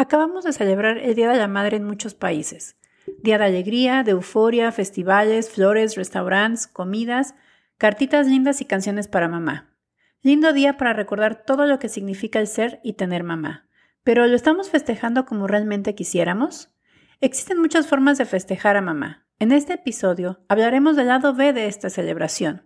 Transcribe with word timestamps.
Acabamos 0.00 0.44
de 0.44 0.54
celebrar 0.54 0.96
el 0.96 1.14
Día 1.14 1.30
de 1.30 1.36
la 1.36 1.46
Madre 1.46 1.76
en 1.76 1.84
muchos 1.84 2.14
países. 2.14 2.76
Día 3.22 3.36
de 3.36 3.44
alegría, 3.44 4.02
de 4.02 4.12
euforia, 4.12 4.72
festivales, 4.72 5.50
flores, 5.50 5.94
restaurantes, 5.94 6.66
comidas, 6.66 7.34
cartitas 7.76 8.26
lindas 8.26 8.62
y 8.62 8.64
canciones 8.64 9.08
para 9.08 9.28
mamá. 9.28 9.76
Lindo 10.22 10.52
día 10.52 10.78
para 10.78 10.94
recordar 10.94 11.44
todo 11.44 11.66
lo 11.66 11.78
que 11.78 11.88
significa 11.88 12.40
el 12.40 12.46
ser 12.46 12.80
y 12.82 12.94
tener 12.94 13.24
mamá. 13.24 13.68
Pero 14.02 14.26
¿lo 14.26 14.36
estamos 14.36 14.70
festejando 14.70 15.26
como 15.26 15.46
realmente 15.46 15.94
quisiéramos? 15.94 16.70
Existen 17.20 17.58
muchas 17.58 17.86
formas 17.86 18.16
de 18.16 18.24
festejar 18.24 18.76
a 18.76 18.80
mamá. 18.80 19.26
En 19.42 19.52
este 19.52 19.72
episodio 19.72 20.38
hablaremos 20.48 20.96
del 20.96 21.06
lado 21.06 21.32
B 21.32 21.54
de 21.54 21.66
esta 21.66 21.88
celebración. 21.88 22.60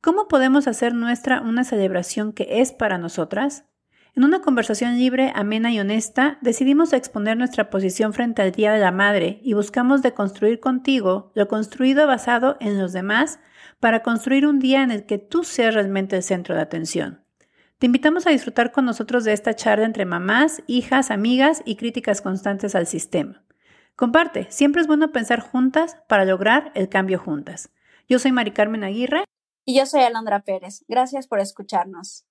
¿Cómo 0.00 0.26
podemos 0.26 0.66
hacer 0.66 0.92
nuestra 0.92 1.40
una 1.42 1.62
celebración 1.62 2.32
que 2.32 2.60
es 2.60 2.72
para 2.72 2.98
nosotras? 2.98 3.66
En 4.16 4.24
una 4.24 4.40
conversación 4.40 4.98
libre, 4.98 5.30
amena 5.36 5.70
y 5.70 5.78
honesta, 5.78 6.38
decidimos 6.40 6.92
exponer 6.92 7.36
nuestra 7.36 7.70
posición 7.70 8.14
frente 8.14 8.42
al 8.42 8.50
Día 8.50 8.72
de 8.72 8.80
la 8.80 8.90
Madre 8.90 9.38
y 9.44 9.52
buscamos 9.52 10.02
deconstruir 10.02 10.58
contigo 10.58 11.30
lo 11.36 11.46
construido 11.46 12.08
basado 12.08 12.56
en 12.58 12.80
los 12.80 12.92
demás 12.92 13.38
para 13.78 14.02
construir 14.02 14.44
un 14.44 14.58
día 14.58 14.82
en 14.82 14.90
el 14.90 15.06
que 15.06 15.18
tú 15.18 15.44
seas 15.44 15.74
realmente 15.74 16.16
el 16.16 16.24
centro 16.24 16.56
de 16.56 16.62
atención. 16.62 17.22
Te 17.78 17.86
invitamos 17.86 18.26
a 18.26 18.30
disfrutar 18.30 18.72
con 18.72 18.84
nosotros 18.84 19.22
de 19.22 19.34
esta 19.34 19.54
charla 19.54 19.86
entre 19.86 20.04
mamás, 20.04 20.64
hijas, 20.66 21.12
amigas 21.12 21.62
y 21.64 21.76
críticas 21.76 22.20
constantes 22.22 22.74
al 22.74 22.88
sistema. 22.88 23.44
Comparte, 23.98 24.46
siempre 24.48 24.80
es 24.80 24.86
bueno 24.86 25.10
pensar 25.10 25.40
juntas 25.40 25.96
para 26.06 26.24
lograr 26.24 26.70
el 26.76 26.88
cambio 26.88 27.18
juntas. 27.18 27.72
Yo 28.08 28.20
soy 28.20 28.30
Mari 28.30 28.52
Carmen 28.52 28.84
Aguirre. 28.84 29.24
Y 29.64 29.76
yo 29.76 29.86
soy 29.86 30.02
Alondra 30.02 30.44
Pérez. 30.44 30.84
Gracias 30.86 31.26
por 31.26 31.40
escucharnos. 31.40 32.24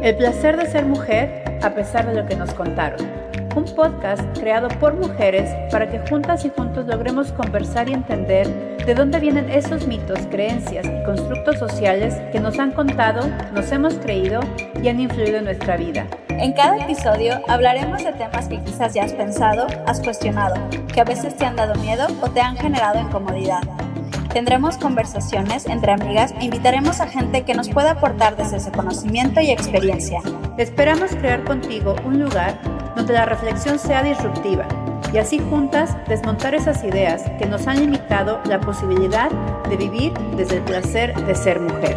El 0.00 0.16
placer 0.18 0.56
de 0.56 0.66
ser 0.66 0.86
mujer 0.86 1.58
a 1.64 1.74
pesar 1.74 2.06
de 2.06 2.14
lo 2.14 2.28
que 2.28 2.36
nos 2.36 2.54
contaron. 2.54 3.25
Un 3.56 3.64
podcast 3.74 4.22
creado 4.38 4.68
por 4.80 4.94
mujeres 4.94 5.50
para 5.70 5.88
que 5.88 5.98
juntas 6.08 6.44
y 6.44 6.50
juntos 6.50 6.86
logremos 6.86 7.32
conversar 7.32 7.88
y 7.88 7.94
entender 7.94 8.76
de 8.84 8.94
dónde 8.94 9.18
vienen 9.18 9.50
esos 9.50 9.86
mitos, 9.86 10.20
creencias 10.30 10.86
y 10.86 11.04
constructos 11.04 11.58
sociales 11.58 12.14
que 12.32 12.40
nos 12.40 12.58
han 12.58 12.72
contado, 12.72 13.28
nos 13.52 13.72
hemos 13.72 13.94
creído 13.94 14.40
y 14.82 14.88
han 14.88 15.00
influido 15.00 15.38
en 15.38 15.44
nuestra 15.44 15.76
vida. 15.76 16.06
En 16.28 16.52
cada 16.52 16.76
episodio 16.78 17.40
hablaremos 17.48 18.04
de 18.04 18.12
temas 18.12 18.46
que 18.46 18.62
quizás 18.62 18.94
ya 18.94 19.04
has 19.04 19.12
pensado, 19.12 19.66
has 19.86 20.00
cuestionado, 20.00 20.54
que 20.92 21.00
a 21.00 21.04
veces 21.04 21.36
te 21.36 21.46
han 21.46 21.56
dado 21.56 21.74
miedo 21.80 22.06
o 22.20 22.30
te 22.30 22.40
han 22.40 22.56
generado 22.56 23.00
incomodidad. 23.00 23.62
Tendremos 24.36 24.76
conversaciones 24.76 25.64
entre 25.64 25.92
amigas 25.92 26.34
e 26.38 26.44
invitaremos 26.44 27.00
a 27.00 27.08
gente 27.08 27.42
que 27.44 27.54
nos 27.54 27.70
pueda 27.70 27.92
aportar 27.92 28.36
desde 28.36 28.58
ese 28.58 28.70
conocimiento 28.70 29.40
y 29.40 29.50
experiencia. 29.50 30.20
Esperamos 30.58 31.10
crear 31.12 31.42
contigo 31.42 31.96
un 32.04 32.20
lugar 32.20 32.58
donde 32.96 33.12
la 33.12 33.26
reflexión 33.26 33.78
sea 33.78 34.02
disruptiva 34.02 34.66
y 35.12 35.18
así 35.18 35.38
juntas 35.38 35.94
desmontar 36.08 36.54
esas 36.54 36.82
ideas 36.82 37.30
que 37.38 37.46
nos 37.46 37.66
han 37.66 37.78
limitado 37.78 38.40
la 38.46 38.58
posibilidad 38.58 39.30
de 39.68 39.76
vivir 39.76 40.14
desde 40.36 40.56
el 40.56 40.64
placer 40.64 41.14
de 41.14 41.34
ser 41.34 41.60
mujer. 41.60 41.94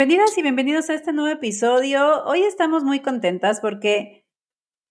Bienvenidas 0.00 0.36
y 0.38 0.42
bienvenidos 0.42 0.88
a 0.88 0.94
este 0.94 1.12
nuevo 1.12 1.30
episodio. 1.30 2.24
Hoy 2.24 2.42
estamos 2.42 2.82
muy 2.82 3.00
contentas 3.00 3.60
porque 3.60 4.22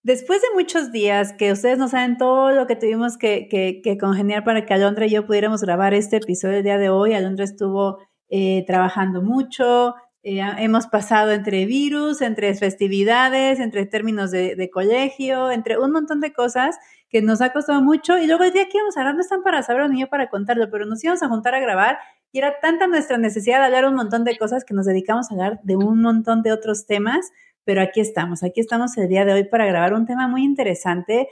Después 0.06 0.42
de 0.42 0.48
muchos 0.52 0.92
días 0.92 1.32
que 1.32 1.50
ustedes 1.50 1.78
no 1.78 1.88
saben 1.88 2.18
todo 2.18 2.50
lo 2.50 2.66
que 2.66 2.76
tuvimos 2.76 3.16
que, 3.16 3.48
que, 3.48 3.96
congeniar 3.96 4.44
para 4.44 4.66
que 4.66 4.74
Alondra 4.74 5.06
y 5.06 5.10
yo 5.12 5.24
pudiéramos 5.24 5.62
grabar 5.62 5.94
este 5.94 6.18
episodio 6.18 6.58
el 6.58 6.62
día 6.62 6.76
de 6.76 6.90
hoy, 6.90 7.14
Alondra 7.14 7.46
estuvo 7.46 8.00
eh, 8.28 8.64
trabajando 8.66 9.22
mucho, 9.22 9.94
eh, 10.24 10.40
hemos 10.58 10.86
pasado 10.86 11.30
entre 11.32 11.66
virus, 11.66 12.20
entre 12.22 12.54
festividades, 12.54 13.60
entre 13.60 13.86
términos 13.86 14.30
de, 14.30 14.70
colegio, 14.72 15.50
entre 15.50 15.78
un 15.78 15.92
montón 15.92 16.20
de 16.20 16.32
cosas 16.32 16.76
que 17.08 17.22
nos 17.22 17.40
ha 17.40 17.52
costado 17.52 17.80
mucho 17.82 18.18
y 18.18 18.26
luego 18.26 18.42
el 18.42 18.52
día 18.52 18.64
que 18.64 18.78
íbamos 18.78 18.96
a 18.96 19.00
hablar 19.00 19.14
no 19.14 19.20
están 19.20 19.42
para 19.42 19.62
saberlo 19.62 19.88
ni 19.88 20.00
yo 20.00 20.08
para 20.08 20.28
contarlo, 20.28 20.70
pero 20.70 20.86
nos 20.86 21.04
íbamos 21.04 21.22
a 21.22 21.28
juntar 21.28 21.54
a 21.54 21.60
grabar 21.60 21.98
y 22.32 22.38
era 22.38 22.58
tanta 22.60 22.86
nuestra 22.88 23.18
necesidad 23.18 23.60
de 23.60 23.66
hablar 23.66 23.86
un 23.86 23.94
montón 23.94 24.24
de 24.24 24.36
cosas 24.36 24.64
que 24.64 24.74
nos 24.74 24.86
dedicamos 24.86 25.30
a 25.30 25.34
hablar 25.34 25.60
de 25.62 25.76
un 25.76 26.00
montón 26.00 26.42
de 26.42 26.52
otros 26.52 26.86
temas 26.86 27.30
pero 27.64 27.80
aquí 27.80 28.00
estamos, 28.00 28.42
aquí 28.42 28.60
estamos 28.60 28.96
el 28.98 29.08
día 29.08 29.24
de 29.24 29.32
hoy 29.32 29.44
para 29.44 29.66
grabar 29.66 29.94
un 29.94 30.06
tema 30.06 30.28
muy 30.28 30.44
interesante 30.44 31.28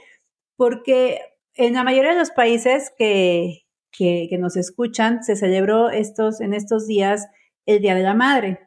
porque 0.55 1.19
en 1.55 1.73
la 1.73 1.83
mayoría 1.83 2.11
de 2.11 2.19
los 2.19 2.31
países 2.31 2.91
que, 2.97 3.65
que, 3.91 4.37
nos 4.39 4.57
escuchan 4.57 5.23
se 5.23 5.35
celebró 5.35 5.89
estos, 5.89 6.41
en 6.41 6.53
estos 6.53 6.87
días 6.87 7.27
el 7.65 7.81
Día 7.81 7.95
de 7.95 8.03
la 8.03 8.13
Madre. 8.13 8.59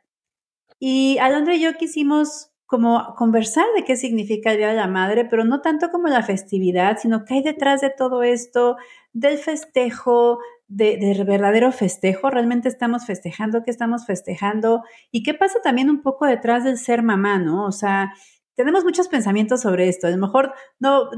Y 0.78 1.18
Alondra 1.18 1.54
y 1.54 1.60
yo 1.60 1.74
quisimos 1.74 2.50
como 2.66 3.14
conversar 3.16 3.64
de 3.76 3.84
qué 3.84 3.96
significa 3.96 4.50
el 4.50 4.58
Día 4.58 4.68
de 4.68 4.74
la 4.74 4.88
Madre, 4.88 5.24
pero 5.24 5.44
no 5.44 5.60
tanto 5.60 5.90
como 5.90 6.08
la 6.08 6.22
festividad, 6.22 6.98
sino 6.98 7.24
qué 7.24 7.34
hay 7.34 7.42
detrás 7.42 7.80
de 7.80 7.90
todo 7.90 8.24
esto, 8.24 8.76
del 9.12 9.38
festejo, 9.38 10.40
de, 10.68 11.24
verdadero 11.26 11.70
festejo, 11.70 12.28
realmente 12.28 12.68
estamos 12.68 13.06
festejando, 13.06 13.62
qué 13.64 13.70
estamos 13.70 14.04
festejando 14.04 14.82
y 15.12 15.22
qué 15.22 15.32
pasa 15.32 15.60
también 15.62 15.90
un 15.90 16.02
poco 16.02 16.26
detrás 16.26 16.64
del 16.64 16.76
ser 16.76 17.04
mamá, 17.04 17.38
¿no? 17.38 17.64
O 17.66 17.72
sea, 17.72 18.12
tenemos 18.56 18.84
muchos 18.84 19.06
pensamientos 19.08 19.60
sobre 19.60 19.88
esto. 19.88 20.08
A 20.08 20.10
lo 20.10 20.16
mejor 20.16 20.52
no, 20.80 21.10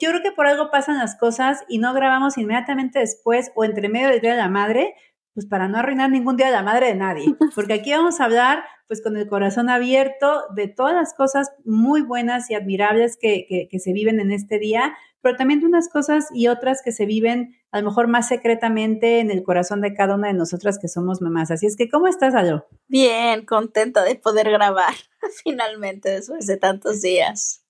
yo 0.00 0.10
creo 0.10 0.22
que 0.22 0.30
por 0.30 0.46
algo 0.46 0.70
pasan 0.70 0.98
las 0.98 1.16
cosas 1.16 1.64
y 1.68 1.78
no 1.78 1.94
grabamos 1.94 2.38
inmediatamente 2.38 3.00
después 3.00 3.50
o 3.56 3.64
entre 3.64 3.88
medio 3.88 4.08
del 4.08 4.20
Día 4.20 4.32
de 4.32 4.36
la 4.38 4.48
Madre, 4.48 4.94
pues 5.34 5.46
para 5.46 5.68
no 5.68 5.78
arruinar 5.78 6.10
ningún 6.10 6.36
Día 6.36 6.46
de 6.46 6.52
la 6.52 6.62
Madre 6.62 6.88
de 6.88 6.94
nadie. 6.94 7.24
Porque 7.54 7.74
aquí 7.74 7.92
vamos 7.92 8.20
a 8.20 8.24
hablar 8.24 8.64
pues 8.86 9.02
con 9.02 9.16
el 9.16 9.26
corazón 9.26 9.70
abierto 9.70 10.44
de 10.54 10.68
todas 10.68 10.94
las 10.94 11.14
cosas 11.14 11.52
muy 11.64 12.02
buenas 12.02 12.50
y 12.50 12.54
admirables 12.54 13.16
que, 13.18 13.68
que 13.70 13.78
se 13.78 13.92
viven 13.92 14.20
en 14.20 14.32
este 14.32 14.58
día, 14.58 14.94
pero 15.22 15.36
también 15.36 15.60
de 15.60 15.66
unas 15.66 15.88
cosas 15.88 16.28
y 16.34 16.48
otras 16.48 16.82
que 16.84 16.92
se 16.92 17.06
viven 17.06 17.56
a 17.70 17.80
lo 17.80 17.88
mejor 17.88 18.06
más 18.06 18.28
secretamente 18.28 19.20
en 19.20 19.30
el 19.30 19.42
corazón 19.42 19.80
de 19.80 19.94
cada 19.94 20.14
una 20.14 20.28
de 20.28 20.34
nosotras 20.34 20.78
que 20.78 20.88
somos 20.88 21.22
mamás. 21.22 21.50
Así 21.50 21.66
es 21.66 21.76
que, 21.76 21.88
¿cómo 21.88 22.06
estás, 22.06 22.34
Alo? 22.34 22.66
Bien, 22.86 23.46
contenta 23.46 24.04
de 24.04 24.14
poder 24.16 24.50
grabar 24.50 24.94
finalmente 25.42 26.10
después 26.10 26.46
de 26.46 26.58
tantos 26.58 27.00
días. 27.00 27.64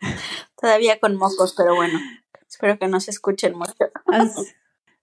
Todavía 0.60 1.00
con 1.00 1.16
mocos, 1.16 1.54
pero 1.56 1.74
bueno, 1.74 1.98
espero 2.48 2.78
que 2.78 2.86
no 2.86 3.00
se 3.00 3.10
escuchen 3.10 3.56
mucho. 3.56 3.90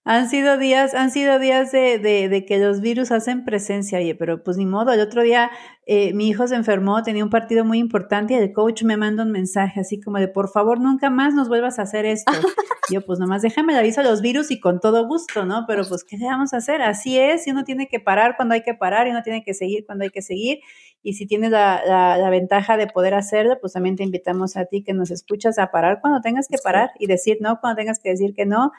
Han 0.06 0.30
sido 0.30 0.58
días, 0.58 0.94
han 0.96 1.12
sido 1.12 1.40
días 1.40 1.72
de, 1.72 1.98
de, 1.98 2.28
de, 2.28 2.46
que 2.46 2.58
los 2.58 2.82
virus 2.82 3.12
hacen 3.12 3.46
presencia, 3.46 4.00
oye, 4.00 4.16
pero 4.16 4.44
pues 4.44 4.58
ni 4.58 4.66
modo. 4.66 4.92
El 4.92 5.00
otro 5.00 5.22
día 5.22 5.50
eh, 5.86 6.14
mi 6.14 6.28
hijo 6.28 6.46
se 6.46 6.56
enfermó, 6.56 7.04
tenía 7.04 7.24
un 7.24 7.30
partido 7.30 7.64
muy 7.64 7.78
importante 7.80 8.34
y 8.34 8.38
el 8.38 8.52
coach 8.52 8.84
me 8.84 8.98
manda 8.98 9.24
un 9.24 9.32
mensaje 9.32 9.80
así 9.80 10.02
como 10.02 10.18
de 10.18 10.28
por 10.28 10.50
favor 10.50 10.82
nunca 10.82 11.10
más 11.10 11.34
nos 11.34 11.48
vuelvas 11.48 11.80
a 11.80 11.84
hacer 11.84 12.06
esto. 12.06 12.34
yo 12.92 13.06
pues 13.06 13.18
nomás 13.18 13.44
déjame 13.44 13.72
le 13.72 13.80
aviso 13.80 14.02
a 14.02 14.04
los 14.04 14.22
virus 14.22 14.52
y 14.52 14.60
con 14.60 14.82
todo 14.82 15.08
gusto, 15.08 15.46
¿no? 15.46 15.64
Pero 15.68 15.86
pues 15.88 16.04
¿qué 16.04 16.18
le 16.18 16.26
vamos 16.26 16.54
a 16.54 16.58
hacer? 16.58 16.82
Así 16.82 17.18
es, 17.18 17.48
y 17.48 17.52
uno 17.52 17.64
tiene 17.64 17.88
que 17.88 18.02
parar 18.02 18.36
cuando 18.36 18.56
hay 18.56 18.62
que 18.62 18.74
parar 18.74 19.08
y 19.08 19.12
uno 19.12 19.24
tiene 19.24 19.42
que 19.42 19.54
seguir 19.54 19.86
cuando 19.86 20.04
hay 20.04 20.10
que 20.10 20.22
seguir. 20.22 20.60
Y 21.02 21.14
si 21.14 21.28
tienes 21.28 21.52
la, 21.52 21.82
la, 21.86 22.18
la 22.18 22.30
ventaja 22.30 22.76
de 22.76 22.88
poder 22.88 23.14
hacerlo, 23.14 23.58
pues 23.60 23.72
también 23.72 23.96
te 23.96 24.04
invitamos 24.04 24.58
a 24.58 24.66
ti 24.66 24.84
que 24.84 24.94
nos 24.94 25.12
escuchas 25.12 25.60
a 25.60 25.72
parar 25.72 26.00
cuando 26.02 26.20
tengas 26.20 26.48
que 26.50 26.58
parar 26.62 26.92
y 27.00 27.08
decir 27.08 27.38
no 27.40 27.60
cuando 27.62 27.78
tengas 27.78 28.00
que 28.00 28.10
decir 28.10 28.34
que 28.34 28.46
no 28.46 28.72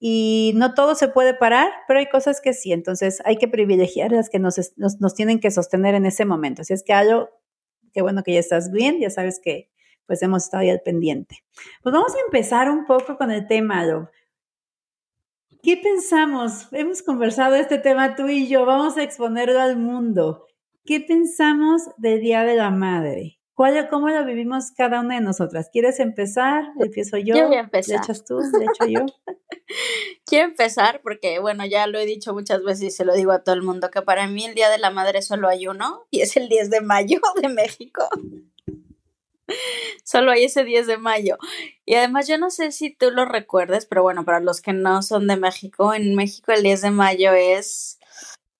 y 0.00 0.52
no 0.54 0.74
todo 0.74 0.94
se 0.94 1.08
puede 1.08 1.34
parar, 1.34 1.70
pero 1.86 1.98
hay 1.98 2.08
cosas 2.08 2.40
que 2.40 2.52
sí, 2.52 2.72
entonces 2.72 3.20
hay 3.24 3.36
que 3.36 3.48
privilegiar 3.48 4.12
las 4.12 4.30
que 4.30 4.38
nos, 4.38 4.56
nos, 4.76 5.14
tienen 5.14 5.40
que 5.40 5.50
sostener 5.50 5.94
en 5.94 6.06
ese 6.06 6.24
momento. 6.24 6.62
Así 6.62 6.72
es 6.72 6.84
que 6.84 6.92
algo, 6.92 7.30
qué 7.92 8.02
bueno 8.02 8.22
que 8.22 8.34
ya 8.34 8.40
estás 8.40 8.70
bien, 8.70 9.00
ya 9.00 9.10
sabes 9.10 9.40
que 9.42 9.70
pues 10.06 10.22
hemos 10.22 10.44
estado 10.44 10.62
ahí 10.62 10.70
al 10.70 10.80
pendiente. 10.80 11.44
Pues 11.82 11.92
vamos 11.92 12.14
a 12.14 12.20
empezar 12.24 12.70
un 12.70 12.86
poco 12.86 13.18
con 13.18 13.30
el 13.30 13.46
tema, 13.46 13.84
Lo. 13.84 14.10
¿Qué 15.62 15.76
pensamos? 15.76 16.68
Hemos 16.72 17.02
conversado 17.02 17.56
este 17.56 17.78
tema 17.78 18.14
tú 18.14 18.28
y 18.28 18.48
yo, 18.48 18.64
vamos 18.64 18.96
a 18.96 19.02
exponerlo 19.02 19.60
al 19.60 19.76
mundo. 19.76 20.46
¿Qué 20.84 21.00
pensamos 21.00 21.82
del 21.96 22.20
Día 22.20 22.44
de 22.44 22.54
la 22.54 22.70
Madre? 22.70 23.38
¿Cuál, 23.52 23.88
¿Cómo 23.88 24.08
lo 24.08 24.24
vivimos 24.24 24.70
cada 24.70 25.00
una 25.00 25.16
de 25.16 25.20
nosotras? 25.20 25.68
¿Quieres 25.70 25.98
empezar? 25.98 26.64
¿Empiezo 26.78 27.18
yo? 27.18 27.34
Yo 27.34 27.48
voy 27.48 27.56
a 27.56 27.60
empezar. 27.60 27.96
¿Le 27.96 28.02
echas 28.04 28.24
tú? 28.24 28.38
¿Le 28.38 28.64
echo 28.64 28.86
yo? 28.86 29.04
Quiero 30.26 30.46
empezar 30.46 31.00
porque, 31.02 31.38
bueno, 31.38 31.64
ya 31.66 31.86
lo 31.86 31.98
he 31.98 32.06
dicho 32.06 32.32
muchas 32.32 32.62
veces 32.62 32.84
y 32.84 32.90
se 32.90 33.04
lo 33.04 33.14
digo 33.14 33.32
a 33.32 33.42
todo 33.42 33.54
el 33.54 33.62
mundo, 33.62 33.90
que 33.90 34.02
para 34.02 34.26
mí 34.26 34.44
el 34.44 34.54
Día 34.54 34.70
de 34.70 34.78
la 34.78 34.90
Madre 34.90 35.22
solo 35.22 35.48
hay 35.48 35.66
uno 35.66 36.06
y 36.10 36.20
es 36.20 36.36
el 36.36 36.48
10 36.48 36.70
de 36.70 36.80
mayo 36.80 37.20
de 37.40 37.48
México. 37.48 38.08
Solo 40.04 40.30
hay 40.30 40.44
ese 40.44 40.62
10 40.62 40.86
de 40.86 40.98
mayo. 40.98 41.38
Y 41.86 41.94
además 41.94 42.28
yo 42.28 42.36
no 42.36 42.50
sé 42.50 42.70
si 42.70 42.94
tú 42.94 43.10
lo 43.10 43.24
recuerdes, 43.24 43.86
pero 43.86 44.02
bueno, 44.02 44.26
para 44.26 44.40
los 44.40 44.60
que 44.60 44.74
no 44.74 45.00
son 45.00 45.26
de 45.26 45.36
México, 45.36 45.94
en 45.94 46.14
México 46.14 46.52
el 46.52 46.62
10 46.62 46.82
de 46.82 46.90
mayo 46.90 47.32
es 47.32 47.98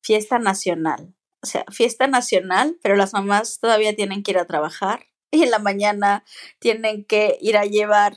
fiesta 0.01 0.39
nacional. 0.39 1.15
O 1.43 1.47
sea, 1.47 1.67
fiesta 1.71 2.07
nacional, 2.07 2.79
pero 2.83 2.97
las 2.97 3.13
mamás 3.13 3.61
todavía 3.61 3.95
tienen 3.95 4.23
que 4.23 4.31
ir 4.31 4.39
a 4.39 4.47
trabajar 4.47 5.09
y 5.31 5.43
en 5.43 5.51
la 5.51 5.59
mañana 5.59 6.25
tienen 6.59 7.05
que 7.05 7.37
ir 7.41 7.57
a 7.57 7.65
llevar 7.65 8.17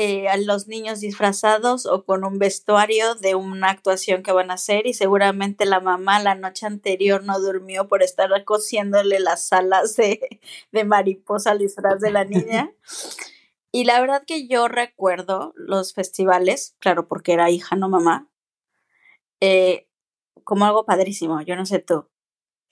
eh, 0.00 0.28
a 0.28 0.36
los 0.36 0.68
niños 0.68 1.00
disfrazados 1.00 1.84
o 1.84 2.04
con 2.04 2.24
un 2.24 2.38
vestuario 2.38 3.16
de 3.16 3.34
una 3.34 3.70
actuación 3.70 4.22
que 4.22 4.30
van 4.30 4.52
a 4.52 4.54
hacer 4.54 4.86
y 4.86 4.94
seguramente 4.94 5.66
la 5.66 5.80
mamá 5.80 6.22
la 6.22 6.36
noche 6.36 6.66
anterior 6.66 7.24
no 7.24 7.40
durmió 7.40 7.88
por 7.88 8.04
estar 8.04 8.30
cosiéndole 8.44 9.18
las 9.18 9.52
alas 9.52 9.96
de, 9.96 10.38
de 10.70 10.84
mariposa 10.84 11.50
al 11.50 11.58
disfraz 11.58 11.98
de 12.00 12.12
la 12.12 12.24
niña. 12.24 12.72
Y 13.70 13.84
la 13.84 14.00
verdad 14.00 14.22
que 14.26 14.48
yo 14.48 14.66
recuerdo 14.66 15.52
los 15.54 15.92
festivales, 15.92 16.74
claro, 16.78 17.06
porque 17.06 17.34
era 17.34 17.50
hija, 17.50 17.76
no 17.76 17.90
mamá, 17.90 18.30
eh, 19.40 19.88
como 20.42 20.64
algo 20.64 20.86
padrísimo, 20.86 21.42
yo 21.42 21.54
no 21.54 21.66
sé 21.66 21.80
tú, 21.80 22.08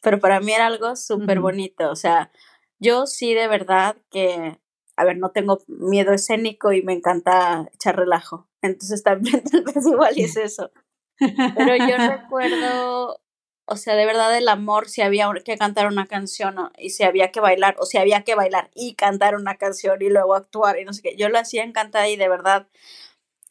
pero 0.00 0.20
para 0.20 0.40
mí 0.40 0.52
era 0.52 0.66
algo 0.66 0.96
súper 0.96 1.40
bonito, 1.40 1.90
o 1.90 1.96
sea, 1.96 2.32
yo 2.78 3.06
sí 3.06 3.34
de 3.34 3.46
verdad 3.46 3.98
que 4.10 4.58
a 4.96 5.04
ver, 5.04 5.18
no 5.18 5.30
tengo 5.30 5.62
miedo 5.68 6.12
escénico 6.12 6.72
y 6.72 6.82
me 6.82 6.94
encanta 6.94 7.68
echar 7.74 7.96
relajo. 7.96 8.48
Entonces 8.62 9.02
también 9.02 9.42
tal 9.50 9.62
vez 9.62 9.86
igual 9.86 10.14
es 10.16 10.36
eso. 10.36 10.70
Pero 11.18 11.76
yo 11.76 11.96
recuerdo, 12.10 13.20
o 13.66 13.76
sea, 13.76 13.94
de 13.94 14.06
verdad 14.06 14.36
el 14.36 14.48
amor, 14.48 14.88
si 14.88 15.02
había 15.02 15.30
que 15.44 15.58
cantar 15.58 15.86
una 15.86 16.06
canción 16.06 16.56
y 16.78 16.90
si 16.90 17.04
había 17.04 17.30
que 17.30 17.40
bailar, 17.40 17.76
o 17.78 17.84
si 17.84 17.98
había 17.98 18.22
que 18.22 18.34
bailar 18.34 18.70
y 18.74 18.94
cantar 18.94 19.36
una 19.36 19.56
canción 19.56 20.00
y 20.00 20.08
luego 20.08 20.34
actuar 20.34 20.78
y 20.78 20.84
no 20.84 20.92
sé 20.92 21.02
qué, 21.02 21.16
yo 21.16 21.28
lo 21.28 21.38
hacía 21.38 21.62
encantada 21.62 22.08
y 22.08 22.16
de 22.16 22.28
verdad, 22.28 22.68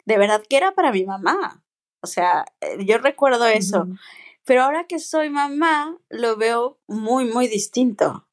de 0.05 0.17
verdad 0.17 0.43
que 0.49 0.57
era 0.57 0.73
para 0.73 0.91
mi 0.91 1.05
mamá. 1.05 1.63
O 2.01 2.07
sea, 2.07 2.45
eh, 2.61 2.85
yo 2.85 2.97
recuerdo 2.97 3.47
eso. 3.47 3.87
Pero 4.45 4.61
ahora 4.61 4.85
que 4.85 4.99
soy 4.99 5.31
mamá, 5.31 5.97
lo 6.09 6.37
veo 6.37 6.79
muy, 6.87 7.25
muy 7.25 7.47
distinto. 7.47 8.27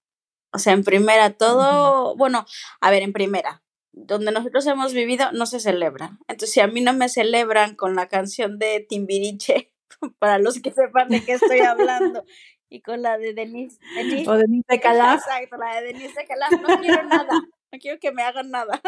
O 0.52 0.58
sea, 0.58 0.72
en 0.72 0.84
primera, 0.84 1.31
todo, 1.31 2.16
bueno, 2.16 2.44
a 2.81 2.90
ver, 2.90 3.02
en 3.02 3.12
primera, 3.12 3.62
donde 3.93 4.32
nosotros 4.32 4.66
hemos 4.66 4.93
vivido 4.93 5.32
no 5.32 5.46
se 5.46 5.60
celebra. 5.60 6.19
Entonces, 6.28 6.52
si 6.52 6.60
a 6.60 6.66
mí 6.66 6.81
no 6.81 6.93
me 6.93 7.08
celebran 7.08 7.75
con 7.75 7.94
la 7.94 8.08
canción 8.08 8.58
de 8.58 8.84
Timbiriche, 8.87 9.72
para 10.19 10.38
los 10.38 10.60
que 10.60 10.72
sepan 10.72 11.08
de 11.08 11.25
qué 11.25 11.32
estoy 11.32 11.60
hablando, 11.60 12.25
y 12.69 12.81
con 12.81 13.02
la 13.02 13.19
de 13.19 13.34
Denise, 13.34 13.78
Denise 13.94 14.31
o 14.31 14.37
Denise 14.37 14.64
de 14.69 14.81
Calaf. 14.81 15.20
Exacto, 15.20 15.56
la 15.58 15.81
de 15.81 15.87
Denise 15.88 16.20
de 16.20 16.26
Calaf, 16.26 16.52
no 16.52 16.81
quiero 16.81 17.02
nada, 17.04 17.28
no 17.31 17.78
quiero 17.78 17.99
que 18.00 18.12
me 18.12 18.22
hagan 18.22 18.50
nada. 18.50 18.81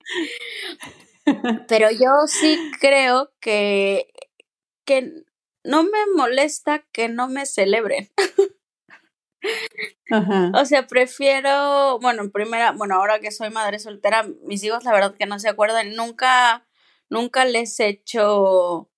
Pero 1.68 1.90
yo 1.90 2.26
sí 2.26 2.58
creo 2.80 3.32
que, 3.40 4.12
que 4.84 5.24
no 5.64 5.84
me 5.84 6.06
molesta 6.14 6.84
que 6.92 7.08
no 7.08 7.28
me 7.28 7.46
celebren. 7.46 8.10
O 10.54 10.64
sea, 10.64 10.86
prefiero, 10.86 11.98
bueno, 12.00 12.22
en 12.22 12.30
primera, 12.30 12.72
bueno, 12.72 12.96
ahora 12.96 13.20
que 13.20 13.30
soy 13.30 13.50
madre 13.50 13.78
soltera, 13.78 14.26
mis 14.44 14.62
hijos 14.64 14.84
la 14.84 14.92
verdad 14.92 15.14
que 15.16 15.26
no 15.26 15.38
se 15.38 15.48
acuerdan, 15.48 15.94
nunca, 15.94 16.66
nunca 17.08 17.44
les 17.44 17.78
he 17.80 17.88
hecho, 17.88 18.90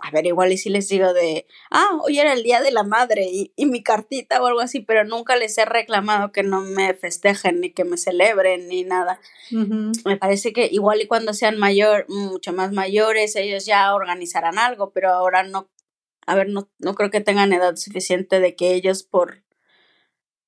a 0.00 0.10
ver, 0.10 0.26
igual 0.26 0.52
y 0.52 0.58
si 0.58 0.68
les 0.68 0.88
digo 0.88 1.12
de, 1.12 1.46
ah, 1.70 1.98
hoy 2.02 2.18
era 2.18 2.32
el 2.32 2.42
día 2.42 2.60
de 2.60 2.72
la 2.72 2.82
madre 2.82 3.28
y, 3.30 3.52
y 3.56 3.66
mi 3.66 3.82
cartita 3.82 4.42
o 4.42 4.46
algo 4.46 4.60
así, 4.60 4.80
pero 4.80 5.04
nunca 5.04 5.36
les 5.36 5.56
he 5.58 5.64
reclamado 5.64 6.32
que 6.32 6.42
no 6.42 6.60
me 6.60 6.92
festejen 6.94 7.60
ni 7.60 7.70
que 7.70 7.84
me 7.84 7.96
celebren 7.96 8.68
ni 8.68 8.84
nada. 8.84 9.20
Me 10.04 10.16
parece 10.16 10.52
que 10.52 10.68
igual 10.70 11.00
y 11.00 11.06
cuando 11.06 11.34
sean 11.34 11.58
mayor, 11.58 12.06
mucho 12.08 12.52
más 12.52 12.72
mayores, 12.72 13.36
ellos 13.36 13.64
ya 13.64 13.94
organizarán 13.94 14.58
algo, 14.58 14.90
pero 14.90 15.10
ahora 15.10 15.44
no, 15.44 15.68
a 16.26 16.34
ver, 16.34 16.48
no, 16.48 16.68
no 16.78 16.94
creo 16.94 17.10
que 17.10 17.20
tengan 17.20 17.52
edad 17.52 17.76
suficiente 17.76 18.40
de 18.40 18.56
que 18.56 18.74
ellos 18.74 19.04
por 19.04 19.45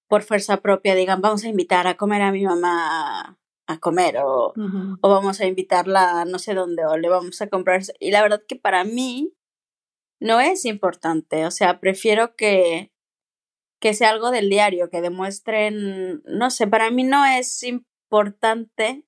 por 0.08 0.22
fuerza 0.22 0.58
propia 0.58 0.94
digan, 0.94 1.20
vamos 1.20 1.44
a 1.44 1.48
invitar 1.48 1.86
a 1.86 1.96
comer 1.96 2.22
a 2.22 2.32
mi 2.32 2.44
mamá 2.44 3.38
a 3.68 3.78
comer 3.78 4.16
o, 4.16 4.54
o 5.02 5.08
vamos 5.10 5.40
a 5.40 5.46
invitarla 5.46 6.22
a 6.22 6.24
no 6.24 6.38
sé 6.38 6.54
dónde 6.54 6.86
o 6.86 6.96
le 6.96 7.10
vamos 7.10 7.40
a 7.42 7.48
comprar. 7.48 7.82
Y 8.00 8.10
la 8.10 8.22
verdad 8.22 8.42
que 8.48 8.56
para 8.56 8.82
mí 8.82 9.34
no 10.20 10.40
es 10.40 10.64
importante, 10.64 11.44
o 11.44 11.50
sea, 11.50 11.78
prefiero 11.78 12.34
que, 12.34 12.90
que 13.78 13.92
sea 13.92 14.08
algo 14.10 14.30
del 14.30 14.48
diario, 14.48 14.88
que 14.88 15.02
demuestren, 15.02 16.22
no 16.24 16.50
sé, 16.50 16.66
para 16.66 16.90
mí 16.90 17.04
no 17.04 17.26
es 17.26 17.62
importante 17.62 19.04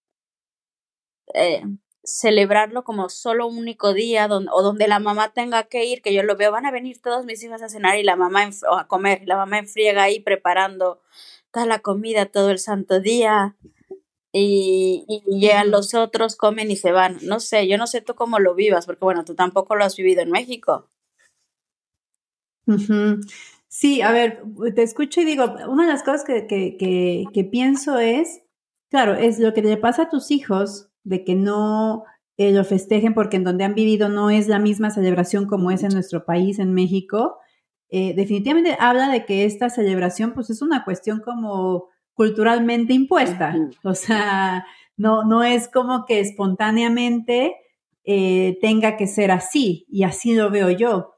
eh, 1.34 1.64
celebrarlo 2.02 2.84
como 2.84 3.08
solo 3.08 3.46
un 3.46 3.58
único 3.58 3.92
día 3.92 4.28
donde, 4.28 4.50
o 4.52 4.62
donde 4.62 4.88
la 4.88 4.98
mamá 4.98 5.32
tenga 5.32 5.64
que 5.64 5.84
ir, 5.84 6.02
que 6.02 6.14
yo 6.14 6.22
lo 6.22 6.36
veo, 6.36 6.52
van 6.52 6.66
a 6.66 6.70
venir 6.70 7.00
todos 7.00 7.24
mis 7.24 7.42
hijos 7.42 7.62
a 7.62 7.68
cenar 7.68 7.98
y 7.98 8.02
la 8.02 8.16
mamá 8.16 8.48
o 8.70 8.76
a 8.76 8.88
comer, 8.88 9.22
la 9.26 9.36
mamá 9.36 9.58
enfriega 9.58 10.04
ahí 10.04 10.20
preparando 10.20 11.00
toda 11.50 11.66
la 11.66 11.80
comida 11.80 12.26
todo 12.26 12.50
el 12.50 12.58
santo 12.58 13.00
día 13.00 13.56
y, 14.32 15.04
y 15.08 15.40
llegan 15.40 15.70
los 15.70 15.94
otros, 15.94 16.36
comen 16.36 16.70
y 16.70 16.76
se 16.76 16.92
van. 16.92 17.18
No 17.22 17.40
sé, 17.40 17.66
yo 17.68 17.76
no 17.76 17.86
sé 17.86 18.00
tú 18.00 18.14
cómo 18.14 18.38
lo 18.38 18.54
vivas, 18.54 18.86
porque 18.86 19.04
bueno, 19.04 19.24
tú 19.24 19.34
tampoco 19.34 19.74
lo 19.74 19.84
has 19.84 19.96
vivido 19.96 20.22
en 20.22 20.30
México. 20.30 20.88
Sí, 23.68 24.02
a 24.02 24.12
ver, 24.12 24.42
te 24.74 24.82
escucho 24.82 25.20
y 25.20 25.24
digo, 25.24 25.44
una 25.68 25.86
de 25.86 25.92
las 25.92 26.02
cosas 26.02 26.24
que, 26.24 26.46
que, 26.46 26.76
que, 26.76 27.24
que 27.32 27.44
pienso 27.44 27.98
es, 27.98 28.42
claro, 28.90 29.14
es 29.14 29.38
lo 29.38 29.52
que 29.54 29.62
le 29.62 29.76
pasa 29.76 30.02
a 30.02 30.08
tus 30.10 30.30
hijos 30.30 30.89
de 31.04 31.24
que 31.24 31.34
no 31.34 32.04
eh, 32.36 32.52
lo 32.52 32.64
festejen 32.64 33.14
porque 33.14 33.36
en 33.36 33.44
donde 33.44 33.64
han 33.64 33.74
vivido 33.74 34.08
no 34.08 34.30
es 34.30 34.48
la 34.48 34.58
misma 34.58 34.90
celebración 34.90 35.46
como 35.46 35.70
es 35.70 35.82
en 35.82 35.92
nuestro 35.92 36.24
país, 36.24 36.58
en 36.58 36.72
México, 36.72 37.38
eh, 37.90 38.14
definitivamente 38.14 38.76
habla 38.78 39.10
de 39.10 39.24
que 39.24 39.44
esta 39.44 39.68
celebración 39.68 40.32
pues 40.32 40.48
es 40.48 40.62
una 40.62 40.84
cuestión 40.84 41.20
como 41.20 41.88
culturalmente 42.14 42.92
impuesta, 42.92 43.54
o 43.82 43.94
sea, 43.94 44.64
no, 44.96 45.24
no 45.24 45.42
es 45.42 45.68
como 45.68 46.04
que 46.06 46.20
espontáneamente 46.20 47.56
eh, 48.04 48.58
tenga 48.60 48.96
que 48.96 49.06
ser 49.06 49.30
así, 49.30 49.86
y 49.90 50.04
así 50.04 50.34
lo 50.34 50.50
veo 50.50 50.70
yo. 50.70 51.14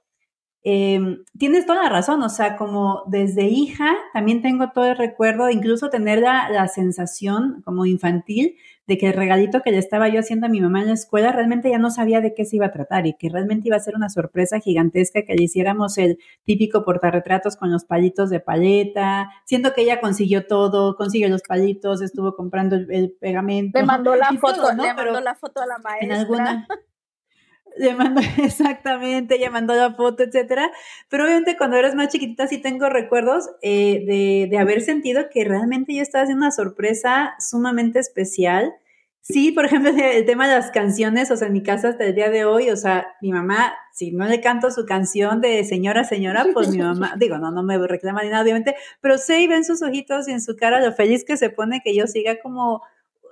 Em, 0.64 1.24
tienes 1.38 1.66
toda 1.66 1.82
la 1.82 1.88
razón, 1.88 2.22
o 2.22 2.28
sea, 2.28 2.56
como 2.56 3.02
desde 3.08 3.46
hija 3.46 3.96
también 4.12 4.42
tengo 4.42 4.70
todo 4.70 4.86
el 4.86 4.96
recuerdo, 4.96 5.50
incluso 5.50 5.90
tener 5.90 6.20
la, 6.20 6.48
la, 6.50 6.68
sensación 6.68 7.62
como 7.64 7.84
infantil 7.84 8.56
de 8.86 8.98
que 8.98 9.08
el 9.08 9.12
regalito 9.14 9.62
que 9.62 9.70
le 9.70 9.78
estaba 9.78 10.08
yo 10.08 10.20
haciendo 10.20 10.46
a 10.46 10.48
mi 10.48 10.60
mamá 10.60 10.80
en 10.80 10.88
la 10.88 10.94
escuela 10.94 11.32
realmente 11.32 11.70
ya 11.70 11.78
no 11.78 11.90
sabía 11.90 12.20
de 12.20 12.34
qué 12.34 12.44
se 12.44 12.56
iba 12.56 12.66
a 12.66 12.72
tratar 12.72 13.06
y 13.06 13.14
que 13.14 13.28
realmente 13.28 13.68
iba 13.68 13.76
a 13.76 13.80
ser 13.80 13.94
una 13.94 14.08
sorpresa 14.08 14.58
gigantesca 14.58 15.22
que 15.22 15.34
le 15.34 15.44
hiciéramos 15.44 15.98
el 15.98 16.18
típico 16.44 16.84
portarretratos 16.84 17.56
con 17.56 17.70
los 17.70 17.84
palitos 17.84 18.30
de 18.30 18.40
paleta, 18.40 19.30
siento 19.44 19.72
que 19.72 19.82
ella 19.82 20.00
consiguió 20.00 20.46
todo, 20.46 20.96
consiguió 20.96 21.28
los 21.28 21.42
palitos, 21.42 22.02
estuvo 22.02 22.34
comprando 22.34 22.76
el, 22.76 23.12
pegamento. 23.20 23.78
Le 23.78 23.84
mandó 23.84 24.16
la 24.16 24.30
foto, 24.40 24.72
¿no? 24.74 24.82
le 24.82 24.94
mandó 24.94 25.20
la 25.20 25.34
foto 25.34 25.60
a 25.60 25.66
la 25.66 25.78
maestra. 25.78 26.06
En 26.06 26.12
alguna, 26.12 26.66
le 27.76 27.94
mandó, 27.94 28.20
exactamente, 28.42 29.36
ella 29.36 29.50
mandó 29.50 29.74
la 29.74 29.94
foto, 29.94 30.22
etcétera. 30.22 30.70
Pero 31.08 31.24
obviamente 31.24 31.56
cuando 31.56 31.76
eres 31.76 31.94
más 31.94 32.08
chiquitita 32.08 32.46
sí 32.46 32.58
tengo 32.58 32.88
recuerdos 32.88 33.50
eh, 33.62 34.04
de, 34.06 34.48
de, 34.50 34.58
haber 34.58 34.80
sentido 34.80 35.24
que 35.32 35.44
realmente 35.44 35.94
yo 35.94 36.02
estaba 36.02 36.24
haciendo 36.24 36.44
una 36.44 36.52
sorpresa 36.52 37.34
sumamente 37.38 37.98
especial. 37.98 38.74
Sí, 39.24 39.52
por 39.52 39.66
ejemplo, 39.66 39.92
el 39.96 40.26
tema 40.26 40.48
de 40.48 40.54
las 40.56 40.72
canciones, 40.72 41.30
o 41.30 41.36
sea, 41.36 41.46
en 41.46 41.52
mi 41.52 41.62
casa 41.62 41.90
hasta 41.90 42.04
el 42.04 42.14
día 42.14 42.28
de 42.28 42.44
hoy, 42.44 42.70
o 42.70 42.76
sea, 42.76 43.06
mi 43.20 43.30
mamá, 43.30 43.72
si 43.92 44.10
no 44.10 44.26
le 44.26 44.40
canto 44.40 44.68
su 44.72 44.84
canción 44.84 45.40
de 45.40 45.62
señora, 45.62 46.02
señora, 46.02 46.44
pues 46.52 46.70
mi 46.70 46.78
mamá, 46.78 47.14
digo, 47.18 47.38
no, 47.38 47.52
no 47.52 47.62
me 47.62 47.78
reclama 47.86 48.24
ni 48.24 48.30
nada, 48.30 48.42
obviamente, 48.42 48.74
pero 49.00 49.18
sé 49.18 49.40
y 49.40 49.46
ven 49.46 49.64
sus 49.64 49.80
ojitos 49.80 50.26
y 50.26 50.32
en 50.32 50.40
su 50.40 50.56
cara 50.56 50.80
lo 50.80 50.92
feliz 50.92 51.24
que 51.24 51.36
se 51.36 51.50
pone 51.50 51.82
que 51.84 51.94
yo 51.94 52.08
siga 52.08 52.40
como 52.42 52.82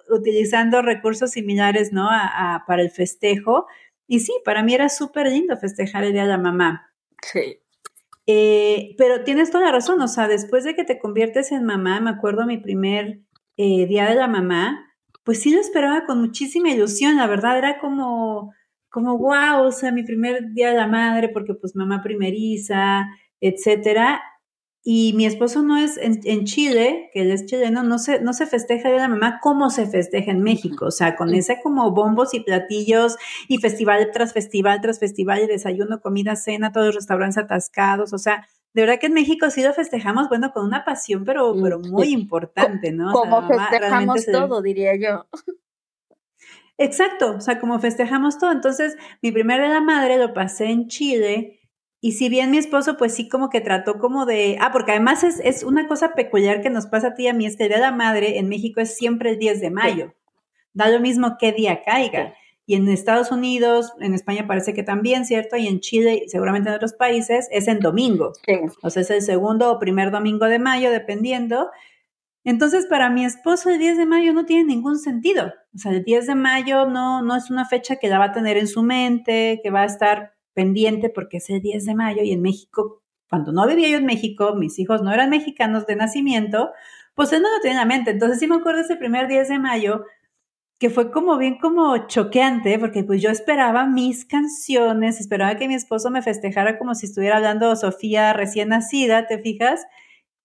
utilizando 0.08 0.80
recursos 0.80 1.32
similares, 1.32 1.92
¿no? 1.92 2.08
A, 2.08 2.54
a, 2.54 2.66
para 2.66 2.82
el 2.82 2.90
festejo. 2.90 3.66
Y 4.12 4.18
sí, 4.18 4.32
para 4.44 4.64
mí 4.64 4.74
era 4.74 4.88
súper 4.88 5.28
lindo 5.28 5.56
festejar 5.56 6.02
el 6.02 6.12
Día 6.12 6.22
de 6.22 6.30
la 6.30 6.36
Mamá. 6.36 6.92
Sí. 7.22 7.60
Eh, 8.26 8.96
pero 8.98 9.22
tienes 9.22 9.52
toda 9.52 9.66
la 9.66 9.70
razón, 9.70 10.00
o 10.00 10.08
sea, 10.08 10.26
después 10.26 10.64
de 10.64 10.74
que 10.74 10.82
te 10.82 10.98
conviertes 10.98 11.52
en 11.52 11.64
mamá, 11.64 12.00
me 12.00 12.10
acuerdo 12.10 12.44
mi 12.44 12.58
primer 12.58 13.20
eh, 13.56 13.86
Día 13.86 14.08
de 14.08 14.16
la 14.16 14.26
Mamá, 14.26 14.84
pues 15.22 15.40
sí 15.40 15.54
lo 15.54 15.60
esperaba 15.60 16.06
con 16.06 16.20
muchísima 16.20 16.70
ilusión, 16.70 17.18
la 17.18 17.28
verdad, 17.28 17.56
era 17.56 17.78
como, 17.78 18.52
como 18.88 19.16
wow, 19.16 19.62
o 19.66 19.70
sea, 19.70 19.92
mi 19.92 20.02
primer 20.02 20.54
Día 20.54 20.70
de 20.70 20.76
la 20.76 20.88
Madre, 20.88 21.28
porque 21.28 21.54
pues 21.54 21.76
mamá 21.76 22.02
primeriza, 22.02 23.06
etcétera. 23.40 24.20
Y 24.82 25.12
mi 25.14 25.26
esposo 25.26 25.62
no 25.62 25.76
es 25.76 25.98
en, 25.98 26.20
en, 26.24 26.46
Chile, 26.46 27.10
que 27.12 27.20
él 27.20 27.30
es 27.30 27.44
chileno, 27.44 27.82
no 27.82 27.98
se, 27.98 28.20
no 28.20 28.32
se 28.32 28.46
festeja 28.46 28.88
de 28.88 28.96
la 28.96 29.08
mamá 29.08 29.38
como 29.42 29.68
se 29.68 29.86
festeja 29.86 30.30
en 30.30 30.42
México, 30.42 30.86
o 30.86 30.90
sea, 30.90 31.16
con 31.16 31.34
ese 31.34 31.60
como 31.62 31.90
bombos 31.90 32.32
y 32.32 32.40
platillos 32.40 33.16
y 33.46 33.58
festival 33.58 34.10
tras 34.10 34.32
festival 34.32 34.80
tras 34.80 34.98
festival 34.98 35.42
y 35.42 35.46
desayuno, 35.46 36.00
comida, 36.00 36.34
cena, 36.34 36.72
todos 36.72 36.86
los 36.86 36.94
restaurantes 36.94 37.36
atascados, 37.36 38.14
o 38.14 38.18
sea, 38.18 38.46
de 38.72 38.82
verdad 38.82 39.00
que 39.00 39.08
en 39.08 39.14
México 39.14 39.50
sí 39.50 39.62
lo 39.62 39.74
festejamos, 39.74 40.28
bueno, 40.28 40.52
con 40.52 40.64
una 40.64 40.84
pasión, 40.84 41.24
pero, 41.24 41.54
pero 41.62 41.78
muy 41.80 42.08
importante, 42.08 42.92
¿no? 42.92 43.12
Como 43.12 43.46
festejamos 43.46 44.24
todo, 44.26 44.62
diría 44.62 44.96
yo. 44.96 45.26
Exacto, 46.78 47.36
o 47.36 47.40
sea, 47.40 47.60
como 47.60 47.78
festejamos 47.78 48.38
todo. 48.38 48.52
Entonces, 48.52 48.96
mi 49.20 49.32
primer 49.32 49.60
de 49.60 49.68
la 49.68 49.82
madre 49.82 50.16
lo 50.16 50.32
pasé 50.32 50.70
en 50.70 50.88
Chile 50.88 51.59
y 52.02 52.12
si 52.12 52.30
bien 52.30 52.50
mi 52.50 52.56
esposo, 52.56 52.96
pues 52.96 53.14
sí, 53.14 53.28
como 53.28 53.50
que 53.50 53.60
trató 53.60 53.98
como 53.98 54.24
de. 54.24 54.56
Ah, 54.60 54.72
porque 54.72 54.92
además 54.92 55.22
es, 55.22 55.38
es 55.40 55.62
una 55.62 55.86
cosa 55.86 56.14
peculiar 56.14 56.62
que 56.62 56.70
nos 56.70 56.86
pasa 56.86 57.08
a 57.08 57.14
ti 57.14 57.24
y 57.24 57.28
a 57.28 57.34
mí, 57.34 57.44
es 57.44 57.56
que 57.56 57.64
el 57.64 57.68
Día 57.68 57.76
de 57.76 57.82
la 57.82 57.92
Madre 57.92 58.38
en 58.38 58.48
México 58.48 58.80
es 58.80 58.96
siempre 58.96 59.30
el 59.30 59.38
10 59.38 59.60
de 59.60 59.70
mayo. 59.70 60.14
Da 60.72 60.88
lo 60.88 61.00
mismo 61.00 61.36
qué 61.38 61.52
día 61.52 61.82
caiga. 61.82 62.34
Y 62.64 62.76
en 62.76 62.88
Estados 62.88 63.32
Unidos, 63.32 63.92
en 64.00 64.14
España 64.14 64.46
parece 64.46 64.72
que 64.72 64.82
también, 64.82 65.26
¿cierto? 65.26 65.56
Y 65.56 65.66
en 65.66 65.80
Chile, 65.80 66.22
y 66.24 66.28
seguramente 66.28 66.70
en 66.70 66.76
otros 66.76 66.94
países, 66.94 67.48
es 67.50 67.68
en 67.68 67.80
domingo. 67.80 68.32
O 68.82 68.90
sea, 68.90 69.02
es 69.02 69.10
el 69.10 69.22
segundo 69.22 69.70
o 69.70 69.78
primer 69.78 70.10
domingo 70.10 70.46
de 70.46 70.58
mayo, 70.58 70.90
dependiendo. 70.90 71.70
Entonces, 72.44 72.86
para 72.86 73.10
mi 73.10 73.24
esposo, 73.24 73.70
el 73.70 73.78
10 73.78 73.98
de 73.98 74.06
mayo 74.06 74.32
no 74.32 74.46
tiene 74.46 74.64
ningún 74.64 74.98
sentido. 74.98 75.52
O 75.74 75.78
sea, 75.78 75.92
el 75.92 76.04
10 76.04 76.28
de 76.28 76.34
mayo 76.34 76.86
no, 76.86 77.22
no 77.22 77.36
es 77.36 77.50
una 77.50 77.66
fecha 77.66 77.96
que 77.96 78.08
la 78.08 78.18
va 78.18 78.26
a 78.26 78.32
tener 78.32 78.56
en 78.56 78.68
su 78.68 78.82
mente, 78.82 79.60
que 79.62 79.70
va 79.70 79.82
a 79.82 79.86
estar 79.86 80.32
pendiente 80.60 81.08
porque 81.08 81.38
es 81.38 81.48
el 81.48 81.62
10 81.62 81.86
de 81.86 81.94
mayo 81.94 82.22
y 82.22 82.32
en 82.32 82.42
México, 82.42 83.02
cuando 83.30 83.50
no 83.50 83.66
vivía 83.66 83.88
yo 83.88 83.96
en 83.96 84.04
México, 84.04 84.54
mis 84.54 84.78
hijos 84.78 85.02
no 85.02 85.10
eran 85.10 85.30
mexicanos 85.30 85.86
de 85.86 85.96
nacimiento, 85.96 86.70
pues 87.14 87.32
no 87.32 87.38
lo 87.38 87.60
tenía 87.62 87.80
en 87.80 87.88
la 87.88 87.94
mente. 87.94 88.10
Entonces 88.10 88.38
sí 88.38 88.46
me 88.46 88.56
acuerdo 88.56 88.82
ese 88.82 88.96
primer 88.96 89.26
10 89.26 89.48
de 89.48 89.58
mayo 89.58 90.04
que 90.78 90.90
fue 90.90 91.10
como 91.10 91.38
bien 91.38 91.58
como 91.58 92.08
choqueante, 92.08 92.78
porque 92.78 93.04
pues 93.04 93.22
yo 93.22 93.30
esperaba 93.30 93.86
mis 93.86 94.26
canciones, 94.26 95.18
esperaba 95.18 95.56
que 95.56 95.66
mi 95.66 95.74
esposo 95.74 96.10
me 96.10 96.20
festejara 96.20 96.78
como 96.78 96.94
si 96.94 97.06
estuviera 97.06 97.36
hablando 97.36 97.74
Sofía 97.76 98.34
recién 98.34 98.68
nacida, 98.68 99.26
¿te 99.26 99.38
fijas? 99.38 99.86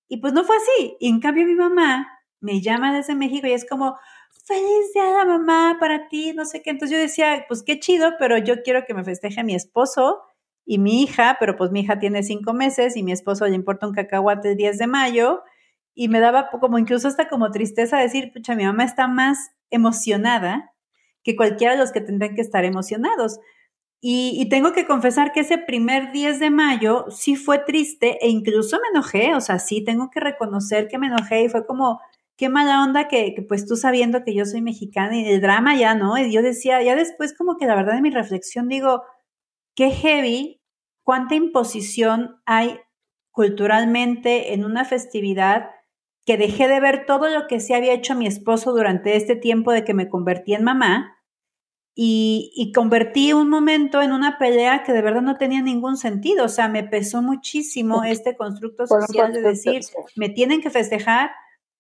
Y 0.08 0.18
pues 0.18 0.32
no 0.32 0.46
fue 0.46 0.56
así. 0.56 0.96
Y 1.02 1.10
en 1.10 1.20
cambio 1.20 1.46
mi 1.46 1.56
mamá 1.56 2.08
me 2.40 2.62
llama 2.62 2.96
desde 2.96 3.16
México 3.16 3.48
y 3.48 3.52
es 3.52 3.68
como, 3.68 3.98
feliz 4.44 4.94
día 4.94 5.12
la 5.12 5.26
mamá 5.26 5.78
para 5.80 6.08
ti, 6.08 6.34
no 6.34 6.46
sé 6.46 6.62
qué. 6.62 6.72
Entonces 6.72 6.98
yo 6.98 7.02
decía, 7.02 7.46
pues 7.48 7.64
qué 7.64 7.80
chido, 7.80 8.14
pero 8.20 8.38
yo 8.38 8.64
quiero 8.64 8.86
que 8.86 8.94
me 8.94 9.04
festeje 9.04 9.44
mi 9.44 9.56
esposo 9.56 10.22
y 10.66 10.80
mi 10.80 11.04
hija, 11.04 11.38
pero 11.40 11.56
pues 11.56 11.72
mi 11.72 11.82
hija 11.82 12.00
tiene 12.00 12.24
cinco 12.24 12.54
meses 12.54 12.98
y 12.98 13.04
mi 13.04 13.12
esposo 13.12 13.48
le 13.48 13.56
importa 13.56 13.88
un 13.88 13.94
cacahuate 13.94 14.52
el 14.52 14.58
10 14.58 14.78
de 14.78 14.88
mayo. 14.88 15.44
Y 15.94 16.10
me 16.10 16.20
daba 16.20 16.50
como 16.50 16.78
incluso 16.78 17.08
hasta 17.08 17.30
como 17.30 17.52
tristeza 17.52 17.98
decir, 17.98 18.32
pucha, 18.34 18.56
mi 18.56 18.66
mamá 18.66 18.84
está 18.84 19.08
más 19.08 19.52
emocionada 19.70 20.74
que 21.24 21.36
cualquiera 21.36 21.74
de 21.74 21.80
los 21.80 21.92
que 21.92 22.02
tendrían 22.02 22.36
que 22.36 22.42
estar 22.42 22.66
emocionados. 22.66 23.40
Y, 24.08 24.48
tengo 24.50 24.72
que 24.72 24.86
confesar 24.86 25.32
que 25.32 25.40
ese 25.40 25.58
primer 25.58 26.12
10 26.12 26.40
de 26.40 26.52
mayo 26.52 27.06
sí 27.10 27.36
fue 27.36 27.58
triste 27.58 28.20
e 28.22 28.30
incluso 28.30 28.78
me 28.80 28.90
enojé, 28.90 29.34
o 29.34 29.42
sea, 29.42 29.58
sí 29.58 29.84
tengo 29.84 30.12
que 30.12 30.20
reconocer 30.20 30.88
que 30.88 31.00
me 31.00 31.08
enojé 31.08 31.42
y 31.42 31.50
fue 31.50 31.66
como, 31.66 32.00
qué 32.38 32.50
mala 32.50 32.84
onda 32.84 33.08
que, 33.08 33.36
pues 33.48 33.66
tú 33.66 33.76
sabiendo 33.76 34.24
que 34.24 34.34
yo 34.34 34.46
soy 34.46 34.62
mexicana 34.62 35.18
y 35.18 35.28
el 35.28 35.42
drama 35.42 35.76
ya, 35.76 35.96
¿no? 35.96 36.18
Y 36.18 36.32
yo 36.32 36.42
decía, 36.42 36.82
ya 36.82 36.96
después 36.96 37.36
como 37.38 37.58
que 37.58 37.66
la 37.66 37.76
verdad 37.76 37.94
de 37.94 38.02
mi 38.02 38.12
reflexión 38.12 38.68
digo, 38.68 39.04
qué 39.76 39.92
heavy, 39.92 40.62
cuánta 41.04 41.36
imposición 41.36 42.42
hay 42.46 42.80
culturalmente 43.32 44.54
en 44.54 44.66
una 44.66 44.86
festividad 44.86 45.70
que 46.26 46.38
dejé 46.38 46.68
de 46.68 46.80
ver 46.80 47.06
todo 47.06 47.30
lo 47.30 47.48
que 47.48 47.60
se 47.60 47.76
había 47.76 47.94
hecho 47.94 48.14
a 48.14 48.16
mi 48.16 48.26
esposo 48.26 48.72
durante 48.72 49.16
este 49.16 49.36
tiempo 49.36 49.72
de 49.72 49.84
que 49.84 49.94
me 49.94 50.10
convertí 50.10 50.54
en 50.54 50.64
mamá 50.64 51.16
y, 51.98 52.74
convertí 52.76 53.32
un 53.32 53.50
momento 53.50 54.02
en 54.02 54.12
una 54.12 54.38
pelea 54.38 54.84
que 54.84 54.92
de 54.92 55.02
verdad 55.02 55.22
no 55.22 55.38
tenía 55.38 55.62
ningún 55.62 55.96
sentido. 55.96 56.46
O 56.46 56.50
sea, 56.50 56.68
me 56.68 56.84
pesó 56.84 57.22
muchísimo 57.22 58.04
este 58.04 58.36
constructo 58.36 58.86
social 58.86 59.32
de 59.32 59.42
decir, 59.42 59.82
me 60.18 60.28
tienen 60.28 60.62
que 60.62 60.70
festejar. 60.70 61.32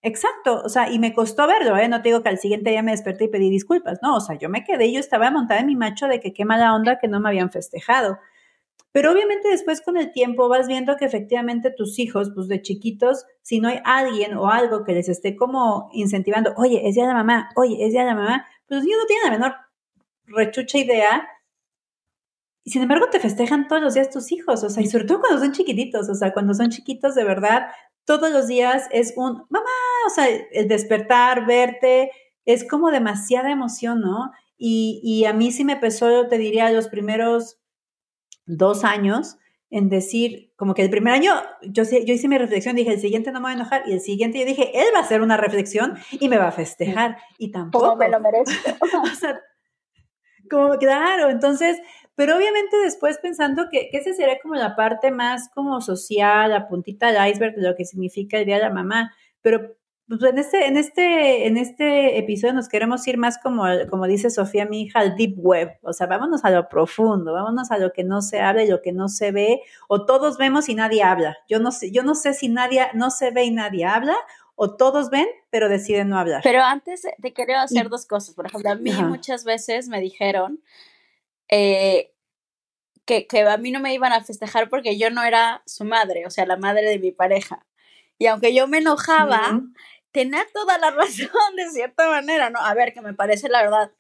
Exacto, 0.07 0.61
o 0.63 0.69
sea, 0.69 0.91
y 0.91 0.99
me 0.99 1.15
costó 1.15 1.47
verlo, 1.47 1.75
¿eh? 1.77 1.87
No 1.87 2.03
te 2.03 2.09
digo 2.09 2.21
que 2.21 2.29
al 2.29 2.37
siguiente 2.37 2.69
día 2.69 2.83
me 2.83 2.91
desperté 2.91 3.23
y 3.23 3.27
pedí 3.27 3.49
disculpas, 3.49 3.97
no, 4.03 4.17
o 4.17 4.19
sea, 4.19 4.37
yo 4.37 4.49
me 4.49 4.63
quedé, 4.63 4.91
yo 4.91 4.99
estaba 4.99 5.31
montada 5.31 5.61
en 5.61 5.65
mi 5.65 5.75
macho 5.75 6.05
de 6.05 6.19
que 6.19 6.31
qué 6.31 6.45
mala 6.45 6.75
onda 6.75 6.99
que 6.99 7.07
no 7.07 7.19
me 7.19 7.29
habían 7.29 7.49
festejado. 7.49 8.19
Pero 8.91 9.11
obviamente 9.11 9.49
después 9.49 9.81
con 9.81 9.97
el 9.97 10.11
tiempo 10.11 10.47
vas 10.49 10.67
viendo 10.67 10.97
que 10.97 11.05
efectivamente 11.05 11.71
tus 11.71 11.97
hijos, 11.97 12.31
pues 12.35 12.47
de 12.47 12.61
chiquitos, 12.61 13.25
si 13.41 13.59
no 13.59 13.69
hay 13.69 13.79
alguien 13.83 14.37
o 14.37 14.51
algo 14.51 14.83
que 14.83 14.93
les 14.93 15.09
esté 15.09 15.35
como 15.35 15.89
incentivando, 15.93 16.53
oye, 16.57 16.87
es 16.87 16.95
día 16.95 17.07
la 17.07 17.15
mamá, 17.15 17.49
oye, 17.55 17.83
es 17.83 17.93
día 17.93 18.03
la 18.05 18.13
mamá, 18.15 18.45
pues 18.67 18.83
ellos 18.83 18.97
no 18.99 19.05
tienen 19.07 19.25
la 19.25 19.31
menor 19.31 19.55
rechucha 20.27 20.77
idea. 20.77 21.27
Y 22.63 22.71
sin 22.71 22.83
embargo 22.83 23.09
te 23.11 23.19
festejan 23.19 23.67
todos 23.67 23.81
los 23.81 23.95
días 23.95 24.09
tus 24.11 24.31
hijos, 24.31 24.63
o 24.63 24.69
sea, 24.69 24.83
y 24.83 24.87
sobre 24.87 25.05
todo 25.05 25.21
cuando 25.21 25.39
son 25.39 25.51
chiquititos, 25.51 26.09
o 26.09 26.15
sea, 26.15 26.33
cuando 26.33 26.53
son 26.53 26.69
chiquitos 26.69 27.15
de 27.15 27.23
verdad, 27.23 27.67
todos 28.05 28.31
los 28.31 28.47
días 28.47 28.87
es 28.91 29.13
un, 29.15 29.45
mamá, 29.49 29.69
o 30.07 30.09
sea, 30.09 30.27
el 30.51 30.67
despertar, 30.67 31.45
verte, 31.45 32.11
es 32.45 32.67
como 32.67 32.91
demasiada 32.91 33.51
emoción, 33.51 34.01
¿no? 34.01 34.31
Y, 34.57 35.01
y 35.03 35.25
a 35.25 35.33
mí 35.33 35.51
sí 35.51 35.65
me 35.65 35.75
pesó, 35.75 36.27
te 36.27 36.37
diría, 36.37 36.71
los 36.71 36.87
primeros 36.87 37.59
dos 38.45 38.83
años 38.83 39.37
en 39.71 39.89
decir, 39.89 40.53
como 40.55 40.73
que 40.73 40.83
el 40.83 40.89
primer 40.89 41.13
año 41.13 41.33
yo, 41.63 41.83
yo 41.83 42.13
hice 42.13 42.27
mi 42.27 42.37
reflexión, 42.37 42.75
dije, 42.75 42.93
el 42.93 43.01
siguiente 43.01 43.31
no 43.31 43.39
me 43.39 43.45
voy 43.45 43.51
a 43.51 43.55
enojar, 43.55 43.83
y 43.87 43.93
el 43.93 43.99
siguiente 43.99 44.39
yo 44.39 44.45
dije, 44.45 44.71
él 44.73 44.87
va 44.93 44.99
a 44.99 45.01
hacer 45.01 45.21
una 45.21 45.37
reflexión 45.37 45.97
y 46.11 46.29
me 46.29 46.37
va 46.37 46.47
a 46.47 46.51
festejar, 46.51 47.17
y 47.37 47.51
tampoco. 47.51 47.85
Como 47.85 47.97
me 47.97 48.09
lo 48.09 48.19
merezco. 48.19 48.53
o 49.03 49.15
sea, 49.15 49.41
como, 50.49 50.77
claro, 50.77 51.29
entonces, 51.29 51.77
pero 52.15 52.37
obviamente 52.37 52.77
después 52.77 53.19
pensando 53.19 53.67
que, 53.69 53.89
que 53.91 53.97
esa 53.97 54.13
sería 54.13 54.39
como 54.41 54.55
la 54.55 54.75
parte 54.75 55.11
más 55.11 55.49
como 55.53 55.81
social, 55.81 56.51
la 56.51 56.67
puntita 56.67 57.11
del 57.11 57.31
iceberg 57.31 57.55
de 57.55 57.67
lo 57.67 57.75
que 57.75 57.85
significa 57.85 58.37
el 58.37 58.45
Día 58.45 58.55
de 58.55 58.63
la 58.63 58.73
Mamá, 58.73 59.13
pero 59.41 59.75
pues 60.07 60.21
en 60.21 60.37
este, 60.37 60.67
en 60.67 60.77
este, 60.77 61.47
en 61.47 61.57
este 61.57 62.19
episodio 62.19 62.53
nos 62.53 62.69
queremos 62.69 63.07
ir 63.07 63.17
más 63.17 63.39
como, 63.39 63.63
como 63.89 64.05
dice 64.05 64.29
Sofía, 64.29 64.67
mi 64.67 64.83
hija, 64.83 64.99
al 64.99 65.15
deep 65.15 65.33
web. 65.37 65.79
O 65.81 65.93
sea, 65.93 66.05
vámonos 66.05 66.45
a 66.45 66.51
lo 66.51 66.69
profundo, 66.69 67.33
vámonos 67.33 67.71
a 67.71 67.79
lo 67.79 67.91
que 67.91 68.03
no 68.03 68.21
se 68.21 68.39
habla 68.39 68.63
y 68.63 68.67
lo 68.67 68.83
que 68.83 68.91
no 68.91 69.07
se 69.07 69.31
ve, 69.31 69.61
o 69.87 70.05
todos 70.05 70.37
vemos 70.37 70.69
y 70.69 70.75
nadie 70.75 71.01
habla. 71.01 71.37
Yo 71.49 71.59
no 71.59 71.71
sé, 71.71 71.91
yo 71.91 72.03
no 72.03 72.13
sé 72.13 72.35
si 72.35 72.49
nadie 72.49 72.85
no 72.93 73.09
se 73.09 73.31
ve 73.31 73.45
y 73.45 73.51
nadie 73.51 73.85
habla, 73.85 74.15
o 74.53 74.75
todos 74.75 75.09
ven, 75.09 75.25
pero 75.49 75.69
deciden 75.69 76.09
no 76.09 76.19
hablar. 76.19 76.41
Pero 76.43 76.61
antes 76.61 77.01
te 77.21 77.33
quería 77.33 77.63
hacer 77.63 77.89
dos 77.89 78.05
cosas. 78.05 78.35
Por 78.35 78.45
ejemplo, 78.45 78.71
a 78.71 78.75
mí 78.75 78.91
muchas 78.91 79.43
veces 79.43 79.89
me 79.89 79.99
dijeron 79.99 80.61
eh, 81.49 82.13
que, 83.05 83.27
que, 83.27 83.41
a 83.41 83.57
mí 83.57 83.71
no 83.71 83.79
me 83.79 83.93
iban 83.93 84.13
a 84.13 84.23
festejar 84.23 84.69
porque 84.69 84.97
yo 84.97 85.09
no 85.09 85.23
era 85.23 85.61
su 85.65 85.85
madre, 85.85 86.25
o 86.25 86.31
sea, 86.31 86.45
la 86.45 86.57
madre 86.57 86.89
de 86.89 86.99
mi 86.99 87.11
pareja. 87.11 87.65
Y 88.17 88.27
aunque 88.27 88.53
yo 88.53 88.67
me 88.67 88.79
enojaba, 88.79 89.61
tenía 90.11 90.45
toda 90.53 90.77
la 90.77 90.91
razón 90.91 91.55
de 91.55 91.69
cierta 91.71 92.09
manera, 92.09 92.49
¿no? 92.49 92.59
A 92.59 92.73
ver, 92.73 92.93
que 92.93 93.01
me 93.01 93.13
parece 93.13 93.49
la 93.49 93.61
verdad 93.61 93.91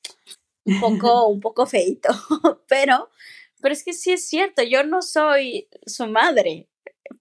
un 0.63 0.79
poco, 0.79 1.27
un 1.27 1.39
poco 1.39 1.65
feito, 1.65 2.09
pero, 2.67 3.09
pero 3.61 3.73
es 3.73 3.83
que 3.83 3.93
sí 3.93 4.13
es 4.13 4.27
cierto, 4.27 4.63
yo 4.63 4.83
no 4.83 5.01
soy 5.01 5.67
su 5.85 6.07
madre 6.07 6.67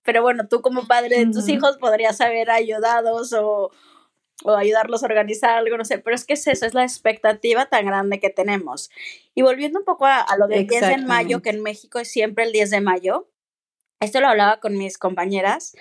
pero 0.03 0.23
bueno, 0.23 0.47
tú 0.49 0.61
como 0.61 0.87
padre 0.87 1.19
de 1.19 1.33
tus 1.33 1.49
hijos 1.49 1.79
podrías 1.79 2.21
haber 2.21 2.51
ayudado 2.51 3.17
o, 3.17 3.71
o 4.45 4.55
ayudarlos 4.55 5.03
a 5.03 5.07
organizar 5.07 5.51
algo, 5.51 5.77
no 5.77 5.85
sé, 5.85 5.99
pero 5.99 6.15
es 6.15 6.25
que 6.25 6.35
es 6.35 6.47
eso, 6.47 6.67
es 6.67 6.75
la 6.75 6.83
expectativa 6.83 7.67
tan 7.67 7.87
grande 7.87 8.21
que 8.21 8.31
tenemos. 8.31 8.91
Y 9.35 9.43
volviendo 9.43 9.79
un 9.79 9.85
poco 9.85 10.07
a, 10.07 10.27
lo 10.39 10.47
del 10.47 10.67
10 10.67 10.89
de 10.89 10.99
mayo, 10.99 11.43
que 11.43 11.51
en 11.51 11.63
México 11.63 11.99
es 11.99 12.11
siempre 12.11 12.45
el 12.45 12.53
10 12.53 12.71
de 12.71 12.81
mayo, 12.81 13.29
esto 14.01 14.21
lo 14.21 14.29
hablaba 14.29 14.61
con 14.61 14.77
mis 14.77 14.99
compañeras, 14.99 15.75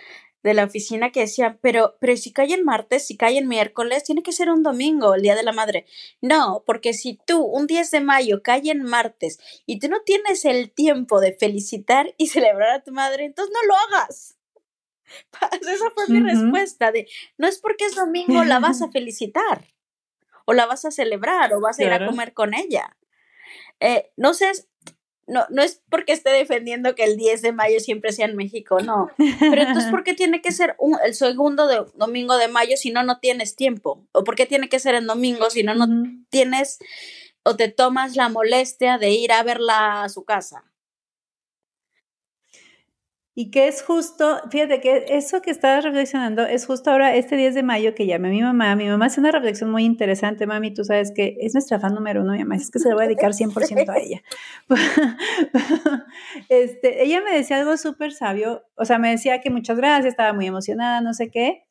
de 0.44 0.54
la 0.54 0.66
oficina 0.66 1.12
que 1.12 1.22
decían, 1.22 1.58
pero, 1.62 1.96
pero 2.00 2.16
si 2.18 2.34
cae 2.34 2.54
en 2.54 2.66
martes, 2.66 3.08
si 3.08 3.18
cae 3.18 3.38
en 3.38 3.48
miércoles, 3.48 4.04
tiene 4.04 4.24
que 4.24 4.34
ser 4.34 4.50
un 4.50 4.62
domingo, 4.62 5.16
el 5.16 5.22
Día 5.22 5.36
de 5.36 5.44
la 5.44 5.54
Madre. 5.54 5.86
No, 6.22 6.64
porque 6.66 6.94
si 6.94 7.20
tú 7.26 7.44
un 7.44 7.66
10 7.66 7.92
de 7.92 8.02
mayo 8.02 8.44
cae 8.44 8.70
en 8.70 8.84
martes 8.84 9.40
y 9.66 9.80
tú 9.80 9.88
no 9.88 10.02
tienes 10.02 10.44
el 10.46 10.72
tiempo 10.72 11.22
de 11.22 11.34
felicitar 11.34 12.14
y 12.18 12.28
celebrar 12.28 12.70
a 12.72 12.84
tu 12.84 12.92
madre, 12.92 13.26
entonces 13.26 13.54
no 13.54 13.68
lo 13.68 13.76
hagas. 13.76 14.36
Esa 15.62 15.92
fue 15.94 16.08
mi 16.08 16.20
respuesta 16.20 16.92
de, 16.92 17.08
no 17.38 17.48
es 17.48 17.60
porque 17.60 17.86
es 17.86 17.96
domingo 17.96 18.44
la 18.44 18.60
vas 18.60 18.82
a 18.82 18.90
felicitar 18.92 19.68
o 20.46 20.54
la 20.54 20.66
vas 20.66 20.86
a 20.86 20.92
celebrar 20.92 21.54
o 21.54 21.62
vas 21.62 21.80
a 21.80 21.84
ir 21.84 21.92
a 21.92 22.06
comer 22.06 22.34
con 22.34 22.54
ella. 22.54 22.98
Eh, 23.80 24.12
no 24.18 24.34
sé, 24.34 24.52
no, 25.26 25.46
no 25.50 25.62
es 25.62 25.82
porque 25.90 26.14
esté 26.14 26.32
defendiendo 26.32 26.96
que 26.96 27.06
el 27.06 27.18
10 27.18 27.42
de 27.42 27.52
mayo 27.54 27.80
siempre 27.80 28.12
sea 28.12 28.26
en 28.26 28.36
México, 28.36 28.82
no. 28.82 29.10
Pero 29.18 29.62
entonces, 29.62 29.90
¿por 29.90 30.04
qué 30.04 30.14
tiene 30.14 30.42
que 30.42 30.52
ser 30.52 30.76
el 31.06 31.14
segundo 31.14 31.68
de, 31.68 31.86
domingo 31.96 32.38
de 32.38 32.48
mayo 32.48 32.76
si 32.78 32.92
no, 32.92 33.04
no 33.04 33.20
tienes 33.20 33.56
tiempo? 33.56 34.06
¿O 34.12 34.24
por 34.24 34.36
qué 34.36 34.46
tiene 34.46 34.70
que 34.70 34.80
ser 34.80 34.96
en 34.96 35.08
domingo 35.08 35.50
si 35.50 35.64
no, 35.64 35.76
no 35.76 35.88
tienes 36.30 36.80
o 37.44 37.56
te 37.56 37.70
tomas 37.70 38.16
la 38.16 38.30
molestia 38.30 38.98
de 38.98 39.12
ir 39.12 39.32
a 39.32 39.44
verla 39.44 40.04
a 40.04 40.10
su 40.10 40.26
casa? 40.26 40.66
Y 43.36 43.50
que 43.50 43.68
es 43.68 43.82
justo, 43.82 44.42
fíjate 44.52 44.80
que 44.80 45.06
eso 45.10 45.42
que 45.42 45.50
estabas 45.50 45.84
reflexionando 45.84 46.46
es 46.46 46.68
justo 46.68 46.92
ahora, 46.92 47.16
este 47.16 47.36
10 47.36 47.56
de 47.56 47.64
mayo 47.64 47.96
que 47.96 48.06
llamé 48.06 48.28
a 48.28 48.32
mi 48.32 48.42
mamá. 48.44 48.76
Mi 48.76 48.88
mamá 48.88 49.08
hace 49.08 49.20
una 49.20 49.32
reflexión 49.32 49.72
muy 49.72 49.86
interesante, 49.86 50.46
mami. 50.46 50.72
Tú 50.72 50.84
sabes 50.84 51.12
que 51.16 51.36
es 51.40 51.54
nuestra 51.56 51.80
fan 51.80 51.96
número 51.96 52.22
uno, 52.22 52.34
mi 52.34 52.40
mamá. 52.40 52.58
Es 52.58 52.70
que 52.70 52.78
se 52.78 52.90
le 52.90 52.94
voy 52.94 53.06
a 53.06 53.08
dedicar 53.08 53.32
100% 53.32 53.90
a 53.90 53.98
ella. 53.98 54.22
este, 56.50 57.04
ella 57.04 57.22
me 57.24 57.36
decía 57.36 57.58
algo 57.58 57.76
súper 57.76 58.12
sabio. 58.12 58.66
O 58.76 58.86
sea, 58.86 59.00
me 59.00 59.10
decía 59.10 59.42
que 59.42 59.50
muchas 59.50 59.78
gracias, 59.78 60.06
estaba 60.06 60.34
muy 60.34 60.46
emocionada, 60.46 61.02
no 61.02 61.16
sé 61.16 61.32
qué. 61.32 61.64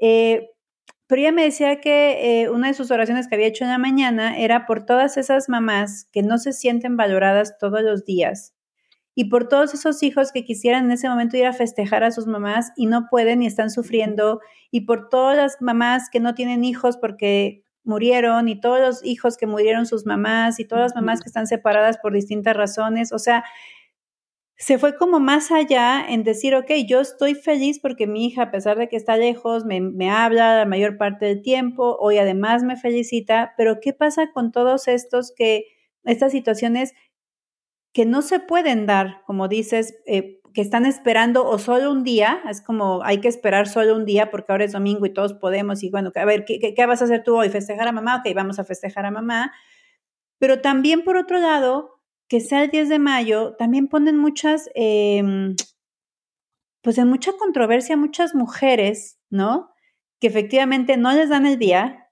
Eh, 0.00 0.48
pero 1.08 1.22
ella 1.22 1.32
me 1.32 1.42
decía 1.42 1.80
que 1.80 2.42
eh, 2.42 2.50
una 2.50 2.68
de 2.68 2.74
sus 2.74 2.92
oraciones 2.92 3.26
que 3.26 3.34
había 3.34 3.48
hecho 3.48 3.64
en 3.64 3.70
la 3.70 3.78
mañana 3.78 4.38
era 4.38 4.64
por 4.64 4.86
todas 4.86 5.16
esas 5.16 5.48
mamás 5.48 6.08
que 6.12 6.22
no 6.22 6.38
se 6.38 6.52
sienten 6.52 6.96
valoradas 6.96 7.58
todos 7.58 7.82
los 7.82 8.04
días 8.04 8.54
y 9.14 9.24
por 9.26 9.48
todos 9.48 9.74
esos 9.74 10.02
hijos 10.02 10.32
que 10.32 10.44
quisieran 10.44 10.86
en 10.86 10.92
ese 10.92 11.08
momento 11.08 11.36
ir 11.36 11.46
a 11.46 11.52
festejar 11.52 12.04
a 12.04 12.10
sus 12.10 12.26
mamás 12.26 12.72
y 12.76 12.86
no 12.86 13.06
pueden 13.10 13.42
y 13.42 13.46
están 13.46 13.70
sufriendo, 13.70 14.40
y 14.70 14.82
por 14.82 15.08
todas 15.08 15.36
las 15.36 15.56
mamás 15.60 16.08
que 16.10 16.20
no 16.20 16.34
tienen 16.34 16.64
hijos 16.64 16.96
porque 16.96 17.64
murieron 17.82 18.48
y 18.48 18.60
todos 18.60 18.80
los 18.80 19.04
hijos 19.04 19.36
que 19.36 19.46
murieron 19.46 19.86
sus 19.86 20.06
mamás 20.06 20.60
y 20.60 20.64
todas 20.64 20.82
las 20.82 20.94
mamás 20.94 21.20
que 21.20 21.28
están 21.28 21.46
separadas 21.46 21.98
por 21.98 22.12
distintas 22.12 22.56
razones. 22.56 23.12
O 23.12 23.18
sea, 23.18 23.44
se 24.56 24.78
fue 24.78 24.96
como 24.96 25.20
más 25.20 25.50
allá 25.50 26.04
en 26.06 26.22
decir, 26.22 26.54
ok, 26.54 26.70
yo 26.86 27.00
estoy 27.00 27.34
feliz 27.34 27.80
porque 27.80 28.06
mi 28.06 28.26
hija, 28.26 28.42
a 28.42 28.50
pesar 28.50 28.78
de 28.78 28.88
que 28.88 28.96
está 28.96 29.16
lejos, 29.16 29.64
me, 29.64 29.80
me, 29.80 30.10
habla 30.10 30.54
la 30.56 30.66
mayor 30.66 30.98
parte 30.98 31.24
del 31.24 31.40
tiempo, 31.40 31.96
hoy 31.98 32.18
además 32.18 32.62
me 32.62 32.76
felicita, 32.76 33.54
pero 33.56 33.80
¿qué 33.80 33.94
pasa 33.94 34.32
con 34.32 34.52
todos 34.52 34.86
estos 34.86 35.32
que, 35.34 35.64
estas 36.04 36.32
situaciones 36.32 36.92
que 37.92 38.06
no 38.06 38.22
se 38.22 38.40
pueden 38.40 38.86
dar, 38.86 39.22
como 39.26 39.48
dices, 39.48 39.94
eh, 40.06 40.40
que 40.54 40.60
están 40.60 40.86
esperando 40.86 41.46
o 41.46 41.58
solo 41.58 41.92
un 41.92 42.02
día, 42.02 42.42
es 42.48 42.60
como 42.60 43.02
hay 43.04 43.20
que 43.20 43.28
esperar 43.28 43.68
solo 43.68 43.94
un 43.94 44.04
día 44.04 44.30
porque 44.30 44.52
ahora 44.52 44.64
es 44.64 44.72
domingo 44.72 45.06
y 45.06 45.12
todos 45.12 45.34
podemos 45.34 45.82
y 45.82 45.90
bueno, 45.90 46.10
a 46.14 46.24
ver, 46.24 46.44
¿qué, 46.44 46.74
qué, 46.74 46.86
vas 46.86 47.02
a 47.02 47.04
hacer 47.04 47.22
tú 47.24 47.36
hoy? 47.36 47.48
¿Festejar 47.50 47.86
a 47.88 47.92
mamá? 47.92 48.16
Ok, 48.16 48.34
vamos 48.34 48.58
a 48.58 48.64
festejar 48.64 49.06
a 49.06 49.10
mamá. 49.10 49.52
Pero 50.38 50.60
también 50.60 51.04
por 51.04 51.16
otro 51.16 51.38
lado, 51.38 52.00
que 52.28 52.40
sea 52.40 52.62
el 52.62 52.70
10 52.70 52.88
de 52.88 52.98
mayo, 52.98 53.54
también 53.58 53.88
ponen 53.88 54.16
muchas, 54.16 54.70
eh, 54.74 55.22
pues 56.82 56.98
en 56.98 57.08
mucha 57.08 57.32
controversia 57.32 57.96
muchas 57.96 58.34
mujeres, 58.34 59.18
¿no? 59.30 59.70
Que 60.20 60.28
efectivamente 60.28 60.96
no 60.96 61.12
les 61.12 61.28
dan 61.28 61.46
el 61.46 61.58
día, 61.58 62.09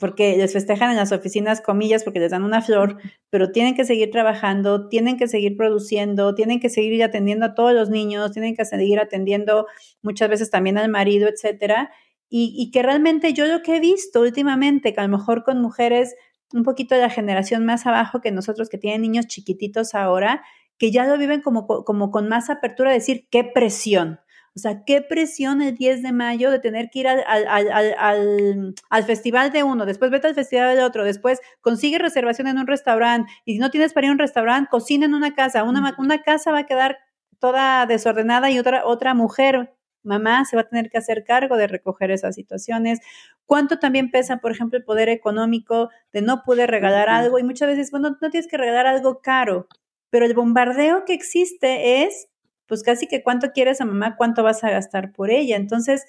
porque 0.00 0.36
les 0.38 0.54
festejan 0.54 0.90
en 0.90 0.96
las 0.96 1.12
oficinas, 1.12 1.60
comillas, 1.60 2.02
porque 2.02 2.18
les 2.18 2.30
dan 2.30 2.42
una 2.42 2.62
flor, 2.62 2.96
pero 3.28 3.52
tienen 3.52 3.74
que 3.74 3.84
seguir 3.84 4.10
trabajando, 4.10 4.88
tienen 4.88 5.18
que 5.18 5.28
seguir 5.28 5.56
produciendo, 5.56 6.34
tienen 6.34 6.58
que 6.58 6.70
seguir 6.70 7.04
atendiendo 7.04 7.46
a 7.46 7.54
todos 7.54 7.74
los 7.74 7.90
niños, 7.90 8.32
tienen 8.32 8.56
que 8.56 8.64
seguir 8.64 8.98
atendiendo 8.98 9.66
muchas 10.02 10.30
veces 10.30 10.50
también 10.50 10.78
al 10.78 10.88
marido, 10.88 11.28
etcétera. 11.28 11.92
Y, 12.30 12.54
y 12.56 12.70
que 12.70 12.82
realmente 12.82 13.34
yo 13.34 13.46
lo 13.46 13.60
que 13.62 13.76
he 13.76 13.80
visto 13.80 14.22
últimamente, 14.22 14.94
que 14.94 15.00
a 15.00 15.06
lo 15.06 15.16
mejor 15.16 15.44
con 15.44 15.60
mujeres 15.60 16.14
un 16.54 16.64
poquito 16.64 16.94
de 16.94 17.02
la 17.02 17.10
generación 17.10 17.66
más 17.66 17.86
abajo 17.86 18.22
que 18.22 18.32
nosotros, 18.32 18.70
que 18.70 18.78
tienen 18.78 19.02
niños 19.02 19.26
chiquititos 19.26 19.94
ahora, 19.94 20.42
que 20.78 20.90
ya 20.90 21.04
lo 21.04 21.18
viven 21.18 21.42
como, 21.42 21.66
como 21.66 22.10
con 22.10 22.26
más 22.26 22.48
apertura, 22.48 22.90
decir, 22.90 23.28
qué 23.30 23.44
presión. 23.44 24.20
O 24.56 24.58
sea, 24.58 24.84
qué 24.84 25.00
presión 25.00 25.62
el 25.62 25.76
10 25.76 26.02
de 26.02 26.12
mayo 26.12 26.50
de 26.50 26.58
tener 26.58 26.90
que 26.90 27.00
ir 27.00 27.08
al, 27.08 27.22
al, 27.26 28.74
al, 28.90 29.04
festival 29.04 29.52
de 29.52 29.62
uno, 29.62 29.86
después 29.86 30.10
vete 30.10 30.26
al 30.26 30.34
festival 30.34 30.74
del 30.74 30.84
otro, 30.84 31.04
después 31.04 31.40
consigue 31.60 31.98
reservación 31.98 32.48
en 32.48 32.58
un 32.58 32.66
restaurante 32.66 33.30
y 33.44 33.54
si 33.54 33.58
no 33.58 33.70
tienes 33.70 33.92
para 33.92 34.06
ir 34.06 34.10
a 34.10 34.14
un 34.14 34.18
restaurante, 34.18 34.68
cocina 34.70 35.06
en 35.06 35.14
una 35.14 35.34
casa. 35.34 35.62
Una, 35.62 35.94
una 35.98 36.22
casa 36.22 36.50
va 36.50 36.60
a 36.60 36.66
quedar 36.66 36.98
toda 37.38 37.86
desordenada 37.86 38.50
y 38.50 38.58
otra, 38.58 38.84
otra 38.84 39.14
mujer 39.14 39.72
mamá 40.02 40.44
se 40.44 40.56
va 40.56 40.62
a 40.62 40.68
tener 40.68 40.90
que 40.90 40.98
hacer 40.98 41.24
cargo 41.24 41.56
de 41.56 41.66
recoger 41.66 42.10
esas 42.10 42.34
situaciones. 42.34 43.00
¿Cuánto 43.46 43.78
también 43.78 44.10
pesa, 44.10 44.38
por 44.38 44.52
ejemplo, 44.52 44.78
el 44.78 44.84
poder 44.84 45.08
económico 45.08 45.90
de 46.12 46.22
no 46.22 46.42
poder 46.44 46.70
regalar 46.70 47.08
algo? 47.08 47.38
Y 47.38 47.42
muchas 47.42 47.68
veces, 47.68 47.90
bueno, 47.90 48.16
no 48.20 48.30
tienes 48.30 48.48
que 48.48 48.56
regalar 48.56 48.86
algo 48.86 49.20
caro, 49.20 49.68
pero 50.10 50.26
el 50.26 50.34
bombardeo 50.34 51.04
que 51.04 51.14
existe 51.14 52.04
es 52.04 52.28
pues 52.70 52.84
casi 52.84 53.08
que 53.08 53.24
cuánto 53.24 53.50
quieres 53.50 53.80
a 53.80 53.84
mamá, 53.84 54.14
cuánto 54.16 54.44
vas 54.44 54.62
a 54.62 54.70
gastar 54.70 55.12
por 55.12 55.28
ella. 55.28 55.56
Entonces, 55.56 56.06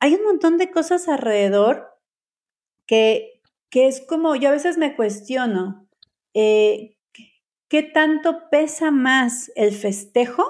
hay 0.00 0.14
un 0.14 0.24
montón 0.24 0.58
de 0.58 0.72
cosas 0.72 1.06
alrededor 1.06 1.86
que, 2.84 3.40
que 3.70 3.86
es 3.86 4.04
como, 4.04 4.34
yo 4.34 4.48
a 4.48 4.52
veces 4.52 4.76
me 4.76 4.96
cuestiono, 4.96 5.88
eh, 6.34 6.96
¿qué 7.68 7.84
tanto 7.84 8.50
pesa 8.50 8.90
más 8.90 9.52
el 9.54 9.70
festejo 9.70 10.44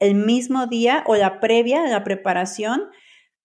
el 0.00 0.16
mismo 0.16 0.66
día 0.66 1.04
o 1.06 1.14
la 1.14 1.38
previa, 1.38 1.86
la 1.86 2.02
preparación, 2.02 2.90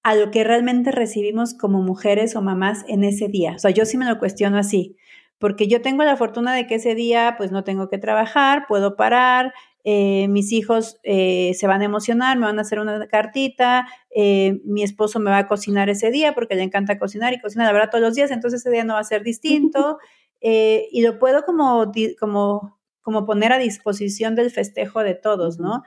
a 0.02 0.16
lo 0.16 0.32
que 0.32 0.44
realmente 0.44 0.92
recibimos 0.92 1.54
como 1.54 1.84
mujeres 1.84 2.36
o 2.36 2.42
mamás 2.42 2.84
en 2.88 3.04
ese 3.04 3.28
día? 3.28 3.54
O 3.58 3.60
sea, 3.60 3.70
yo 3.70 3.86
sí 3.86 3.96
me 3.96 4.06
lo 4.08 4.18
cuestiono 4.18 4.58
así 4.58 4.98
porque 5.42 5.68
yo 5.68 5.82
tengo 5.82 6.04
la 6.04 6.16
fortuna 6.16 6.54
de 6.54 6.68
que 6.68 6.76
ese 6.76 6.94
día 6.94 7.34
pues 7.36 7.52
no 7.52 7.64
tengo 7.64 7.90
que 7.90 7.98
trabajar, 7.98 8.66
puedo 8.68 8.96
parar, 8.96 9.54
eh, 9.84 10.28
mis 10.28 10.52
hijos 10.52 11.00
eh, 11.04 11.54
se 11.56 11.68
van 11.68 11.82
a 11.82 11.86
emocionar, 11.86 12.38
me 12.38 12.46
van 12.46 12.60
a 12.60 12.62
hacer 12.62 12.80
una 12.80 13.08
cartita, 13.08 13.88
eh, 14.16 14.60
mi 14.64 14.84
esposo 14.84 15.20
me 15.20 15.32
va 15.32 15.40
a 15.40 15.48
cocinar 15.48 15.90
ese 15.90 16.12
día 16.12 16.34
porque 16.34 16.56
le 16.56 16.64
encanta 16.64 17.00
cocinar 17.00 17.34
y 17.34 17.42
cocina 17.42 17.66
la 17.66 17.74
verdad 17.74 17.90
todos 17.90 18.04
los 18.04 18.16
días, 18.16 18.32
entonces 18.32 18.62
ese 18.62 18.70
día 18.70 18.84
no 18.84 18.94
va 18.94 19.00
a 19.00 19.04
ser 19.04 19.24
distinto 19.24 19.98
y 20.42 21.02
lo 21.02 21.20
puedo 21.20 21.44
como, 21.44 21.92
como, 22.20 22.80
como 23.02 23.26
poner 23.26 23.54
a 23.54 23.58
disposición 23.58 24.36
del 24.36 24.52
festejo 24.52 25.04
de 25.04 25.16
todos, 25.16 25.60
¿no? 25.60 25.84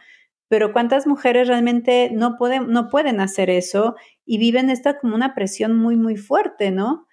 Pero 0.48 0.72
cuántas 0.72 1.06
mujeres 1.06 1.48
realmente 1.48 2.10
no 2.12 2.36
pueden, 2.36 2.70
no 2.70 2.88
pueden 2.88 3.20
hacer 3.20 3.50
eso 3.50 3.96
y 4.24 4.38
viven 4.38 4.70
esta 4.70 4.98
como 4.98 5.14
una 5.14 5.34
presión 5.34 5.76
muy, 5.76 5.96
muy 5.96 6.16
fuerte, 6.16 6.70
¿no? 6.70 7.06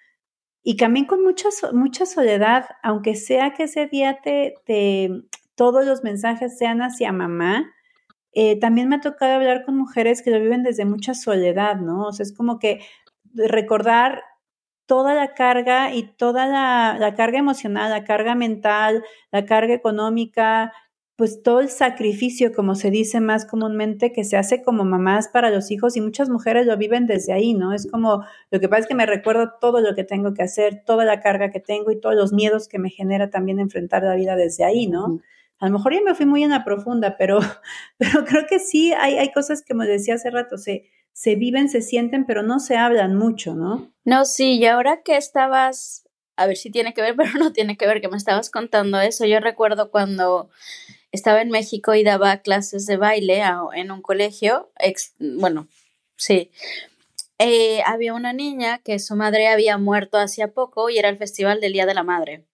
Y 0.62 0.76
también 0.76 1.06
con 1.06 1.24
mucha, 1.24 1.48
mucha 1.72 2.06
soledad, 2.06 2.66
aunque 2.82 3.16
sea 3.16 3.54
que 3.54 3.64
ese 3.64 3.86
día 3.86 4.18
te, 4.22 4.54
te 4.64 5.24
todos 5.54 5.86
los 5.86 6.02
mensajes 6.02 6.58
sean 6.58 6.82
hacia 6.82 7.12
mamá, 7.12 7.72
eh, 8.32 8.58
también 8.58 8.88
me 8.88 8.96
ha 8.96 9.00
tocado 9.00 9.34
hablar 9.34 9.64
con 9.64 9.76
mujeres 9.76 10.22
que 10.22 10.30
lo 10.30 10.40
viven 10.40 10.62
desde 10.62 10.84
mucha 10.84 11.14
soledad, 11.14 11.76
¿no? 11.76 12.06
O 12.06 12.12
sea, 12.12 12.24
es 12.24 12.32
como 12.34 12.58
que 12.58 12.80
recordar 13.34 14.22
toda 14.86 15.14
la 15.14 15.34
carga 15.34 15.94
y 15.94 16.04
toda 16.16 16.46
la, 16.46 16.96
la 16.98 17.14
carga 17.14 17.38
emocional, 17.38 17.90
la 17.90 18.04
carga 18.04 18.34
mental, 18.34 19.04
la 19.30 19.44
carga 19.46 19.74
económica, 19.74 20.72
pues 21.16 21.42
todo 21.42 21.60
el 21.60 21.68
sacrificio, 21.68 22.52
como 22.52 22.74
se 22.74 22.90
dice 22.90 23.20
más 23.20 23.44
comúnmente, 23.44 24.12
que 24.12 24.24
se 24.24 24.36
hace 24.36 24.62
como 24.62 24.84
mamás 24.84 25.28
para 25.28 25.50
los 25.50 25.70
hijos 25.70 25.96
y 25.96 26.00
muchas 26.00 26.28
mujeres 26.30 26.66
lo 26.66 26.76
viven 26.76 27.06
desde 27.06 27.32
ahí, 27.32 27.54
¿no? 27.54 27.74
Es 27.74 27.88
como, 27.90 28.24
lo 28.50 28.60
que 28.60 28.68
pasa 28.68 28.80
es 28.80 28.86
que 28.88 28.94
me 28.94 29.06
recuerdo 29.06 29.52
todo 29.60 29.80
lo 29.80 29.94
que 29.94 30.04
tengo 30.04 30.34
que 30.34 30.42
hacer, 30.42 30.82
toda 30.84 31.04
la 31.04 31.20
carga 31.20 31.50
que 31.50 31.60
tengo 31.60 31.90
y 31.90 32.00
todos 32.00 32.16
los 32.16 32.32
miedos 32.32 32.66
que 32.66 32.78
me 32.78 32.90
genera 32.90 33.30
también 33.30 33.60
enfrentar 33.60 34.02
la 34.02 34.14
vida 34.16 34.36
desde 34.36 34.64
ahí, 34.64 34.86
¿no? 34.86 35.20
A 35.62 35.66
lo 35.66 35.74
mejor 35.74 35.94
ya 35.94 36.00
me 36.02 36.16
fui 36.16 36.26
muy 36.26 36.42
en 36.42 36.50
la 36.50 36.64
profunda, 36.64 37.16
pero, 37.16 37.38
pero 37.96 38.24
creo 38.24 38.46
que 38.48 38.58
sí 38.58 38.92
hay, 38.94 39.16
hay 39.16 39.30
cosas 39.30 39.62
que, 39.62 39.74
como 39.74 39.84
decía 39.84 40.14
hace 40.14 40.28
rato, 40.28 40.58
se, 40.58 40.90
se 41.12 41.36
viven, 41.36 41.68
se 41.68 41.82
sienten, 41.82 42.26
pero 42.26 42.42
no 42.42 42.58
se 42.58 42.76
hablan 42.76 43.16
mucho, 43.16 43.54
¿no? 43.54 43.92
No, 44.04 44.24
sí, 44.24 44.58
y 44.58 44.66
ahora 44.66 45.02
que 45.04 45.16
estabas, 45.16 46.08
a 46.34 46.46
ver 46.46 46.56
si 46.56 46.72
tiene 46.72 46.92
que 46.94 47.00
ver, 47.00 47.14
pero 47.16 47.30
no 47.38 47.52
tiene 47.52 47.76
que 47.76 47.86
ver, 47.86 48.00
que 48.00 48.08
me 48.08 48.16
estabas 48.16 48.50
contando 48.50 48.98
eso, 49.00 49.24
yo 49.24 49.38
recuerdo 49.38 49.92
cuando 49.92 50.50
estaba 51.12 51.40
en 51.40 51.50
México 51.50 51.94
y 51.94 52.02
daba 52.02 52.38
clases 52.38 52.84
de 52.86 52.96
baile 52.96 53.44
en 53.74 53.92
un 53.92 54.02
colegio, 54.02 54.72
bueno, 55.20 55.68
sí. 56.16 56.50
Eh, 57.38 57.82
había 57.86 58.14
una 58.14 58.32
niña 58.32 58.78
que 58.78 58.98
su 58.98 59.14
madre 59.14 59.46
había 59.46 59.78
muerto 59.78 60.18
hacía 60.18 60.48
poco 60.48 60.90
y 60.90 60.98
era 60.98 61.08
el 61.08 61.18
festival 61.18 61.60
del 61.60 61.72
Día 61.72 61.86
de 61.86 61.94
la 61.94 62.02
Madre. 62.02 62.46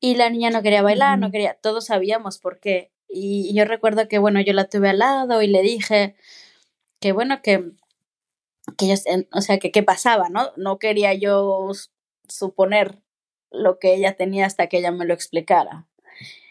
Y 0.00 0.14
la 0.16 0.30
niña 0.30 0.50
no 0.50 0.62
quería 0.62 0.82
bailar, 0.82 1.18
no 1.18 1.30
quería, 1.30 1.54
todos 1.54 1.86
sabíamos 1.86 2.38
por 2.38 2.60
qué. 2.60 2.90
Y 3.08 3.54
yo 3.54 3.64
recuerdo 3.64 4.08
que, 4.08 4.18
bueno, 4.18 4.40
yo 4.40 4.52
la 4.52 4.68
tuve 4.68 4.88
al 4.88 4.98
lado 4.98 5.42
y 5.42 5.46
le 5.46 5.62
dije 5.62 6.14
que, 7.00 7.12
bueno, 7.12 7.42
que, 7.42 7.72
que 8.78 8.88
yo, 8.88 8.94
o 9.32 9.40
sea, 9.40 9.58
que 9.58 9.70
qué 9.72 9.82
pasaba, 9.82 10.28
¿no? 10.30 10.52
No 10.56 10.78
quería 10.78 11.14
yo 11.14 11.70
suponer 12.28 13.02
lo 13.50 13.78
que 13.78 13.94
ella 13.94 14.16
tenía 14.16 14.46
hasta 14.46 14.68
que 14.68 14.78
ella 14.78 14.92
me 14.92 15.04
lo 15.06 15.14
explicara 15.14 15.86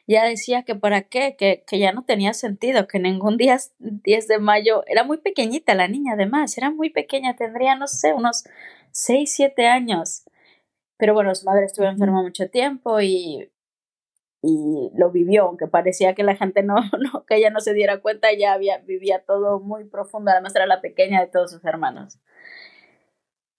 ya 0.10 0.24
decía 0.26 0.64
que 0.64 0.74
para 0.74 1.04
qué, 1.04 1.36
que, 1.38 1.64
que 1.68 1.78
ya 1.78 1.92
no 1.92 2.04
tenía 2.04 2.34
sentido, 2.34 2.88
que 2.88 2.98
ningún 2.98 3.38
día 3.38 3.60
10 3.78 4.28
de 4.28 4.40
mayo, 4.40 4.84
era 4.88 5.04
muy 5.04 5.18
pequeñita 5.20 5.76
la 5.76 5.88
niña 5.88 6.14
además, 6.14 6.58
era 6.58 6.72
muy 6.72 6.90
pequeña, 6.90 7.36
tendría, 7.36 7.76
no 7.76 7.86
sé, 7.88 8.16
unos 8.16 8.44
6, 8.92 9.32
7 9.32 9.68
años. 9.68 10.24
Pero 11.00 11.16
bueno, 11.16 11.34
su 11.34 11.46
madre 11.46 11.66
estuvo 11.66 11.88
enferma 11.88 12.22
mucho 12.22 12.50
tiempo 12.50 13.02
y, 13.02 13.50
y 14.44 14.92
lo 14.96 15.10
vivió, 15.10 15.46
aunque 15.46 15.66
parecía 15.66 16.14
que 16.14 16.24
la 16.24 16.36
gente 16.36 16.62
no, 16.62 16.76
no, 17.14 17.26
que 17.26 17.38
ella 17.38 17.50
no 17.50 17.62
se 17.62 17.74
diera 17.74 18.02
cuenta, 18.02 18.30
ella 18.30 18.54
había, 18.54 18.78
vivía 18.80 19.24
todo 19.26 19.60
muy 19.60 19.86
profundo, 19.86 20.30
además 20.30 20.56
era 20.56 20.68
la 20.68 20.82
pequeña 20.82 21.22
de 21.22 21.28
todos 21.28 21.52
sus 21.52 21.66
hermanos. 21.66 22.20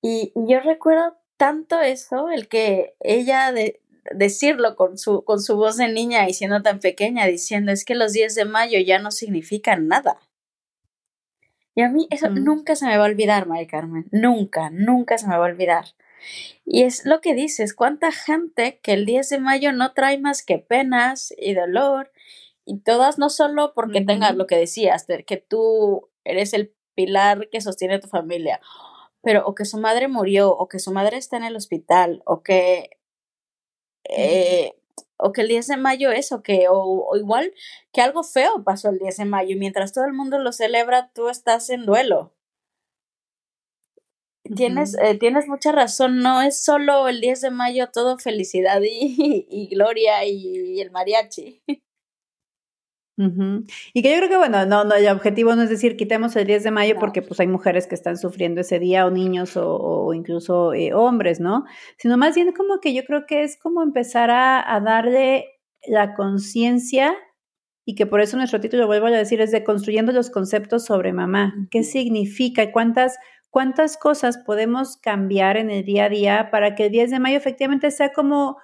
Y, 0.02 0.32
y 0.36 0.52
yo 0.52 0.60
recuerdo 0.60 1.16
tanto 1.36 1.80
eso, 1.80 2.30
el 2.30 2.46
que 2.46 2.94
ella 3.00 3.50
de, 3.52 3.80
decirlo 4.14 4.76
con 4.76 4.98
su, 4.98 5.24
con 5.24 5.40
su 5.40 5.56
voz 5.56 5.76
de 5.76 5.88
niña 5.88 6.28
y 6.28 6.34
siendo 6.34 6.62
tan 6.62 6.80
pequeña, 6.80 7.26
diciendo 7.26 7.72
es 7.72 7.84
que 7.84 7.94
los 7.94 8.12
10 8.12 8.34
de 8.34 8.44
mayo 8.44 8.78
ya 8.80 8.98
no 8.98 9.10
significan 9.10 9.88
nada. 9.88 10.18
Y 11.74 11.82
a 11.82 11.88
mí 11.88 12.08
eso 12.10 12.30
mm. 12.30 12.44
nunca 12.44 12.76
se 12.76 12.86
me 12.86 12.96
va 12.96 13.04
a 13.04 13.08
olvidar, 13.08 13.46
Mari 13.46 13.66
Carmen, 13.66 14.06
nunca, 14.10 14.70
nunca 14.70 15.18
se 15.18 15.26
me 15.26 15.36
va 15.36 15.46
a 15.46 15.50
olvidar. 15.50 15.84
Y 16.64 16.82
es 16.82 17.04
lo 17.04 17.20
que 17.20 17.34
dices, 17.34 17.74
cuánta 17.74 18.12
gente 18.12 18.80
que 18.82 18.92
el 18.92 19.06
10 19.06 19.28
de 19.28 19.38
mayo 19.38 19.72
no 19.72 19.92
trae 19.92 20.18
más 20.18 20.44
que 20.44 20.58
penas 20.58 21.34
y 21.38 21.54
dolor, 21.54 22.12
y 22.64 22.80
todas 22.80 23.18
no 23.18 23.30
solo 23.30 23.72
porque 23.74 24.00
tengas 24.00 24.36
lo 24.36 24.46
que 24.46 24.56
decías, 24.56 25.06
que 25.26 25.36
tú 25.36 26.08
eres 26.24 26.52
el 26.52 26.74
pilar 26.94 27.48
que 27.50 27.60
sostiene 27.60 27.98
tu 27.98 28.08
familia, 28.08 28.60
pero 29.22 29.46
o 29.46 29.54
que 29.54 29.64
su 29.64 29.78
madre 29.78 30.08
murió, 30.08 30.50
o 30.50 30.68
que 30.68 30.78
su 30.78 30.92
madre 30.92 31.16
está 31.16 31.36
en 31.36 31.44
el 31.44 31.56
hospital, 31.56 32.22
o 32.26 32.42
que 32.42 32.98
eh, 34.04 34.74
o 35.22 35.32
que 35.32 35.42
el 35.42 35.48
10 35.48 35.66
de 35.68 35.76
mayo 35.76 36.10
es, 36.10 36.32
o 36.32 36.42
que, 36.42 36.66
o, 36.68 37.16
igual 37.16 37.52
que 37.92 38.00
algo 38.00 38.22
feo 38.22 38.64
pasó 38.64 38.88
el 38.90 38.98
10 38.98 39.18
de 39.18 39.24
mayo, 39.24 39.54
y 39.54 39.58
mientras 39.58 39.92
todo 39.92 40.04
el 40.04 40.12
mundo 40.12 40.38
lo 40.38 40.52
celebra, 40.52 41.10
tú 41.14 41.28
estás 41.28 41.70
en 41.70 41.86
duelo. 41.86 42.32
Tienes, 44.54 44.96
eh, 44.98 45.16
tienes 45.18 45.46
mucha 45.46 45.70
razón, 45.72 46.18
no 46.18 46.42
es 46.42 46.64
solo 46.64 47.08
el 47.08 47.20
10 47.20 47.40
de 47.42 47.50
mayo 47.50 47.88
todo 47.92 48.18
felicidad 48.18 48.80
y, 48.82 49.46
y 49.48 49.68
gloria 49.68 50.24
y, 50.24 50.80
el 50.80 50.90
mariachi. 50.90 51.62
Y 53.92 54.02
que 54.02 54.10
yo 54.10 54.16
creo 54.16 54.28
que, 54.30 54.36
bueno, 54.38 54.64
no, 54.64 54.84
no, 54.84 54.94
el 54.94 55.06
objetivo 55.08 55.54
no 55.54 55.62
es 55.62 55.68
decir 55.68 55.96
quitemos 55.96 56.34
el 56.36 56.46
10 56.46 56.64
de 56.64 56.70
mayo 56.70 56.96
porque 56.98 57.20
pues 57.20 57.38
hay 57.38 57.46
mujeres 57.46 57.86
que 57.86 57.94
están 57.94 58.16
sufriendo 58.16 58.62
ese 58.62 58.78
día 58.78 59.04
o 59.04 59.10
niños 59.10 59.56
o, 59.56 60.14
incluso 60.14 60.72
eh, 60.72 60.94
hombres, 60.94 61.38
¿no? 61.38 61.64
Sino 61.98 62.16
más 62.16 62.34
bien 62.34 62.52
como 62.52 62.80
que 62.80 62.94
yo 62.94 63.04
creo 63.04 63.26
que 63.26 63.42
es 63.42 63.58
como 63.58 63.82
empezar 63.82 64.30
a, 64.30 64.74
a 64.74 64.80
darle 64.80 65.60
la 65.86 66.14
conciencia 66.14 67.14
y 67.84 67.94
que 67.94 68.06
por 68.06 68.20
eso 68.20 68.36
nuestro 68.36 68.60
título, 68.60 68.86
vuelvo 68.86 69.06
a 69.06 69.10
decir, 69.10 69.40
es 69.40 69.50
de 69.50 69.64
construyendo 69.64 70.12
los 70.12 70.30
conceptos 70.30 70.84
sobre 70.84 71.12
mamá. 71.12 71.54
¿Qué 71.70 71.82
significa 71.82 72.62
y 72.62 72.72
cuántas 72.72 73.18
cuántas 73.50 73.96
cosas 73.96 74.38
podemos 74.38 74.96
cambiar 74.96 75.56
en 75.56 75.70
el 75.70 75.84
día 75.84 76.04
a 76.04 76.08
día 76.08 76.50
para 76.50 76.74
que 76.74 76.86
el 76.86 76.92
10 76.92 77.10
de 77.10 77.18
mayo 77.18 77.36
efectivamente 77.36 77.90
sea 77.90 78.12
como, 78.12 78.58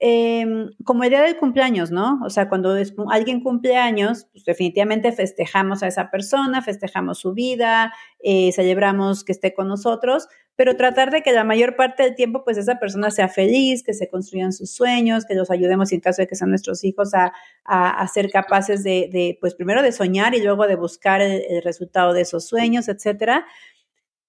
em, 0.00 0.70
como 0.84 1.04
el 1.04 1.10
día 1.10 1.22
del 1.22 1.38
cumpleaños, 1.38 1.90
¿no? 1.90 2.20
O 2.24 2.30
sea, 2.30 2.48
cuando 2.48 2.76
alguien 3.10 3.40
cumple 3.40 3.76
años, 3.76 4.26
pues 4.32 4.44
definitivamente 4.44 5.12
festejamos 5.12 5.82
a 5.82 5.86
esa 5.86 6.10
persona, 6.10 6.62
festejamos 6.62 7.18
su 7.18 7.32
vida, 7.32 7.94
eh, 8.22 8.52
celebramos 8.52 9.24
que 9.24 9.32
esté 9.32 9.54
con 9.54 9.68
nosotros, 9.68 10.28
pero 10.56 10.76
tratar 10.76 11.10
de 11.10 11.22
que 11.22 11.32
la 11.32 11.42
mayor 11.42 11.74
parte 11.74 12.04
del 12.04 12.14
tiempo, 12.14 12.44
pues 12.44 12.58
esa 12.58 12.78
persona 12.78 13.10
sea 13.10 13.28
feliz, 13.28 13.82
que 13.82 13.92
se 13.92 14.08
construyan 14.08 14.52
sus 14.52 14.70
sueños, 14.72 15.24
que 15.24 15.34
los 15.34 15.50
ayudemos 15.50 15.90
en 15.92 16.00
caso 16.00 16.22
de 16.22 16.28
que 16.28 16.36
sean 16.36 16.50
nuestros 16.50 16.84
hijos 16.84 17.12
a, 17.14 17.32
a, 17.64 18.06
ser 18.06 18.30
capaces 18.30 18.84
de, 18.84 19.36
pues 19.40 19.56
primero 19.56 19.82
de 19.82 19.90
soñar 19.90 20.34
y 20.34 20.42
luego 20.42 20.68
de 20.68 20.76
buscar 20.76 21.20
el 21.20 21.60
resultado 21.62 22.12
de 22.12 22.20
esos 22.20 22.46
sueños, 22.46 22.88
etcétera. 22.88 23.46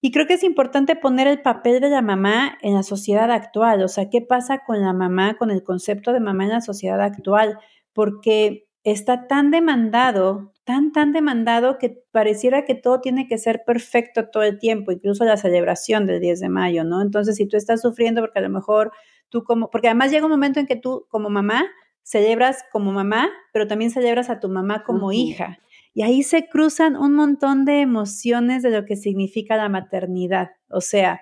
Y 0.02 0.12
creo 0.12 0.28
que 0.28 0.36
es 0.36 0.44
importante 0.44 0.96
poner 0.96 1.28
el 1.28 1.42
papel 1.42 1.80
de 1.80 1.90
la 1.90 2.02
mamá 2.02 2.58
en 2.62 2.74
la 2.74 2.84
sociedad 2.84 3.32
actual, 3.32 3.82
o 3.82 3.88
sea, 3.88 4.10
qué 4.10 4.22
pasa 4.22 4.60
con 4.60 4.82
la 4.82 4.94
mamá, 4.94 5.36
con 5.38 5.52
el 5.52 5.64
concepto 5.64 6.14
de 6.14 6.20
mamá 6.20 6.44
en 6.44 6.52
la 6.52 6.62
sociedad 6.62 7.02
actual, 7.02 7.58
porque 7.94 8.68
está 8.84 9.26
tan 9.28 9.50
demandado, 9.50 10.54
tan, 10.64 10.92
tan 10.92 11.12
demandado 11.12 11.80
que 11.80 12.04
pareciera 12.12 12.66
que 12.66 12.76
todo 12.76 13.02
tiene 13.02 13.28
que 13.28 13.40
ser 13.40 13.64
perfecto 13.66 14.30
todo 14.30 14.44
el 14.44 14.60
tiempo, 14.60 14.92
incluso 14.92 15.26
la 15.26 15.38
celebración 15.38 16.06
del 16.06 16.22
10 16.22 16.40
de 16.40 16.50
mayo, 16.50 16.84
¿no? 16.84 17.02
Entonces, 17.02 17.36
si 17.36 17.48
tú 17.48 17.58
estás 17.58 17.82
sufriendo 17.82 18.22
porque 18.22 18.40
a 18.40 18.44
lo 18.44 18.50
mejor 18.50 18.92
tú 19.30 19.44
como, 19.44 19.72
porque 19.72 19.88
además 19.88 20.12
llega 20.12 20.26
un 20.26 20.32
momento 20.32 20.60
en 20.60 20.68
que 20.68 20.76
tú 20.76 21.08
como 21.10 21.32
mamá 21.32 21.66
celebras 22.04 22.64
como 22.72 22.92
mamá, 22.92 23.30
pero 23.52 23.68
también 23.68 23.90
celebras 23.90 24.30
a 24.30 24.40
tu 24.40 24.50
mamá 24.50 24.84
como 24.84 25.12
hija. 25.12 25.58
Y 25.96 26.04
ahí 26.04 26.24
se 26.24 26.50
cruzan 26.50 26.98
un 26.98 27.16
montón 27.16 27.64
de 27.64 27.80
emociones 27.80 28.62
de 28.62 28.70
lo 28.70 28.84
que 28.84 28.98
significa 28.98 29.56
la 29.56 29.70
maternidad. 29.70 30.50
O 30.70 30.82
sea, 30.82 31.22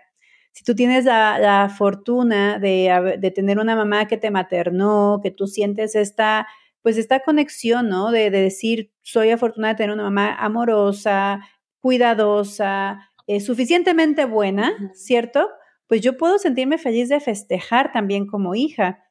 si 0.51 0.63
tú 0.63 0.73
tienes 0.73 1.05
la, 1.05 1.71
fortuna 1.77 2.57
de, 2.57 3.17
de, 3.19 3.31
tener 3.31 3.59
una 3.59 3.75
mamá 3.75 4.07
que 4.07 4.17
te 4.17 4.31
maternó, 4.31 5.19
que 5.21 5.29
tú 5.29 5.45
sientes 5.45 5.93
esta, 5.93 6.47
pues 6.81 6.97
esta 6.97 7.19
conexión, 7.19 7.87
¿no? 7.87 8.09
De, 8.09 8.31
decir, 8.31 8.91
soy 9.03 9.29
afortunada 9.29 9.75
de 9.75 9.77
tener 9.77 9.93
una 9.93 10.03
mamá 10.05 10.35
amorosa, 10.35 11.41
cuidadosa, 11.79 13.11
eh, 13.27 13.41
suficientemente 13.41 14.25
buena, 14.25 14.73
¿cierto? 14.95 15.49
Pues 15.85 16.01
yo 16.01 16.17
puedo 16.17 16.39
sentirme 16.39 16.79
feliz 16.79 17.09
de 17.09 17.19
festejar 17.19 17.91
también 17.91 18.25
como 18.25 18.55
hija. 18.55 19.03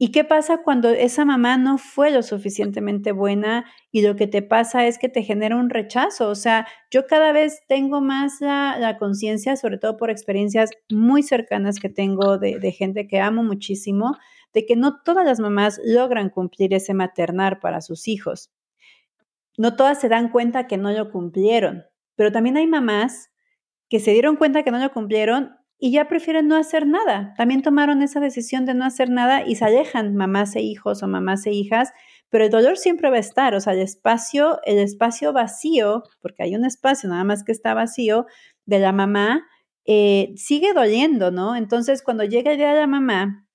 ¿Y 0.00 0.12
qué 0.12 0.22
pasa 0.22 0.62
cuando 0.62 0.90
esa 0.90 1.24
mamá 1.24 1.56
no 1.56 1.76
fue 1.76 2.12
lo 2.12 2.22
suficientemente 2.22 3.10
buena 3.10 3.64
y 3.90 4.02
lo 4.02 4.14
que 4.14 4.28
te 4.28 4.42
pasa 4.42 4.86
es 4.86 4.96
que 4.96 5.08
te 5.08 5.24
genera 5.24 5.56
un 5.56 5.70
rechazo? 5.70 6.28
O 6.28 6.36
sea, 6.36 6.68
yo 6.88 7.08
cada 7.08 7.32
vez 7.32 7.62
tengo 7.66 8.00
más 8.00 8.40
la, 8.40 8.96
conciencia, 9.00 9.56
sobre 9.56 9.76
todo 9.76 9.96
por 9.96 10.10
experiencias 10.10 10.70
muy 10.88 11.24
cercanas 11.24 11.80
que 11.80 11.88
tengo 11.88 12.38
de, 12.38 12.60
de 12.60 12.70
gente 12.70 13.08
que 13.08 13.18
amo 13.18 13.42
muchísimo, 13.42 14.16
de 14.54 14.66
que 14.66 14.76
no 14.76 15.02
todas 15.02 15.26
las 15.26 15.40
mamás 15.40 15.80
logran 15.84 16.30
cumplir 16.30 16.74
ese 16.74 16.94
maternar 16.94 17.58
para 17.58 17.80
sus 17.80 18.06
hijos. 18.06 18.52
No 19.56 19.74
todas 19.74 20.00
se 20.00 20.08
dan 20.08 20.30
cuenta 20.30 20.68
que 20.68 20.76
no 20.76 20.92
lo 20.92 21.10
cumplieron, 21.10 21.82
pero 22.14 22.30
también 22.30 22.56
hay 22.56 22.68
mamás 22.68 23.32
que 23.88 23.98
se 23.98 24.12
dieron 24.12 24.36
cuenta 24.36 24.62
que 24.62 24.70
no 24.70 24.78
lo 24.78 24.92
cumplieron 24.92 25.57
y 25.78 25.92
ya 25.92 26.08
prefieren 26.08 26.48
no 26.48 26.56
hacer 26.56 26.86
nada. 26.86 27.34
También 27.36 27.62
tomaron 27.62 28.02
esa 28.02 28.20
decisión 28.20 28.66
de 28.66 28.74
no 28.74 28.84
hacer 28.84 29.10
nada 29.10 29.46
y 29.46 29.54
se 29.54 29.64
alejan 29.64 30.16
mamás 30.16 30.56
e 30.56 30.60
hijos 30.60 31.02
o 31.02 31.08
mamás 31.08 31.46
e 31.46 31.52
hijas, 31.52 31.92
pero 32.30 32.44
el 32.44 32.50
dolor 32.50 32.76
siempre 32.76 33.10
va 33.10 33.16
a 33.16 33.20
estar, 33.20 33.54
o 33.54 33.60
sea, 33.60 33.72
el 33.74 33.80
espacio, 33.80 34.58
el 34.64 34.78
espacio 34.78 35.32
vacío, 35.32 36.02
porque 36.20 36.42
hay 36.42 36.56
un 36.56 36.64
espacio 36.64 37.08
nada 37.08 37.24
más 37.24 37.44
que 37.44 37.52
está 37.52 37.74
vacío 37.74 38.26
de 38.66 38.80
la 38.80 38.92
mamá, 38.92 39.46
eh, 39.86 40.34
sigue 40.36 40.74
doliendo, 40.74 41.30
¿no? 41.30 41.56
Entonces, 41.56 42.02
cuando 42.02 42.24
llega 42.24 42.50
el 42.50 42.58
día 42.58 42.74
de 42.74 42.80
la 42.80 42.86
mamá, 42.86 43.46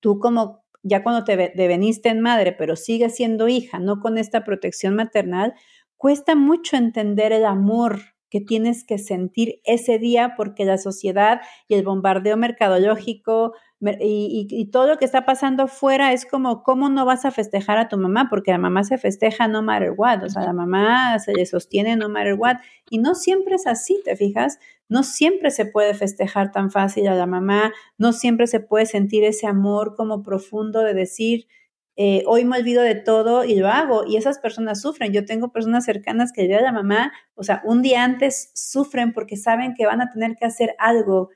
tú 0.00 0.18
como 0.18 0.62
ya 0.82 1.02
cuando 1.02 1.24
te 1.24 1.52
deveniste 1.54 2.08
en 2.08 2.20
madre, 2.20 2.52
pero 2.52 2.76
sigues 2.76 3.14
siendo 3.14 3.48
hija, 3.48 3.78
no 3.78 4.00
con 4.00 4.18
esta 4.18 4.44
protección 4.44 4.94
maternal, 4.94 5.54
cuesta 5.96 6.34
mucho 6.34 6.76
entender 6.76 7.32
el 7.32 7.44
amor 7.44 8.00
que 8.32 8.40
tienes 8.40 8.82
que 8.82 8.96
sentir 8.96 9.60
ese 9.62 9.98
día 9.98 10.32
porque 10.38 10.64
la 10.64 10.78
sociedad 10.78 11.42
y 11.68 11.74
el 11.74 11.84
bombardeo 11.84 12.38
mercadológico 12.38 13.52
y, 14.00 14.70
todo 14.72 14.86
lo 14.86 14.96
que 14.96 15.04
está 15.04 15.26
pasando 15.26 15.64
afuera 15.64 16.14
es 16.14 16.24
como, 16.24 16.62
¿cómo 16.62 16.88
no 16.88 17.04
vas 17.04 17.26
a 17.26 17.30
festejar 17.30 17.76
a 17.76 17.88
tu 17.88 17.98
mamá? 17.98 18.28
Porque 18.30 18.50
la 18.50 18.56
mamá 18.56 18.84
se 18.84 18.96
festeja 18.96 19.48
no 19.48 19.60
matter 19.60 19.92
what, 19.94 20.22
o 20.22 20.30
sea, 20.30 20.44
la 20.44 20.54
mamá 20.54 21.18
se 21.18 21.34
le 21.34 21.44
sostiene 21.44 21.94
no 21.94 22.08
matter 22.08 22.36
what. 22.38 22.56
Y 22.88 23.00
no 23.00 23.14
siempre 23.14 23.56
es 23.56 23.66
así, 23.66 24.00
¿te 24.02 24.16
fijas? 24.16 24.58
No 24.88 25.02
siempre 25.02 25.50
se 25.50 25.66
puede 25.66 25.92
festejar 25.92 26.52
tan 26.52 26.70
fácil 26.70 27.08
a 27.08 27.14
la 27.14 27.26
mamá, 27.26 27.74
no 27.98 28.14
siempre 28.14 28.46
se 28.46 28.60
puede 28.60 28.86
sentir 28.86 29.24
ese 29.24 29.46
amor 29.46 29.94
como 29.94 30.22
profundo 30.22 30.80
de 30.80 30.94
decir, 30.94 31.48
eh, 31.96 32.22
hoy 32.26 32.44
me 32.44 32.58
olvido 32.58 32.82
de 32.82 32.94
todo 32.94 33.44
y 33.44 33.54
lo 33.56 33.68
hago. 33.68 34.04
Y 34.06 34.16
esas 34.16 34.38
personas 34.38 34.80
sufren. 34.80 35.12
Yo 35.12 35.24
tengo 35.24 35.52
personas 35.52 35.84
cercanas 35.84 36.32
que 36.32 36.42
el 36.42 36.48
día 36.48 36.60
la 36.60 36.72
mamá, 36.72 37.12
o 37.34 37.42
sea, 37.42 37.62
un 37.64 37.82
día 37.82 38.04
antes 38.04 38.50
sufren 38.54 39.12
porque 39.12 39.36
saben 39.36 39.74
que 39.74 39.86
van 39.86 40.00
a 40.00 40.10
tener 40.10 40.36
que 40.36 40.46
hacer 40.46 40.74
algo 40.78 41.30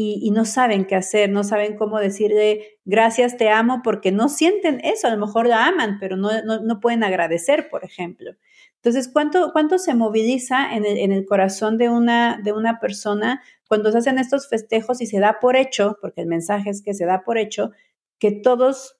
y, 0.00 0.30
no 0.30 0.44
saben 0.44 0.84
qué 0.84 0.94
hacer, 0.94 1.28
no 1.28 1.42
saben 1.42 1.76
cómo 1.76 1.98
decirle 1.98 2.78
gracias, 2.84 3.36
te 3.36 3.50
amo, 3.50 3.80
porque 3.82 4.12
no 4.12 4.28
sienten 4.28 4.80
eso. 4.84 5.08
A 5.08 5.10
lo 5.10 5.18
mejor 5.18 5.48
la 5.48 5.66
aman, 5.66 5.98
pero 5.98 6.16
no, 6.16 6.30
no, 6.44 6.78
pueden 6.78 7.02
agradecer, 7.02 7.68
por 7.68 7.84
ejemplo. 7.84 8.30
Entonces, 8.76 9.10
¿cuánto, 9.12 9.50
cuánto 9.52 9.76
se 9.78 9.96
moviliza 9.96 10.72
en 10.72 10.86
el, 10.86 10.98
en 10.98 11.10
el 11.10 11.26
corazón 11.26 11.78
de 11.78 11.88
una, 11.88 12.40
de 12.44 12.52
una 12.52 12.78
persona 12.78 13.42
cuando 13.66 13.90
se 13.90 13.98
hacen 13.98 14.18
estos 14.18 14.48
festejos 14.48 15.00
y 15.00 15.06
se 15.06 15.18
da 15.18 15.40
por 15.40 15.56
hecho, 15.56 15.98
porque 16.00 16.20
el 16.20 16.28
mensaje 16.28 16.70
es 16.70 16.80
que 16.80 16.94
se 16.94 17.04
da 17.04 17.24
por 17.24 17.36
hecho, 17.36 17.72
que 18.20 18.30
todos 18.30 18.97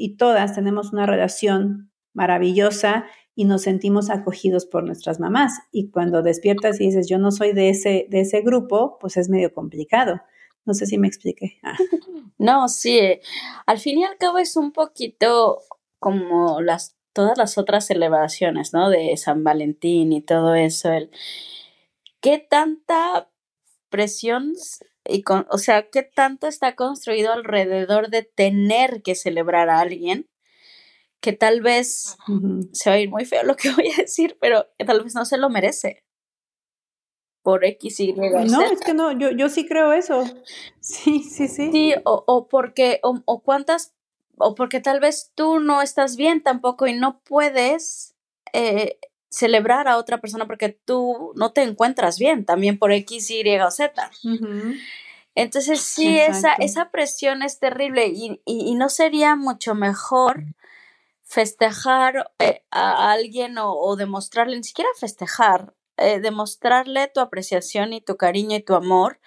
y 0.00 0.16
todas 0.16 0.54
tenemos 0.54 0.92
una 0.92 1.04
relación 1.04 1.92
maravillosa 2.14 3.04
y 3.34 3.44
nos 3.44 3.62
sentimos 3.62 4.10
acogidos 4.10 4.64
por 4.66 4.84
nuestras 4.84 5.20
mamás. 5.20 5.60
Y 5.70 5.90
cuando 5.90 6.22
despiertas 6.22 6.80
y 6.80 6.86
dices, 6.86 7.08
yo 7.08 7.18
no 7.18 7.30
soy 7.30 7.52
de 7.52 7.68
ese, 7.68 8.06
de 8.08 8.20
ese 8.20 8.40
grupo, 8.40 8.96
pues 8.98 9.16
es 9.16 9.28
medio 9.28 9.52
complicado. 9.52 10.20
No 10.64 10.74
sé 10.74 10.86
si 10.86 10.98
me 10.98 11.06
expliqué. 11.06 11.58
Ah. 11.62 11.76
No, 12.38 12.68
sí. 12.68 13.20
Al 13.66 13.78
fin 13.78 13.98
y 13.98 14.04
al 14.04 14.16
cabo 14.16 14.38
es 14.38 14.56
un 14.56 14.72
poquito 14.72 15.58
como 15.98 16.62
las 16.62 16.96
todas 17.12 17.36
las 17.36 17.58
otras 17.58 17.86
celebraciones, 17.86 18.72
¿no? 18.72 18.88
De 18.88 19.14
San 19.18 19.44
Valentín 19.44 20.10
y 20.14 20.22
todo 20.22 20.54
eso. 20.54 20.90
El, 20.90 21.10
¿Qué 22.22 22.38
tanta 22.38 23.30
presión 23.90 24.54
y 25.10 25.22
con, 25.22 25.46
o 25.50 25.58
sea, 25.58 25.88
qué 25.90 26.02
tanto 26.02 26.46
está 26.46 26.74
construido 26.76 27.32
alrededor 27.32 28.10
de 28.10 28.22
tener 28.22 29.02
que 29.02 29.14
celebrar 29.14 29.68
a 29.68 29.80
alguien 29.80 30.28
que 31.20 31.32
tal 31.32 31.60
vez 31.60 32.16
se 32.72 32.90
va 32.90 32.96
a 32.96 33.00
ir 33.00 33.10
muy 33.10 33.24
feo 33.24 33.42
lo 33.42 33.56
que 33.56 33.70
voy 33.72 33.90
a 33.92 34.02
decir, 34.02 34.38
pero 34.40 34.66
que 34.78 34.84
tal 34.84 35.02
vez 35.04 35.14
no 35.14 35.24
se 35.24 35.36
lo 35.36 35.50
merece. 35.50 36.02
Por 37.42 37.64
X, 37.64 38.00
Y, 38.00 38.12
No, 38.12 38.62
es 38.62 38.80
que 38.80 38.94
no, 38.94 39.12
yo, 39.12 39.30
yo 39.30 39.48
sí 39.48 39.66
creo 39.66 39.92
eso. 39.92 40.24
Sí, 40.80 41.22
sí, 41.22 41.48
sí. 41.48 41.70
Sí, 41.70 41.94
o, 42.04 42.24
o 42.26 42.48
porque, 42.48 43.00
o, 43.02 43.20
o 43.24 43.42
cuántas, 43.42 43.94
o 44.38 44.54
porque 44.54 44.80
tal 44.80 45.00
vez 45.00 45.32
tú 45.34 45.60
no 45.60 45.82
estás 45.82 46.16
bien 46.16 46.42
tampoco 46.42 46.86
y 46.86 46.94
no 46.94 47.20
puedes 47.20 48.14
eh, 48.52 48.98
celebrar 49.30 49.88
a 49.88 49.96
otra 49.96 50.20
persona 50.20 50.46
porque 50.46 50.68
tú 50.68 51.32
no 51.36 51.52
te 51.52 51.62
encuentras 51.62 52.18
bien, 52.18 52.44
también 52.44 52.78
por 52.78 52.92
X, 52.92 53.30
Y 53.30 53.58
o 53.60 53.70
Z. 53.70 54.10
Entonces 55.34 55.80
sí, 55.80 56.18
esa, 56.18 56.54
esa 56.54 56.90
presión 56.90 57.42
es 57.42 57.60
terrible 57.60 58.08
y, 58.08 58.42
y, 58.44 58.74
no 58.74 58.88
sería 58.88 59.36
mucho 59.36 59.74
mejor 59.74 60.44
festejar 61.22 62.32
eh, 62.40 62.64
a 62.72 63.12
alguien 63.12 63.56
o, 63.58 63.94
demostrarle, 63.94 64.56
ni 64.56 64.64
siquiera 64.64 64.90
festejar, 64.98 65.72
eh, 65.96 66.18
demostrarle 66.18 67.06
tu 67.06 67.20
apreciación 67.20 67.92
y 67.92 68.00
tu 68.00 68.16
cariño 68.16 68.56
y 68.56 68.62
tu 68.62 68.74
amor 68.74 69.20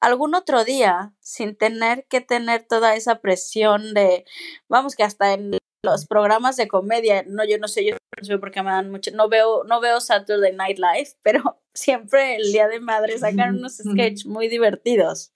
algún 0.00 0.34
otro 0.34 0.64
día 0.64 1.12
sin 1.20 1.56
tener 1.56 2.06
que 2.06 2.20
tener 2.20 2.62
toda 2.62 2.94
esa 2.94 3.20
presión 3.20 3.94
de, 3.94 4.24
vamos 4.68 4.94
que 4.94 5.02
hasta 5.02 5.32
en 5.32 5.58
los 5.86 6.06
programas 6.06 6.56
de 6.56 6.68
comedia, 6.68 7.24
no, 7.26 7.44
yo 7.44 7.58
no 7.58 7.68
sé, 7.68 7.84
yo 7.84 7.94
no 7.94 8.24
sé 8.24 8.38
por 8.38 8.50
qué 8.50 8.62
me 8.62 8.70
dan 8.70 8.90
mucho, 8.90 9.10
no 9.12 9.28
veo, 9.28 9.64
no 9.64 9.80
veo 9.80 10.00
Saturday 10.00 10.52
Night 10.52 10.78
Live, 10.78 11.10
pero 11.22 11.60
siempre 11.72 12.36
el 12.36 12.52
Día 12.52 12.68
de 12.68 12.80
Madre 12.80 13.18
sacan 13.18 13.56
unos 13.56 13.76
sketches 13.76 14.26
muy 14.26 14.48
divertidos. 14.48 15.32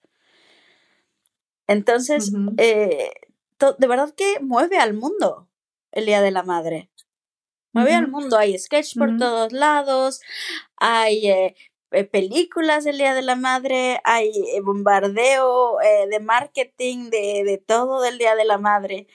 Entonces, 1.67 2.31
eh, 2.57 3.11
de 3.77 3.87
verdad 3.87 4.13
que 4.15 4.39
mueve 4.41 4.77
al 4.77 4.93
mundo 4.93 5.47
el 5.91 6.05
Día 6.05 6.21
de 6.21 6.31
la 6.31 6.43
Madre. 6.43 6.89
Mueve 7.73 7.93
al 7.93 8.09
mundo, 8.09 8.37
hay 8.37 8.57
sketch 8.57 8.97
por 8.97 9.17
todos 9.17 9.53
lados, 9.53 10.19
hay 10.75 11.29
eh, 11.29 11.55
eh, 11.91 12.03
películas 12.03 12.83
del 12.83 12.97
Día 12.97 13.13
de 13.13 13.21
la 13.21 13.35
Madre, 13.35 14.01
hay 14.03 14.29
eh, 14.29 14.59
bombardeo 14.61 15.77
de 16.09 16.19
marketing, 16.19 17.09
de, 17.09 17.43
de, 17.45 17.57
todo 17.57 18.01
del 18.01 18.17
Día 18.17 18.35
de 18.35 18.43
la 18.43 18.57
Madre. 18.57 19.07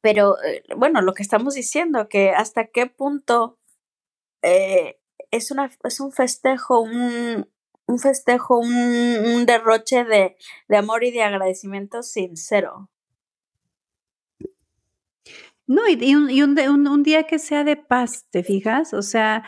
Pero 0.00 0.36
bueno, 0.76 1.02
lo 1.02 1.14
que 1.14 1.22
estamos 1.22 1.54
diciendo, 1.54 2.08
que 2.08 2.30
hasta 2.30 2.66
qué 2.68 2.86
punto 2.86 3.58
es, 4.42 5.50
una, 5.50 5.70
es 5.84 6.00
un 6.00 6.12
festejo, 6.12 6.80
un, 6.80 7.48
un 7.86 7.98
festejo, 7.98 8.58
un, 8.58 8.72
un 8.72 9.46
derroche 9.46 10.04
de, 10.04 10.36
de 10.68 10.76
amor 10.76 11.04
y 11.04 11.10
de 11.10 11.22
agradecimiento 11.22 12.02
sincero. 12.02 12.90
No, 15.66 15.82
y, 15.88 16.16
un, 16.16 16.28
y 16.28 16.42
un, 16.42 16.58
un, 16.88 17.02
día 17.04 17.28
que 17.28 17.38
sea 17.38 17.62
de 17.62 17.76
paz, 17.76 18.26
¿te 18.30 18.42
fijas? 18.42 18.92
O 18.92 19.02
sea, 19.02 19.44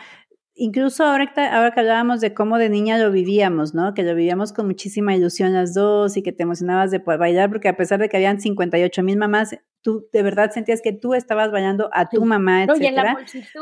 incluso 0.55 1.05
ahora, 1.05 1.33
ahora 1.53 1.73
que 1.73 1.81
hablábamos 1.81 2.21
de 2.21 2.35
cómo 2.35 2.59
de 2.59 2.69
niña 2.69 2.99
lo 2.99 3.11
vivíamos, 3.11 3.75
¿no? 3.75 3.95
Que 3.95 4.03
lo 4.03 4.15
vivíamos 4.15 4.53
con 4.53 4.67
muchísima 4.67 5.15
ilusión 5.15 5.53
las 5.53 5.75
dos 5.75 6.17
y 6.17 6.23
que 6.23 6.33
te 6.33 6.43
emocionabas 6.43 6.91
de 6.91 6.99
bailar, 6.99 7.51
porque 7.51 7.69
a 7.69 7.77
pesar 7.77 8.01
de 8.01 8.09
que 8.09 8.17
habían 8.17 8.41
58 8.41 9.03
mil 9.03 9.17
mamás, 9.17 9.57
tú 9.81 10.09
de 10.13 10.23
verdad 10.23 10.51
sentías 10.53 10.81
que 10.83 10.93
tú 10.93 11.15
estabas 11.15 11.51
bailando 11.51 11.91
a 11.93 12.09
tu 12.09 12.25
mamá, 12.25 12.65
etc. 12.65 13.17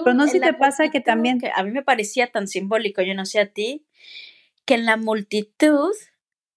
Pero 0.05 0.15
no 0.15 0.27
sé 0.27 0.33
si 0.33 0.41
te 0.41 0.53
pasa 0.55 0.91
que 0.91 1.01
también... 1.01 1.39
Que 1.39 1.51
a 1.55 1.63
mí 1.63 1.71
me 1.71 1.83
parecía 1.83 2.27
tan 2.27 2.49
simbólico, 2.49 3.03
yo 3.03 3.15
no 3.15 3.25
sé 3.25 3.41
a 3.41 3.47
ti, 3.47 3.87
que 4.65 4.75
en 4.75 4.85
la 4.85 4.97
multitud, 4.97 5.91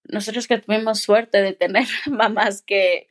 nosotros 0.04 0.48
que 0.48 0.58
tuvimos 0.58 1.00
suerte 1.00 1.42
de 1.42 1.54
tener 1.54 1.88
mamás 2.10 2.62
que, 2.62 3.08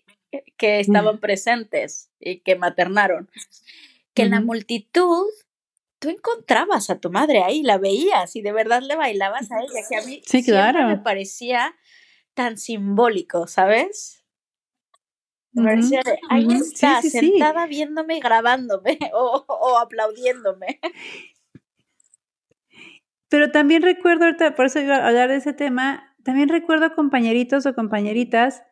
que 0.56 0.80
estaban 0.80 1.18
presentes 1.18 2.10
y 2.20 2.40
que 2.40 2.56
maternaron, 2.56 3.30
que 4.14 4.22
en 4.22 4.30
la 4.30 4.40
multitud 4.40 5.26
tú 6.02 6.10
encontrabas 6.10 6.90
a 6.90 6.98
tu 6.98 7.10
madre 7.10 7.44
ahí, 7.44 7.62
la 7.62 7.78
veías 7.78 8.34
y 8.34 8.42
de 8.42 8.52
verdad 8.52 8.82
le 8.82 8.96
bailabas 8.96 9.52
a 9.52 9.60
ella, 9.60 9.86
que 9.88 9.96
a 9.96 10.02
mí 10.02 10.20
sí, 10.26 10.42
claro. 10.42 10.88
me 10.88 10.98
parecía 10.98 11.76
tan 12.34 12.58
simbólico, 12.58 13.46
¿sabes? 13.46 14.24
Me 15.52 15.62
parecía 15.62 16.00
de, 16.04 16.18
ahí 16.28 16.48
está, 16.50 17.00
sentada 17.02 17.66
viéndome 17.66 18.16
y 18.16 18.20
grabándome 18.20 18.98
o, 19.14 19.44
o 19.46 19.78
aplaudiéndome. 19.78 20.80
Pero 23.28 23.52
también 23.52 23.82
recuerdo, 23.82 24.26
por 24.56 24.66
eso 24.66 24.80
iba 24.80 24.96
a 24.96 25.06
hablar 25.06 25.30
de 25.30 25.36
ese 25.36 25.52
tema, 25.52 26.16
también 26.24 26.48
recuerdo 26.48 26.96
compañeritos 26.96 27.64
o 27.64 27.74
compañeritas 27.74 28.64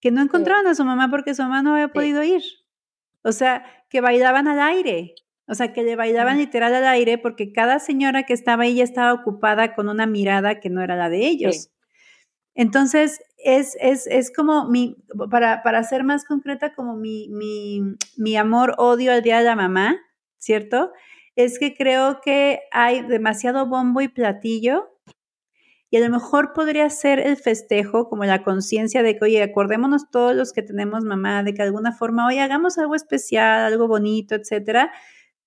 que 0.00 0.12
no 0.12 0.22
encontraban 0.22 0.68
a 0.68 0.76
su 0.76 0.84
mamá 0.84 1.10
porque 1.10 1.34
su 1.34 1.42
mamá 1.42 1.62
no 1.62 1.74
había 1.74 1.88
podido 1.88 2.22
ir. 2.22 2.42
O 3.24 3.32
sea, 3.32 3.64
que 3.88 4.00
bailaban 4.00 4.46
al 4.46 4.60
aire. 4.60 5.16
O 5.46 5.54
sea, 5.54 5.72
que 5.72 5.82
le 5.82 5.96
bailaban 5.96 6.38
literal 6.38 6.74
al 6.74 6.86
aire 6.86 7.18
porque 7.18 7.52
cada 7.52 7.78
señora 7.78 8.22
que 8.24 8.32
estaba 8.32 8.64
ahí 8.64 8.76
ya 8.76 8.84
estaba 8.84 9.12
ocupada 9.12 9.74
con 9.74 9.88
una 9.88 10.06
mirada 10.06 10.60
que 10.60 10.70
no 10.70 10.82
era 10.82 10.96
la 10.96 11.08
de 11.08 11.26
ellos. 11.26 11.70
Entonces, 12.54 13.20
es, 13.38 13.76
es, 13.80 14.06
es, 14.06 14.32
como 14.32 14.68
mi, 14.68 14.96
para, 15.30 15.62
para 15.62 15.82
ser 15.84 16.04
más 16.04 16.24
concreta, 16.24 16.74
como 16.74 16.96
mi, 16.96 17.28
mi, 17.30 17.80
mi 18.16 18.36
amor-odio 18.36 19.12
al 19.12 19.22
Día 19.22 19.38
de 19.38 19.44
la 19.44 19.56
Mamá, 19.56 19.98
¿cierto? 20.38 20.92
Es 21.34 21.58
que 21.58 21.74
creo 21.74 22.20
que 22.20 22.60
hay 22.70 23.02
demasiado 23.02 23.66
bombo 23.66 24.00
y 24.00 24.08
platillo 24.08 24.92
y 25.92 25.98
a 25.98 26.00
lo 26.00 26.08
mejor 26.08 26.54
podría 26.54 26.88
ser 26.88 27.18
el 27.20 27.36
festejo, 27.36 28.08
como 28.08 28.24
la 28.24 28.42
conciencia 28.42 29.02
de 29.02 29.18
que, 29.18 29.26
oye, 29.26 29.42
acordémonos 29.42 30.10
todos 30.10 30.34
los 30.34 30.54
que 30.54 30.62
tenemos 30.62 31.04
mamá, 31.04 31.42
de 31.42 31.52
que 31.52 31.58
de 31.58 31.64
alguna 31.64 31.92
forma, 31.92 32.26
oye, 32.26 32.40
hagamos 32.40 32.78
algo 32.78 32.94
especial, 32.94 33.70
algo 33.70 33.88
bonito, 33.88 34.34
etcétera. 34.34 34.90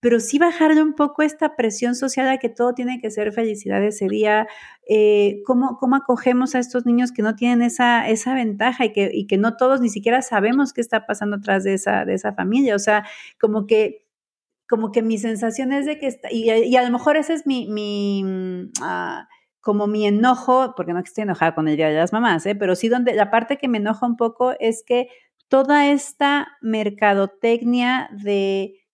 Pero 0.05 0.19
sí 0.19 0.37
bajarle 0.37 0.83
un 0.83 0.93
poco 0.93 1.23
esta 1.23 1.55
presión 1.55 1.95
social 1.95 2.27
a 2.29 2.37
que 2.37 2.47
todo 2.47 2.75
tiene 2.75 2.99
que 3.01 3.09
ser 3.09 3.31
felicidad 3.31 3.83
ese 3.83 4.07
día. 4.07 4.47
Eh, 4.87 5.41
¿cómo, 5.47 5.77
¿cómo, 5.79 5.95
acogemos 5.95 6.53
a 6.53 6.59
estos 6.59 6.85
niños 6.85 7.11
que 7.11 7.23
no 7.23 7.35
tienen 7.35 7.63
esa, 7.63 8.07
esa 8.07 8.35
ventaja 8.35 8.85
y 8.85 8.93
que, 8.93 9.09
y 9.11 9.25
que 9.25 9.39
no 9.39 9.57
todos 9.57 9.81
ni 9.81 9.89
siquiera 9.89 10.21
sabemos 10.21 10.73
qué 10.73 10.81
está 10.81 11.07
pasando 11.07 11.37
atrás 11.37 11.63
de 11.63 11.73
esa, 11.73 12.05
de 12.05 12.13
esa 12.13 12.33
familia? 12.33 12.75
O 12.75 12.79
sea, 12.79 13.07
como 13.41 13.65
que 13.65 14.05
como 14.69 14.91
que 14.91 15.01
mi 15.01 15.17
sensación 15.17 15.73
es 15.73 15.87
de 15.87 15.97
que 15.97 16.05
está, 16.05 16.31
y, 16.31 16.51
y 16.51 16.75
a 16.75 16.83
lo 16.83 16.91
mejor 16.91 17.17
ese 17.17 17.33
es 17.33 17.47
mi, 17.47 17.67
mi 17.67 18.23
uh, 18.79 19.25
como 19.59 19.87
mi 19.87 20.05
enojo, 20.05 20.75
porque 20.77 20.93
no 20.93 20.99
estoy 20.99 21.23
enojada 21.23 21.55
con 21.55 21.67
el 21.67 21.77
Día 21.77 21.89
de 21.89 21.95
las 21.95 22.13
Mamás, 22.13 22.45
¿eh? 22.45 22.53
pero 22.53 22.75
sí 22.75 22.89
donde 22.89 23.15
la 23.15 23.31
parte 23.31 23.57
que 23.57 23.67
me 23.67 23.79
enoja 23.79 24.05
un 24.05 24.17
poco 24.17 24.53
es 24.59 24.83
que 24.85 25.07
toda 25.47 25.87
esta 25.87 26.59
mercadotecnia 26.61 28.07
de 28.11 28.84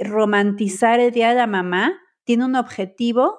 romantizar 0.00 1.00
el 1.00 1.12
Día 1.12 1.30
de 1.30 1.36
la 1.36 1.46
Mamá 1.46 1.98
tiene 2.24 2.44
un 2.44 2.56
objetivo 2.56 3.38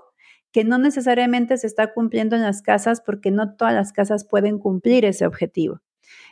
que 0.51 0.63
no 0.63 0.77
necesariamente 0.77 1.57
se 1.57 1.67
está 1.67 1.93
cumpliendo 1.93 2.35
en 2.35 2.41
las 2.41 2.61
casas 2.61 3.01
porque 3.01 3.31
no 3.31 3.55
todas 3.55 3.73
las 3.73 3.93
casas 3.93 4.25
pueden 4.25 4.57
cumplir 4.57 5.05
ese 5.05 5.25
objetivo. 5.25 5.81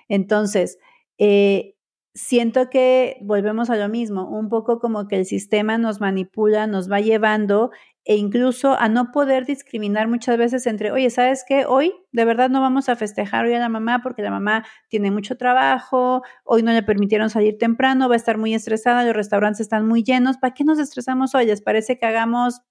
Entonces, 0.08 0.80
eh, 1.18 1.76
siento 2.16 2.70
que 2.70 3.18
volvemos 3.22 3.70
a 3.70 3.76
lo 3.76 3.90
mismo, 3.90 4.28
un 4.28 4.50
poco 4.50 4.80
como 4.80 5.08
que 5.08 5.18
el 5.18 5.26
sistema 5.26 5.78
nos 5.78 6.02
manipula, 6.02 6.66
nos 6.66 6.92
va 6.92 7.00
llevando 7.00 7.70
e 8.10 8.16
incluso 8.16 8.80
a 8.80 8.88
no 8.88 9.12
poder 9.12 9.46
discriminar 9.46 10.08
muchas 10.08 10.38
veces 10.38 10.66
entre, 10.66 10.92
oye, 10.92 11.10
¿sabes 11.10 11.44
qué? 11.46 11.66
Hoy 11.66 11.94
de 12.14 12.24
verdad 12.24 12.50
no 12.50 12.62
vamos 12.62 12.88
a 12.88 12.96
festejar 12.96 13.44
hoy 13.44 13.54
a 13.54 13.60
la 13.60 13.68
mamá 13.68 14.00
porque 14.02 14.22
la 14.22 14.32
mamá 14.32 14.66
tiene 14.88 15.12
mucho 15.12 15.36
trabajo, 15.36 16.22
hoy 16.46 16.64
no 16.64 16.72
le 16.72 16.84
permitieron 16.84 17.30
salir 17.30 17.58
temprano, 17.58 18.08
va 18.08 18.14
a 18.14 18.16
estar 18.16 18.38
muy 18.38 18.54
estresada, 18.54 19.04
los 19.04 19.14
restaurantes 19.14 19.60
están 19.60 19.86
muy 19.86 20.04
llenos, 20.04 20.38
¿para 20.38 20.54
qué 20.54 20.64
nos 20.64 20.80
estresamos 20.80 21.36
hoy? 21.36 21.48
¿Les 21.48 21.62
parece 21.62 22.00
que 22.00 22.06
hagamos, 22.06 22.62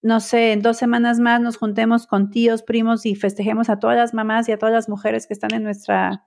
no 0.00 0.18
sé, 0.20 0.58
dos 0.58 0.78
semanas 0.78 1.20
más 1.20 1.42
nos 1.42 1.58
juntemos 1.58 2.06
con 2.06 2.30
tíos, 2.30 2.62
primos 2.62 3.04
y 3.04 3.16
festejemos 3.16 3.68
a 3.68 3.78
todas 3.78 3.98
las 3.98 4.14
mamás 4.14 4.48
y 4.48 4.52
a 4.52 4.58
todas 4.58 4.72
las 4.74 4.88
mujeres 4.88 5.26
que 5.26 5.34
están 5.34 5.52
en 5.52 5.62
nuestra 5.62 6.24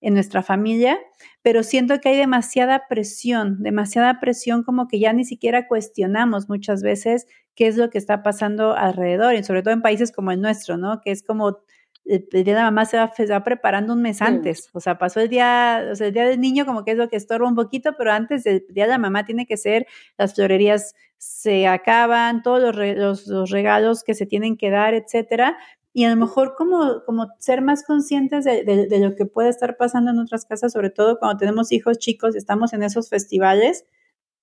en 0.00 0.14
nuestra 0.14 0.42
familia, 0.42 0.98
pero 1.42 1.62
siento 1.62 2.00
que 2.00 2.08
hay 2.08 2.16
demasiada 2.16 2.86
presión, 2.88 3.62
demasiada 3.62 4.18
presión 4.18 4.62
como 4.62 4.88
que 4.88 4.98
ya 4.98 5.12
ni 5.12 5.24
siquiera 5.24 5.68
cuestionamos 5.68 6.48
muchas 6.48 6.82
veces 6.82 7.26
qué 7.54 7.66
es 7.66 7.76
lo 7.76 7.90
que 7.90 7.98
está 7.98 8.22
pasando 8.22 8.74
alrededor, 8.74 9.34
y 9.34 9.44
sobre 9.44 9.62
todo 9.62 9.74
en 9.74 9.82
países 9.82 10.12
como 10.12 10.30
el 10.30 10.40
nuestro, 10.40 10.76
¿no? 10.76 11.00
Que 11.00 11.10
es 11.10 11.22
como 11.22 11.58
el, 12.04 12.26
día 12.30 12.42
de 12.42 12.52
la 12.54 12.64
mamá 12.64 12.86
se 12.86 12.96
va, 12.96 13.12
se 13.14 13.26
va, 13.26 13.44
preparando 13.44 13.92
un 13.92 14.02
mes 14.02 14.22
antes, 14.22 14.68
o 14.72 14.80
sea, 14.80 14.98
pasó 14.98 15.20
el 15.20 15.28
día, 15.28 15.88
o 15.92 15.94
sea, 15.94 16.08
el 16.08 16.12
día 16.12 16.26
del 16.26 16.40
niño 16.40 16.66
como 16.66 16.84
que 16.84 16.92
es 16.92 16.96
lo 16.96 17.08
que 17.08 17.16
estorba 17.16 17.46
un 17.46 17.54
poquito, 17.54 17.94
pero 17.96 18.12
antes 18.12 18.44
del 18.44 18.64
día 18.70 18.84
de 18.84 18.90
la 18.90 18.98
mamá 18.98 19.24
tiene 19.24 19.46
que 19.46 19.56
ser, 19.56 19.86
las 20.18 20.34
florerías 20.34 20.94
se 21.18 21.66
acaban, 21.66 22.42
todos 22.42 22.60
los, 22.62 22.96
los, 22.96 23.26
los 23.26 23.50
regalos 23.50 24.02
que 24.02 24.14
se 24.14 24.26
tienen 24.26 24.56
que 24.56 24.70
dar, 24.70 24.94
etcétera, 24.94 25.58
y 25.92 26.04
a 26.04 26.10
lo 26.10 26.16
mejor 26.16 26.54
como, 26.56 27.02
como 27.04 27.28
ser 27.38 27.62
más 27.62 27.84
conscientes 27.84 28.44
de, 28.44 28.64
de, 28.64 28.98
lo 29.00 29.16
que 29.16 29.26
puede 29.26 29.48
estar 29.48 29.76
pasando 29.76 30.12
en 30.12 30.18
otras 30.18 30.44
casas, 30.44 30.72
sobre 30.72 30.90
todo 30.90 31.18
cuando 31.18 31.38
tenemos 31.38 31.72
hijos 31.72 31.98
chicos 31.98 32.34
y 32.34 32.38
estamos 32.38 32.72
en 32.72 32.84
esos 32.84 33.08
festivales, 33.08 33.86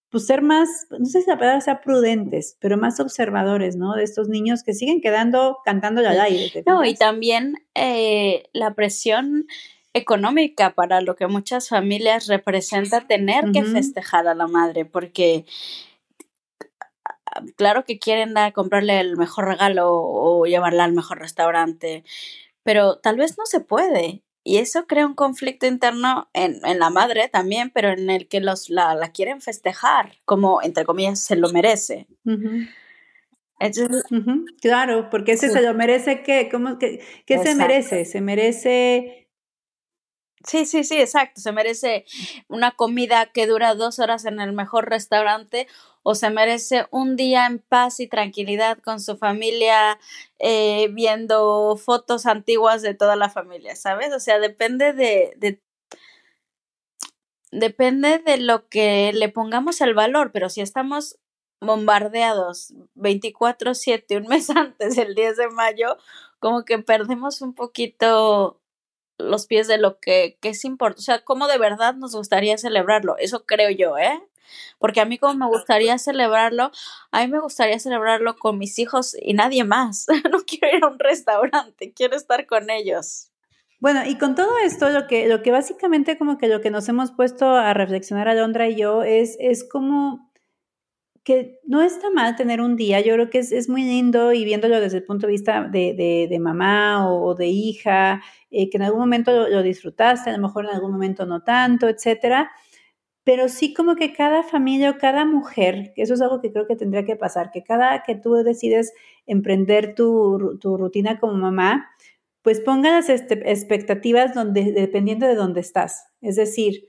pues 0.10 0.26
ser 0.26 0.42
más, 0.42 0.70
no 0.98 1.06
sé 1.06 1.22
si 1.22 1.30
la 1.30 1.38
palabra 1.38 1.62
sea 1.62 1.82
prudentes, 1.82 2.58
pero 2.60 2.78
más 2.78 3.00
observadores, 3.00 3.76
¿no? 3.76 3.94
De 3.96 4.04
estos 4.04 4.30
niños 4.30 4.64
que 4.64 4.74
siguen 4.74 5.02
quedando 5.02 5.58
cantando 5.66 6.02
al 6.02 6.20
aire. 6.20 6.64
No, 6.66 6.86
y 6.86 6.96
también 6.96 7.56
eh, 7.76 8.44
la 8.54 8.74
presión 8.74 9.48
económica 9.94 10.76
para 10.76 11.02
lo 11.02 11.16
que 11.16 11.28
muchas 11.28 11.70
familias 11.70 12.28
representa 12.28 13.08
tener 13.08 13.52
que 13.52 13.64
festejar 13.64 14.28
a 14.28 14.36
la 14.36 14.48
madre, 14.48 14.86
porque 14.86 15.46
claro 17.56 17.84
que 17.84 18.00
quieren 18.00 18.34
dar, 18.34 18.54
comprarle 18.54 19.00
el 19.00 19.18
mejor 19.18 19.46
regalo 19.46 19.90
o 19.92 20.46
llevarla 20.46 20.84
al 20.86 20.94
mejor 20.94 21.20
restaurante, 21.20 22.04
pero 22.64 23.00
tal 23.00 23.18
vez 23.18 23.38
no 23.38 23.46
se 23.46 23.60
puede. 23.60 24.24
Y 24.48 24.60
eso 24.60 24.88
crea 24.88 25.06
un 25.06 25.14
conflicto 25.14 25.68
interno 25.68 26.30
en, 26.32 26.66
en 26.66 26.80
la 26.80 26.90
madre 26.90 27.28
también, 27.28 27.70
pero 27.70 27.90
en 27.90 28.10
el 28.10 28.30
que 28.30 28.40
los, 28.40 28.70
la, 28.70 28.96
la 28.96 29.12
quieren 29.12 29.42
festejar, 29.42 30.14
como, 30.24 30.62
entre 30.62 30.86
comillas, 30.86 31.20
se 31.22 31.36
lo 31.36 31.50
merece. 31.50 32.08
Claro, 34.62 35.10
porque 35.10 35.34
ese 35.34 35.50
se 35.50 35.62
lo 35.62 35.74
merece, 35.74 36.24
¿qué? 36.24 36.48
¿Cómo, 36.50 36.80
qué, 36.80 37.02
qué 37.26 37.40
se 37.40 37.56
merece? 37.56 38.06
Se 38.06 38.22
merece 38.22 39.27
Sí, 40.46 40.66
sí, 40.66 40.84
sí, 40.84 40.98
exacto. 41.00 41.42
Se 41.42 41.52
merece 41.52 42.06
una 42.48 42.72
comida 42.72 43.26
que 43.28 43.48
dura 43.48 43.74
dos 43.76 44.00
horas 44.00 44.26
en 44.26 44.40
el 44.40 44.54
mejor 44.54 44.88
restaurante 44.90 45.68
o 46.04 46.14
se 46.16 46.30
merece 46.30 46.86
un 46.92 47.16
día 47.16 47.48
en 47.48 47.60
paz 47.60 48.00
y 48.00 48.08
tranquilidad 48.08 48.78
con 48.80 49.00
su 49.02 49.18
familia 49.18 50.00
eh, 50.40 50.90
viendo 50.94 51.76
fotos 51.78 52.26
antiguas 52.28 52.82
de 52.84 52.94
toda 52.94 53.16
la 53.16 53.30
familia, 53.30 53.76
¿sabes? 53.76 54.14
O 54.14 54.20
sea, 54.20 54.40
depende 54.40 54.94
de, 54.94 55.34
de 55.38 55.60
depende 57.52 58.20
de 58.20 58.38
lo 58.38 58.68
que 58.70 59.12
le 59.14 59.30
pongamos 59.30 59.82
el 59.82 59.94
valor, 59.94 60.32
pero 60.32 60.50
si 60.50 60.62
estamos 60.62 61.18
bombardeados 61.62 62.74
24/7 62.96 64.18
un 64.18 64.28
mes 64.28 64.50
antes 64.56 64.96
del 64.96 65.16
10 65.16 65.38
de 65.38 65.50
mayo, 65.50 65.98
como 66.40 66.66
que 66.66 66.80
perdemos 66.80 67.42
un 67.42 67.54
poquito 67.54 68.60
los 69.18 69.48
pies 69.48 69.68
de 69.68 69.78
lo 69.78 70.00
que, 70.00 70.38
que 70.42 70.50
es 70.50 70.66
importante, 70.66 71.00
o 71.00 71.04
sea, 71.04 71.24
cómo 71.24 71.48
de 71.48 71.58
verdad 71.58 71.96
nos 71.96 72.16
gustaría 72.16 72.58
celebrarlo, 72.58 73.18
eso 73.18 73.46
creo 73.46 73.70
yo, 73.70 73.98
¿eh? 73.98 74.22
Porque 74.80 75.02
a 75.02 75.06
mí 75.06 75.18
como 75.18 75.34
me 75.34 75.48
gustaría 75.48 75.98
celebrarlo, 75.98 76.72
a 77.12 77.22
mí 77.22 77.28
me 77.28 77.40
gustaría 77.40 77.80
celebrarlo 77.80 78.38
con 78.38 78.58
mis 78.58 78.80
hijos 78.80 79.16
y 79.22 79.34
nadie 79.34 79.64
más. 79.64 80.08
no 80.32 80.40
quiero 80.46 80.78
ir 80.78 80.84
a 80.84 80.88
un 80.88 81.00
restaurante, 81.00 81.92
quiero 81.94 82.16
estar 82.16 82.46
con 82.46 82.70
ellos. 82.70 83.30
Bueno, 83.80 84.04
y 84.06 84.18
con 84.18 84.34
todo 84.34 84.58
esto, 84.64 84.90
lo 84.90 85.06
que, 85.06 85.28
lo 85.28 85.44
que 85.44 85.52
básicamente 85.52 86.18
como 86.18 86.40
que 86.40 86.48
lo 86.48 86.62
que 86.62 86.72
nos 86.72 86.90
hemos 86.90 87.12
puesto 87.12 87.46
a 87.46 87.76
reflexionar 87.76 88.28
Alondra 88.28 88.68
y 88.68 88.76
yo 88.76 89.04
es, 89.04 89.38
es 89.40 89.64
como 89.64 90.27
que 91.28 91.60
no 91.66 91.82
está 91.82 92.10
mal 92.10 92.38
tener 92.38 92.62
un 92.62 92.78
día, 92.78 93.02
yo 93.02 93.14
creo 93.16 93.30
que 93.30 93.40
es, 93.40 93.52
es 93.52 93.68
muy 93.68 93.84
lindo 93.84 94.32
y 94.32 94.46
viéndolo 94.46 94.80
desde 94.80 95.00
el 95.00 95.04
punto 95.04 95.28
de 95.28 95.34
vista 95.34 95.62
de, 95.66 96.28
de, 96.30 96.40
mamá 96.40 97.12
o, 97.12 97.36
de 97.36 97.48
hija, 97.48 98.22
eh, 98.50 98.70
que 98.70 98.78
en 98.78 98.84
algún 98.84 99.02
momento 99.02 99.50
lo, 99.50 99.62
disfrutaste, 99.62 100.30
a 100.30 100.38
lo 100.38 100.42
mejor 100.42 100.64
en 100.64 100.72
algún 100.72 100.94
momento 100.94 101.26
no 101.26 101.44
tanto, 101.44 101.90
etcétera, 101.90 102.50
pero 103.26 103.50
sí 103.50 103.74
como 103.74 103.98
que 103.98 104.14
cada 104.14 104.42
familia 104.42 104.92
o 104.92 104.98
cada 104.98 105.26
mujer, 105.26 105.92
eso 105.98 106.14
es 106.14 106.22
algo 106.22 106.40
que 106.40 106.54
creo 106.54 106.66
que 106.66 106.78
tendría 106.78 107.04
que 107.04 107.18
pasar, 107.18 107.52
que 107.52 107.62
cada 107.62 108.04
que 108.04 108.16
tú 108.16 108.36
decides 108.36 108.94
emprender 109.26 109.96
tu, 109.96 110.58
tu 110.62 110.78
rutina 110.78 111.20
como 111.20 111.34
mamá, 111.34 111.90
pues 112.42 112.62
ponga 112.62 112.92
las 112.92 113.10
este, 113.10 113.52
expectativas 113.52 114.34
donde, 114.34 114.72
dependiendo 114.72 115.28
de 115.28 115.36
dónde 115.36 115.60
estás. 115.60 116.06
Es 116.22 116.38
decir, 116.38 116.88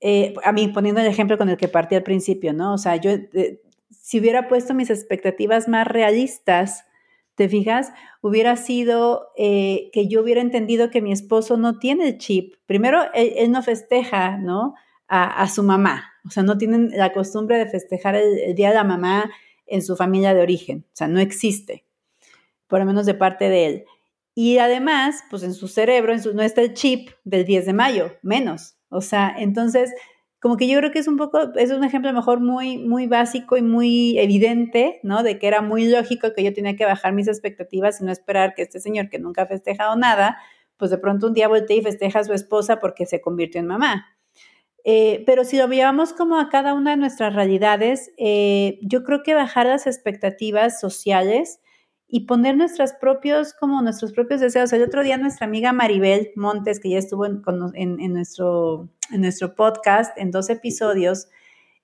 eh, 0.00 0.34
a 0.44 0.52
mí 0.52 0.68
poniendo 0.68 1.00
el 1.00 1.06
ejemplo 1.06 1.38
con 1.38 1.48
el 1.48 1.56
que 1.56 1.68
partí 1.68 1.94
al 1.94 2.02
principio, 2.02 2.52
¿no? 2.52 2.74
O 2.74 2.78
sea, 2.78 2.96
yo 2.96 3.12
eh, 3.12 3.62
si 3.90 4.20
hubiera 4.20 4.48
puesto 4.48 4.74
mis 4.74 4.90
expectativas 4.90 5.68
más 5.68 5.86
realistas, 5.86 6.84
¿te 7.34 7.48
fijas? 7.48 7.92
Hubiera 8.20 8.56
sido 8.56 9.28
eh, 9.36 9.90
que 9.92 10.08
yo 10.08 10.22
hubiera 10.22 10.40
entendido 10.40 10.90
que 10.90 11.02
mi 11.02 11.12
esposo 11.12 11.56
no 11.56 11.78
tiene 11.78 12.08
el 12.08 12.18
chip. 12.18 12.54
Primero, 12.66 13.02
él, 13.14 13.50
no 13.50 13.62
festeja, 13.62 14.36
¿no? 14.38 14.74
A, 15.06 15.48
su 15.48 15.62
mamá. 15.62 16.12
O 16.26 16.30
sea, 16.30 16.42
no 16.42 16.58
tienen 16.58 16.90
la 16.94 17.14
costumbre 17.14 17.56
de 17.56 17.66
festejar 17.66 18.14
el, 18.14 18.38
el 18.40 18.54
Día 18.54 18.68
de 18.68 18.74
la 18.74 18.84
Mamá 18.84 19.30
en 19.66 19.80
su 19.80 19.96
familia 19.96 20.34
de 20.34 20.42
origen. 20.42 20.84
O 20.88 20.96
sea, 20.96 21.08
no 21.08 21.18
existe, 21.18 21.86
por 22.66 22.80
lo 22.80 22.84
menos 22.84 23.06
de 23.06 23.14
parte 23.14 23.48
de 23.48 23.66
él. 23.66 23.84
Y 24.34 24.58
además, 24.58 25.24
pues 25.30 25.42
en 25.42 25.54
su 25.54 25.66
cerebro 25.66 26.12
en 26.12 26.22
su, 26.22 26.34
no 26.34 26.42
está 26.42 26.60
el 26.60 26.74
chip 26.74 27.10
del 27.24 27.44
10 27.44 27.66
de 27.66 27.72
mayo, 27.72 28.16
menos. 28.22 28.76
O 28.88 29.00
sea, 29.00 29.34
entonces, 29.36 29.92
como 30.40 30.56
que 30.56 30.68
yo 30.68 30.78
creo 30.78 30.92
que 30.92 31.00
es 31.00 31.08
un 31.08 31.16
poco, 31.16 31.52
es 31.56 31.70
un 31.70 31.82
ejemplo 31.84 32.12
mejor 32.12 32.40
muy, 32.40 32.78
muy 32.78 33.06
básico 33.06 33.56
y 33.56 33.62
muy 33.62 34.18
evidente, 34.18 35.00
¿no? 35.02 35.22
De 35.22 35.38
que 35.38 35.48
era 35.48 35.62
muy 35.62 35.88
lógico 35.88 36.32
que 36.34 36.44
yo 36.44 36.52
tenía 36.52 36.76
que 36.76 36.84
bajar 36.84 37.12
mis 37.12 37.26
expectativas 37.28 38.00
y 38.00 38.04
no 38.04 38.12
esperar 38.12 38.54
que 38.54 38.62
este 38.62 38.80
señor 38.80 39.08
que 39.08 39.18
nunca 39.18 39.42
ha 39.42 39.46
festejado 39.46 39.96
nada, 39.96 40.38
pues 40.76 40.90
de 40.90 40.98
pronto 40.98 41.26
un 41.26 41.34
día 41.34 41.48
voltee 41.48 41.78
y 41.78 41.82
festeja 41.82 42.20
a 42.20 42.24
su 42.24 42.32
esposa 42.32 42.78
porque 42.78 43.04
se 43.06 43.20
convirtió 43.20 43.60
en 43.60 43.66
mamá. 43.66 44.06
Eh, 44.84 45.24
pero 45.26 45.44
si 45.44 45.58
lo 45.58 45.66
llevamos 45.66 46.12
como 46.12 46.38
a 46.38 46.48
cada 46.48 46.72
una 46.72 46.92
de 46.92 46.96
nuestras 46.96 47.34
realidades, 47.34 48.12
eh, 48.16 48.78
yo 48.82 49.02
creo 49.02 49.22
que 49.22 49.34
bajar 49.34 49.66
las 49.66 49.86
expectativas 49.86 50.80
sociales 50.80 51.60
y 52.06 52.20
poner 52.20 52.56
nuestros 52.56 52.92
propios, 52.92 53.52
como 53.54 53.82
nuestros 53.82 54.12
propios 54.12 54.40
deseos. 54.40 54.72
El 54.72 54.82
otro 54.82 55.02
día 55.02 55.18
nuestra 55.18 55.46
amiga 55.46 55.72
Maribel 55.72 56.30
Montes, 56.36 56.80
que 56.80 56.90
ya 56.90 56.98
estuvo 56.98 57.26
en, 57.26 57.42
en, 57.74 58.00
en 58.00 58.12
nuestro, 58.14 58.88
en 59.10 59.22
nuestro 59.22 59.54
podcast 59.54 60.16
en 60.18 60.30
dos 60.30 60.50
episodios, 60.50 61.28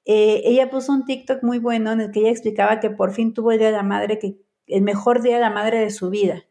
eh, 0.05 0.43
ella 0.45 0.71
puso 0.71 0.93
un 0.93 1.05
TikTok 1.05 1.43
muy 1.43 1.59
bueno 1.59 1.93
en 1.93 2.01
el 2.01 2.11
que 2.11 2.21
ella 2.21 2.31
explicaba 2.31 2.81
que 2.81 2.91
por 2.91 3.13
fin 3.13 3.33
tuvo 3.33 3.53
el 3.53 3.59
Día 3.59 3.69
de 3.69 3.77
la 3.77 3.83
Madre, 3.83 4.19
que 4.19 4.37
el 4.67 4.83
mejor 4.83 5.23
Día 5.23 5.35
de 5.35 5.41
la 5.41 5.51
Madre 5.51 5.79
de 5.79 5.91
su 5.91 6.11
vida. 6.11 6.45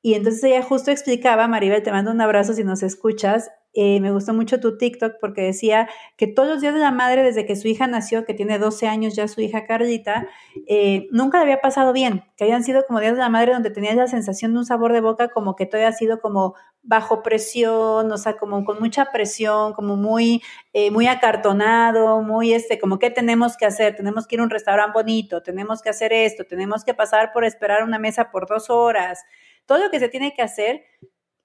Y 0.00 0.14
entonces 0.14 0.42
ella 0.44 0.62
justo 0.62 0.90
explicaba, 0.90 1.46
Maribel, 1.46 1.82
te 1.82 1.92
mando 1.92 2.10
un 2.10 2.20
abrazo 2.20 2.54
si 2.54 2.64
nos 2.64 2.82
escuchas, 2.82 3.50
eh, 3.74 4.00
me 4.00 4.12
gustó 4.12 4.34
mucho 4.34 4.60
tu 4.60 4.76
TikTok 4.76 5.14
porque 5.20 5.42
decía 5.42 5.88
que 6.16 6.26
todos 6.26 6.48
los 6.48 6.60
días 6.60 6.74
de 6.74 6.80
la 6.80 6.90
madre, 6.90 7.22
desde 7.22 7.46
que 7.46 7.56
su 7.56 7.68
hija 7.68 7.86
nació, 7.86 8.24
que 8.24 8.34
tiene 8.34 8.58
12 8.58 8.86
años 8.86 9.16
ya 9.16 9.28
su 9.28 9.40
hija 9.40 9.64
Carlita, 9.66 10.28
eh, 10.66 11.08
nunca 11.10 11.38
le 11.38 11.44
había 11.44 11.60
pasado 11.60 11.92
bien, 11.92 12.24
que 12.36 12.44
hayan 12.44 12.64
sido 12.64 12.84
como 12.86 13.00
días 13.00 13.14
de 13.14 13.20
la 13.20 13.30
madre 13.30 13.52
donde 13.52 13.70
tenías 13.70 13.96
la 13.96 14.06
sensación 14.08 14.52
de 14.52 14.58
un 14.58 14.66
sabor 14.66 14.92
de 14.92 15.00
boca 15.00 15.28
como 15.28 15.56
que 15.56 15.64
todo 15.64 15.86
ha 15.86 15.92
sido 15.92 16.20
como 16.20 16.54
bajo 16.82 17.22
presión, 17.22 18.10
o 18.12 18.18
sea, 18.18 18.36
como 18.36 18.64
con 18.64 18.78
mucha 18.80 19.06
presión, 19.06 19.72
como 19.72 19.96
muy, 19.96 20.42
eh, 20.72 20.90
muy 20.90 21.06
acartonado, 21.06 22.20
muy 22.22 22.52
este, 22.52 22.78
como 22.78 22.98
qué 22.98 23.10
tenemos 23.10 23.56
que 23.56 23.66
hacer, 23.66 23.96
tenemos 23.96 24.26
que 24.26 24.34
ir 24.34 24.40
a 24.40 24.44
un 24.44 24.50
restaurante 24.50 24.92
bonito, 24.94 25.42
tenemos 25.42 25.80
que 25.80 25.90
hacer 25.90 26.12
esto, 26.12 26.44
tenemos 26.44 26.84
que 26.84 26.92
pasar 26.92 27.32
por 27.32 27.44
esperar 27.44 27.84
una 27.84 27.98
mesa 27.98 28.30
por 28.30 28.48
dos 28.48 28.68
horas, 28.68 29.20
todo 29.64 29.78
lo 29.78 29.90
que 29.90 30.00
se 30.00 30.08
tiene 30.08 30.34
que 30.34 30.42
hacer 30.42 30.82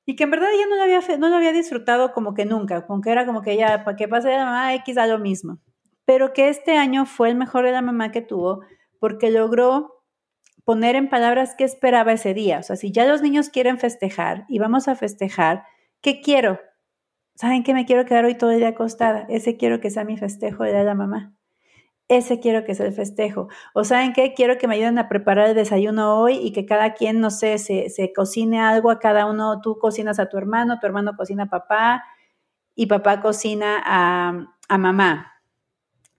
y 0.10 0.16
que 0.16 0.24
en 0.24 0.32
verdad 0.32 0.50
ella 0.54 0.68
no 0.70 0.78
lo 0.78 0.84
había, 0.84 1.02
no 1.18 1.28
lo 1.28 1.36
había 1.36 1.52
disfrutado 1.52 2.14
como 2.14 2.34
que 2.34 2.46
nunca, 2.46 2.86
aunque 2.88 3.12
era 3.12 3.26
como 3.26 3.42
que 3.42 3.58
ya, 3.58 3.84
para 3.84 3.98
que 3.98 4.08
pase 4.08 4.30
la 4.30 4.46
mamá 4.46 4.74
X 4.76 4.96
da 4.96 5.06
lo 5.06 5.20
mismo. 5.20 5.60
Pero 6.06 6.32
que 6.32 6.48
este 6.48 6.78
año 6.78 7.06
fue 7.06 7.30
el 7.30 7.36
mejor 7.36 7.66
de 7.66 7.74
la 7.74 7.82
mamá 7.82 8.10
que 8.10 8.22
tuvo 8.22 8.62
porque 9.02 9.30
logró 9.32 10.06
poner 10.64 10.96
en 10.96 11.10
palabras 11.10 11.56
qué 11.58 11.66
esperaba 11.66 12.14
ese 12.14 12.34
día. 12.34 12.60
O 12.60 12.64
sea, 12.64 12.78
si 12.78 12.94
ya 12.94 13.06
los 13.06 13.22
niños 13.22 13.50
quieren 13.50 13.80
festejar 13.80 14.46
y 14.48 14.60
vamos 14.60 14.88
a 14.88 14.96
festejar, 14.96 15.66
¿qué 16.02 16.22
quiero? 16.22 16.62
¿Saben 17.36 17.64
qué 17.64 17.74
me 17.74 17.86
quiero 17.86 18.06
quedar 18.06 18.24
hoy 18.24 18.36
todo 18.36 18.52
el 18.52 18.60
día 18.60 18.70
acostada? 18.70 19.26
Ese 19.28 19.58
quiero 19.58 19.82
que 19.82 19.90
sea 19.90 20.06
mi 20.06 20.16
festejo 20.16 20.64
de 20.64 20.86
la 20.86 20.96
mamá 20.96 21.37
ese 22.10 22.40
quiero 22.40 22.64
que 22.64 22.76
sea 22.76 22.86
el 22.86 22.94
festejo. 22.94 23.50
O 23.74 23.84
saben 23.84 24.14
qué, 24.14 24.34
quiero 24.34 24.58
que 24.58 24.68
me 24.68 24.76
ayuden 24.76 24.98
a 25.00 25.10
preparar 25.10 25.50
el 25.50 25.56
desayuno 25.56 26.20
hoy 26.20 26.36
y 26.38 26.54
que 26.54 26.66
cada 26.66 26.94
quien, 26.94 27.20
no 27.20 27.30
sé, 27.32 27.58
se, 27.58 27.90
se, 27.90 28.14
cocine 28.14 28.62
algo 28.62 28.92
a 28.92 29.00
cada 29.00 29.26
uno. 29.26 29.62
Tú 29.62 29.78
cocinas 29.78 30.20
a 30.20 30.30
tu 30.30 30.38
hermano, 30.38 30.80
tu 30.80 30.86
hermano 30.88 31.16
cocina 31.18 31.44
a 31.44 31.50
papá 31.50 32.04
y 32.76 32.86
papá 32.86 33.22
cocina 33.22 33.82
a, 33.86 34.48
a 34.70 34.78
mamá. 34.78 35.34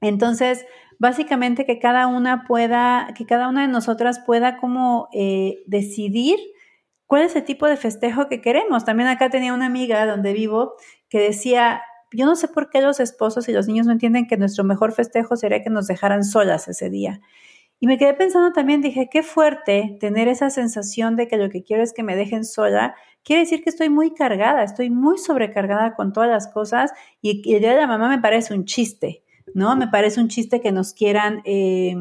Entonces, 0.01 0.67
básicamente 0.99 1.65
que 1.65 1.79
cada 1.79 2.07
una 2.07 2.45
pueda, 2.47 3.09
que 3.17 3.25
cada 3.27 3.49
una 3.49 3.63
de 3.63 3.69
nosotras 3.69 4.21
pueda 4.21 4.59
como 4.59 5.09
eh, 5.13 5.63
decidir 5.67 6.39
cuál 7.07 7.23
es 7.23 7.35
el 7.37 7.45
tipo 7.45 7.67
de 7.67 7.77
festejo 7.77 8.29
que 8.29 8.41
queremos. 8.41 8.85
También 8.85 9.09
acá 9.09 9.31
tenía 9.31 9.55
una 9.55 9.67
amiga 9.67 10.05
donde 10.07 10.33
vivo 10.33 10.75
que 11.09 11.21
decía, 11.21 11.83
yo 12.13 12.27
no 12.27 12.37
sé 12.37 12.49
por 12.49 12.71
qué 12.71 12.81
los 12.81 13.01
esposos 13.01 13.49
y 13.49 13.53
los 13.53 13.67
niños 13.67 13.87
no 13.87 13.93
entienden 13.93 14.27
que 14.27 14.37
nuestro 14.37 14.65
mejor 14.65 14.93
festejo 14.93 15.37
sería 15.37 15.63
que 15.63 15.71
nos 15.71 15.87
dejaran 15.87 16.25
solas 16.25 16.69
ese 16.69 16.91
día. 16.91 17.21
Y 17.81 17.87
me 17.87 17.97
quedé 17.97 18.15
pensando 18.15 18.53
también, 18.53 18.81
dije, 18.81 19.09
qué 19.11 19.23
fuerte 19.23 19.97
tener 20.01 20.27
esa 20.27 20.51
sensación 20.51 21.15
de 21.15 21.29
que 21.29 21.37
lo 21.37 21.49
que 21.49 21.63
quiero 21.63 21.83
es 21.83 21.93
que 21.93 22.03
me 22.03 22.17
dejen 22.17 22.45
sola. 22.45 22.97
Quiere 23.23 23.43
decir 23.43 23.63
que 23.63 23.71
estoy 23.71 23.89
muy 23.89 24.15
cargada, 24.15 24.65
estoy 24.65 24.91
muy 24.91 25.19
sobrecargada 25.19 25.95
con 25.95 26.13
todas 26.13 26.29
las 26.29 26.49
cosas 26.49 26.93
y, 27.23 27.55
el 27.55 27.61
día 27.61 27.71
de 27.71 27.81
la 27.81 27.87
mamá 27.87 28.09
me 28.09 28.21
parece 28.21 28.53
un 28.53 28.65
chiste, 28.65 29.23
¿no? 29.55 29.77
Me 29.77 29.87
parece 29.87 30.21
un 30.21 30.29
chiste 30.29 30.61
que 30.61 30.73
nos 30.73 30.93
quieran, 30.93 31.41
eh, 31.45 31.95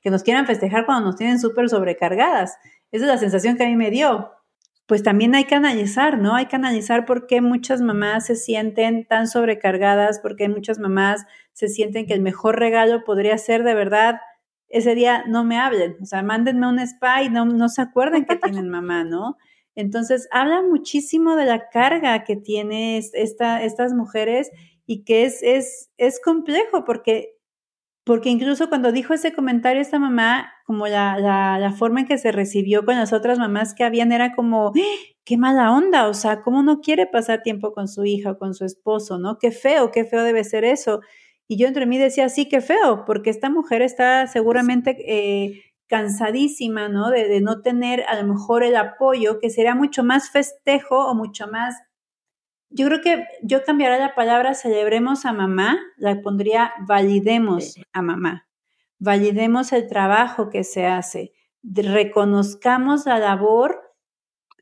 que 0.00 0.10
nos 0.10 0.24
quieran 0.24 0.46
festejar 0.46 0.84
cuando 0.84 1.06
nos 1.06 1.16
tienen 1.16 1.38
súper 1.38 1.68
sobrecargadas. 1.68 2.56
Esa 2.90 3.04
es 3.04 3.08
la 3.08 3.18
sensación 3.18 3.56
que 3.56 3.64
a 3.64 3.68
mí 3.68 3.76
me 3.76 3.90
dio 3.90 4.30
pues 4.90 5.04
también 5.04 5.36
hay 5.36 5.44
que 5.44 5.54
analizar, 5.54 6.18
¿no? 6.18 6.34
Hay 6.34 6.46
que 6.46 6.56
analizar 6.56 7.06
por 7.06 7.28
qué 7.28 7.40
muchas 7.40 7.80
mamás 7.80 8.26
se 8.26 8.34
sienten 8.34 9.06
tan 9.06 9.28
sobrecargadas, 9.28 10.18
por 10.18 10.34
qué 10.34 10.48
muchas 10.48 10.80
mamás 10.80 11.26
se 11.52 11.68
sienten 11.68 12.08
que 12.08 12.14
el 12.14 12.20
mejor 12.20 12.58
regalo 12.58 13.04
podría 13.04 13.38
ser 13.38 13.62
de 13.62 13.74
verdad 13.74 14.16
ese 14.68 14.96
día 14.96 15.22
no 15.28 15.44
me 15.44 15.58
hablen, 15.60 15.96
o 16.02 16.06
sea, 16.06 16.24
mándenme 16.24 16.66
un 16.66 16.80
spa 16.80 17.22
y 17.22 17.30
no, 17.30 17.44
no 17.44 17.68
se 17.68 17.82
acuerden 17.82 18.24
que 18.24 18.34
tienen 18.34 18.68
mamá, 18.68 19.04
¿no? 19.04 19.36
Entonces, 19.76 20.26
habla 20.32 20.60
muchísimo 20.60 21.36
de 21.36 21.44
la 21.44 21.68
carga 21.68 22.24
que 22.24 22.34
tienen 22.34 23.00
esta, 23.12 23.62
estas 23.62 23.94
mujeres 23.94 24.50
y 24.86 25.04
que 25.04 25.22
es, 25.22 25.40
es, 25.44 25.92
es 25.98 26.20
complejo 26.20 26.84
porque 26.84 27.36
porque 28.04 28.30
incluso 28.30 28.68
cuando 28.68 28.92
dijo 28.92 29.14
ese 29.14 29.32
comentario 29.32 29.80
esta 29.82 29.98
mamá, 29.98 30.52
como 30.64 30.86
la, 30.86 31.18
la, 31.18 31.58
la, 31.58 31.72
forma 31.72 32.00
en 32.00 32.06
que 32.06 32.18
se 32.18 32.32
recibió 32.32 32.84
con 32.84 32.96
las 32.96 33.12
otras 33.12 33.38
mamás 33.38 33.74
que 33.74 33.84
habían 33.84 34.12
era 34.12 34.34
como, 34.34 34.68
¡Ah! 34.68 34.80
qué 35.24 35.36
mala 35.36 35.72
onda, 35.72 36.08
o 36.08 36.14
sea, 36.14 36.42
¿cómo 36.42 36.62
no 36.62 36.80
quiere 36.80 37.06
pasar 37.06 37.42
tiempo 37.42 37.72
con 37.72 37.88
su 37.88 38.04
hija 38.04 38.32
o 38.32 38.38
con 38.38 38.54
su 38.54 38.64
esposo, 38.64 39.18
no? 39.18 39.38
Qué 39.38 39.52
feo, 39.52 39.90
qué 39.90 40.04
feo 40.04 40.22
debe 40.22 40.44
ser 40.44 40.64
eso. 40.64 41.00
Y 41.46 41.58
yo 41.58 41.68
entre 41.68 41.86
mí 41.86 41.98
decía, 41.98 42.28
sí, 42.28 42.48
qué 42.48 42.60
feo, 42.60 43.04
porque 43.06 43.30
esta 43.30 43.50
mujer 43.50 43.82
está 43.82 44.26
seguramente 44.28 44.96
eh, 45.06 45.62
cansadísima, 45.88 46.88
¿no? 46.88 47.10
De, 47.10 47.28
de 47.28 47.40
no 47.40 47.60
tener 47.60 48.04
a 48.08 48.20
lo 48.20 48.32
mejor 48.32 48.62
el 48.62 48.76
apoyo, 48.76 49.40
que 49.40 49.50
sería 49.50 49.74
mucho 49.74 50.04
más 50.04 50.30
festejo 50.30 51.06
o 51.06 51.14
mucho 51.14 51.48
más 51.48 51.74
yo 52.70 52.86
creo 52.86 53.00
que 53.00 53.26
yo 53.42 53.64
cambiaría 53.64 53.98
la 53.98 54.14
palabra 54.14 54.54
celebremos 54.54 55.24
a 55.26 55.32
mamá, 55.32 55.78
la 55.96 56.20
pondría 56.22 56.72
validemos 56.86 57.74
a 57.92 58.02
mamá, 58.02 58.48
validemos 58.98 59.72
el 59.72 59.88
trabajo 59.88 60.48
que 60.50 60.64
se 60.64 60.86
hace, 60.86 61.32
reconozcamos 61.62 63.06
la 63.06 63.18
labor 63.18 63.90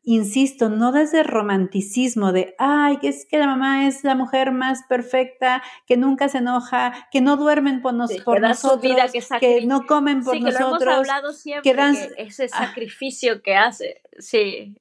insisto, 0.09 0.71
no 0.71 0.91
desde 0.91 1.23
romanticismo 1.23 2.33
de, 2.33 2.55
ay, 2.59 2.97
que 2.97 3.09
es 3.09 3.27
que 3.27 3.39
la 3.39 3.47
mamá 3.47 3.87
es 3.87 4.05
la 4.05 4.15
mujer 4.15 4.53
más 4.53 4.85
perfecta, 4.89 5.63
que 5.87 5.99
nunca 5.99 6.31
se 6.31 6.39
enoja, 6.39 7.09
que 7.11 7.21
no 7.21 7.37
duermen 7.37 7.83
por, 7.83 7.93
nos, 7.93 8.11
por 8.23 8.41
nosotros, 8.41 8.95
que, 9.39 9.67
no 9.67 9.85
comen 9.87 10.25
por 10.25 10.41
nosotros. 10.41 10.79
Que 10.79 10.85
lo 10.85 10.93
hemos 10.93 11.09
hablado 11.09 11.33
siempre, 11.35 11.73
que 11.73 12.23
ese 12.23 12.45
ah. 12.45 12.49
sacrificio 12.49 13.43
que 13.43 13.55
hace, 13.55 14.01
sí, 14.19 14.81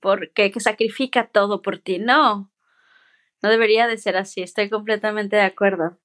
porque 0.00 0.50
que 0.50 0.60
sacrifica 0.60 1.28
todo 1.28 1.62
por 1.62 1.78
ti. 1.78 1.98
No, 1.98 2.52
no 3.42 3.50
debería 3.50 3.86
de 3.86 3.98
ser 3.98 4.16
así, 4.16 4.42
estoy 4.42 4.70
completamente 4.70 5.36
de 5.36 5.42
acuerdo. 5.42 5.98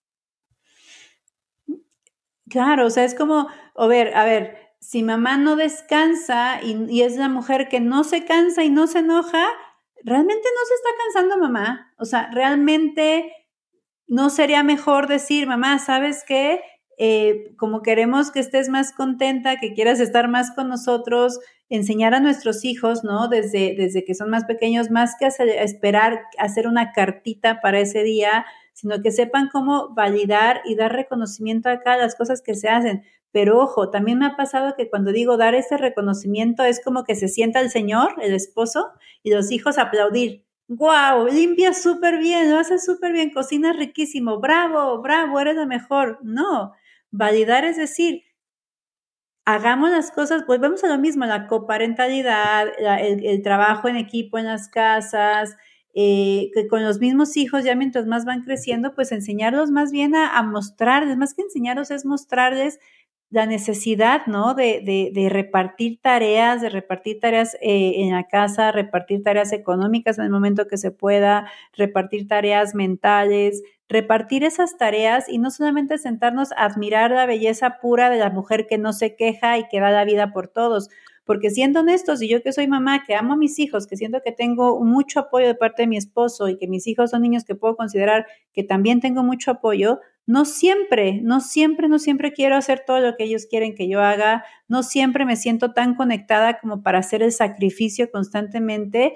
Claro, 2.49 2.88
o 2.88 2.89
sea, 2.89 3.05
es 3.05 3.15
como, 3.15 3.47
a 3.75 3.88
ver, 3.88 4.15
a 4.15 4.25
ver, 4.25 4.57
si 4.82 5.03
mamá 5.03 5.38
no 5.38 5.55
descansa 5.55 6.59
y, 6.61 7.01
es 7.01 7.15
la 7.15 7.29
mujer 7.29 7.69
que 7.69 7.79
no 7.79 8.03
se 8.03 8.25
cansa 8.25 8.63
y 8.63 8.69
no 8.69 8.88
se 8.88 8.99
enoja, 8.99 9.47
realmente 10.03 10.43
no 10.43 10.65
se 10.67 10.73
está 10.73 10.89
cansando 11.03 11.38
mamá. 11.38 11.93
O 11.97 12.05
sea, 12.05 12.29
realmente 12.34 13.32
no 14.07 14.29
sería 14.29 14.63
mejor 14.63 15.07
decir, 15.07 15.47
mamá, 15.47 15.79
¿sabes 15.79 16.25
qué? 16.27 16.61
Eh, 16.97 17.55
como 17.57 17.82
queremos 17.84 18.32
que 18.32 18.39
estés 18.39 18.67
más 18.69 18.91
contenta, 18.91 19.59
que 19.59 19.73
quieras 19.73 19.99
estar 19.99 20.27
más 20.27 20.51
con 20.51 20.67
nosotros, 20.67 21.39
enseñar 21.72 22.13
a 22.13 22.19
nuestros 22.19 22.65
hijos, 22.65 23.03
¿no? 23.03 23.28
Desde, 23.28 23.76
desde 23.76 24.03
que 24.03 24.13
son 24.13 24.30
más 24.30 24.43
pequeños, 24.45 24.91
más 24.91 25.15
que 25.17 25.26
esperar 25.26 26.22
hacer 26.38 26.67
una 26.67 26.91
cartita 26.91 27.61
para 27.61 27.80
ese 27.80 28.03
día, 28.03 28.45
sino 28.74 29.01
que 29.01 29.11
sepan 29.11 29.49
cómo 29.51 29.93
validar 29.95 30.61
y 30.65 30.76
dar 30.76 30.93
reconocimiento 30.93 31.69
a 31.69 31.80
cada 31.80 31.97
las 31.97 32.15
cosas 32.15 32.41
que 32.41 32.55
se 32.55 32.67
hacen. 32.67 33.03
Pero 33.32 33.59
ojo, 33.59 33.89
también 33.89 34.19
me 34.19 34.26
ha 34.26 34.36
pasado 34.36 34.76
que 34.76 34.89
cuando 34.89 35.11
digo 35.11 35.38
dar 35.38 35.55
ese 35.55 35.78
reconocimiento 35.78 36.63
es 36.63 36.84
como 36.84 37.05
que 37.05 37.15
se 37.15 37.30
sienta 37.30 37.61
el 37.61 37.69
señor, 37.69 38.15
el 38.22 38.34
esposo, 38.34 38.91
y 39.24 39.32
los 39.32 39.51
hijos 39.51 39.78
aplaudir. 39.78 40.45
¡Guau! 40.67 41.28
Limpias 41.28 41.82
súper 41.82 42.17
bien, 42.17 42.51
lo 42.51 42.59
haces 42.59 42.86
súper 42.86 43.13
bien, 43.13 43.32
cocinas 43.32 43.78
riquísimo, 43.78 44.39
bravo, 44.39 45.01
bravo, 45.01 45.39
eres 45.39 45.55
la 45.55 45.65
mejor. 45.65 46.19
No, 46.22 46.74
validar 47.11 47.65
es 47.65 47.78
decir, 47.78 48.24
hagamos 49.45 49.89
las 49.91 50.11
cosas, 50.11 50.43
pues 50.45 50.59
vamos 50.59 50.83
a 50.83 50.87
lo 50.87 50.97
mismo, 50.97 51.25
la 51.25 51.47
coparentalidad, 51.47 52.67
el, 52.99 53.41
trabajo 53.41 53.87
en 53.87 53.97
equipo 53.97 54.37
en 54.37 54.45
las 54.45 54.67
casas, 54.69 55.55
eh, 55.93 56.51
que 56.53 56.67
con 56.67 56.83
los 56.83 56.99
mismos 56.99 57.35
hijos, 57.37 57.63
ya 57.63 57.75
mientras 57.75 58.05
más 58.05 58.25
van 58.25 58.43
creciendo, 58.43 58.93
pues 58.93 59.11
enseñarlos 59.11 59.71
más 59.71 59.91
bien 59.91 60.15
a, 60.15 60.41
mostrarles, 60.43 61.17
más 61.17 61.33
que 61.33 61.41
enseñarlos 61.41 61.91
es 61.91 62.05
mostrarles 62.05 62.79
la 63.29 63.45
necesidad, 63.45 64.27
¿no? 64.27 64.53
De, 64.53 65.11
de, 65.13 65.29
repartir 65.29 65.99
tareas, 66.01 66.61
de 66.61 66.69
repartir 66.69 67.19
tareas 67.21 67.55
eh, 67.61 67.93
en 67.97 68.11
la 68.11 68.27
casa, 68.27 68.73
repartir 68.73 69.23
tareas 69.23 69.53
económicas 69.53 70.17
en 70.17 70.25
el 70.25 70.31
momento 70.31 70.67
que 70.67 70.77
se 70.77 70.91
pueda, 70.91 71.49
repartir 71.73 72.27
tareas 72.27 72.75
mentales, 72.75 73.63
repartir 73.91 74.43
esas 74.43 74.77
tareas 74.77 75.27
y 75.27 75.37
no 75.37 75.51
solamente 75.51 75.97
sentarnos 75.97 76.53
a 76.53 76.65
admirar 76.65 77.11
la 77.11 77.25
belleza 77.25 77.79
pura 77.81 78.09
de 78.09 78.17
la 78.17 78.29
mujer 78.29 78.65
que 78.65 78.77
no 78.77 78.93
se 78.93 79.15
queja 79.15 79.57
y 79.57 79.67
que 79.67 79.81
da 79.81 79.91
la 79.91 80.05
vida 80.05 80.31
por 80.31 80.47
todos. 80.47 80.89
Porque 81.25 81.49
siendo 81.49 81.81
honestos, 81.81 82.21
y 82.21 82.29
yo 82.29 82.41
que 82.41 82.53
soy 82.53 82.67
mamá, 82.67 83.03
que 83.05 83.15
amo 83.15 83.33
a 83.33 83.37
mis 83.37 83.59
hijos, 83.59 83.87
que 83.87 83.97
siento 83.97 84.21
que 84.23 84.31
tengo 84.31 84.83
mucho 84.83 85.19
apoyo 85.19 85.45
de 85.45 85.55
parte 85.55 85.83
de 85.83 85.87
mi 85.87 85.97
esposo 85.97 86.47
y 86.47 86.57
que 86.57 86.67
mis 86.67 86.87
hijos 86.87 87.11
son 87.11 87.21
niños 87.21 87.43
que 87.43 87.53
puedo 87.53 87.75
considerar 87.75 88.25
que 88.53 88.63
también 88.63 89.01
tengo 89.01 89.23
mucho 89.23 89.51
apoyo, 89.51 89.99
no 90.25 90.45
siempre, 90.45 91.19
no 91.21 91.41
siempre, 91.41 91.89
no 91.89 91.99
siempre 91.99 92.31
quiero 92.31 92.55
hacer 92.55 92.83
todo 92.87 92.99
lo 92.99 93.15
que 93.17 93.25
ellos 93.25 93.45
quieren 93.45 93.75
que 93.75 93.87
yo 93.89 94.01
haga, 94.01 94.45
no 94.67 94.83
siempre 94.83 95.25
me 95.25 95.35
siento 95.35 95.73
tan 95.73 95.95
conectada 95.95 96.59
como 96.59 96.81
para 96.81 96.99
hacer 96.99 97.21
el 97.21 97.31
sacrificio 97.31 98.09
constantemente, 98.09 99.15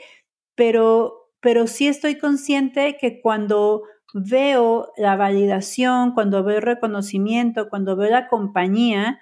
pero, 0.54 1.32
pero 1.40 1.66
sí 1.68 1.88
estoy 1.88 2.16
consciente 2.16 2.98
que 3.00 3.22
cuando 3.22 3.84
veo 4.18 4.94
la 4.96 5.18
validación, 5.18 6.14
cuando 6.14 6.42
veo 6.42 6.58
el 6.58 6.64
reconocimiento, 6.64 7.68
cuando 7.70 7.98
veo 7.98 8.10
la 8.10 8.30
compañía, 8.30 9.20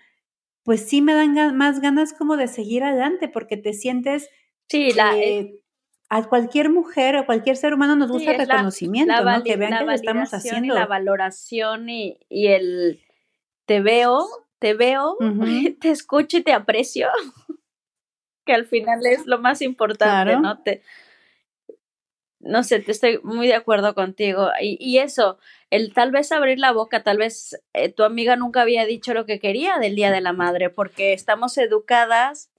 pues 0.62 0.88
sí 0.88 1.02
me 1.02 1.16
dan 1.16 1.58
más 1.58 1.82
ganas 1.82 2.14
como 2.14 2.38
de 2.38 2.48
seguir 2.48 2.84
adelante 2.84 3.28
porque 3.28 3.58
te 3.58 3.74
sientes... 3.74 4.30
Sí, 4.70 4.94
la, 4.94 5.18
eh, 5.18 5.60
a 6.10 6.30
cualquier 6.30 6.70
mujer 6.70 7.16
o 7.16 7.26
cualquier 7.26 7.58
ser 7.58 7.74
humano 7.74 7.96
nos 7.96 8.12
gusta 8.12 8.34
el 8.34 8.38
reconocimiento, 8.38 9.24
¿no? 9.24 9.44
Que 9.44 9.58
vean 9.58 9.80
que 9.80 9.84
lo 9.84 9.91
estamos 9.94 10.32
haciendo. 10.32 10.76
la 10.76 10.86
valoración 10.86 11.89
y, 11.89 12.20
el 12.30 13.02
te 13.66 13.82
veo, 13.82 14.28
te 14.60 14.76
veo, 14.76 15.18
te 15.82 15.89
escucho 15.89 16.38
y 16.38 16.44
te 16.44 16.54
aprecio, 16.54 17.08
que 18.46 18.54
al 18.54 18.66
final 18.66 19.04
es 19.08 19.26
lo 19.26 19.39
más 19.39 19.64
importante, 19.64 20.38
¿no? 20.38 20.62
Te, 20.62 20.84
no 22.44 22.64
sé, 22.64 22.80
te 22.80 22.91
estoy 22.91 23.20
muy 23.24 23.48
de 23.48 23.56
acuerdo 23.56 23.96
contigo. 23.96 24.50
Y, 24.62 24.78
y 24.80 25.00
eso, 25.00 25.38
el 25.70 25.94
tal 25.94 26.12
vez 26.12 26.32
abrir 26.32 26.60
la 26.60 26.72
boca, 26.72 27.04
tal 27.04 27.18
vez 27.18 27.60
eh, 27.74 27.89
tu 27.89 28.04
amiga 28.04 28.36
nunca 28.36 28.62
había 28.62 28.86
dicho 28.86 29.14
lo 29.14 29.26
que 29.26 29.39
quería 29.39 29.78
del 29.80 29.96
Día 29.96 30.12
de 30.12 30.22
la 30.22 30.34
Madre, 30.34 30.70
porque 30.70 31.14
estamos 31.14 31.58
educadas 31.58 32.52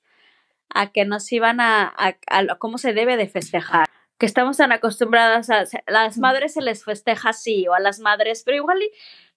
a 0.70 0.90
que 0.90 1.04
nos 1.04 1.30
iban 1.32 1.60
a, 1.60 1.94
a, 1.96 2.56
cómo 2.58 2.78
se 2.78 2.92
debe 2.92 3.16
de 3.16 3.28
festejar 3.28 3.88
que 4.18 4.26
estamos 4.26 4.56
tan 4.56 4.72
acostumbradas 4.72 5.50
a, 5.50 5.64
las 5.86 6.18
madres 6.18 6.54
se 6.54 6.62
les 6.62 6.84
festeja 6.84 7.30
así 7.30 7.66
o 7.66 7.74
a 7.74 7.80
las 7.80 7.98
madres, 7.98 8.42
pero 8.44 8.56
igual 8.56 8.80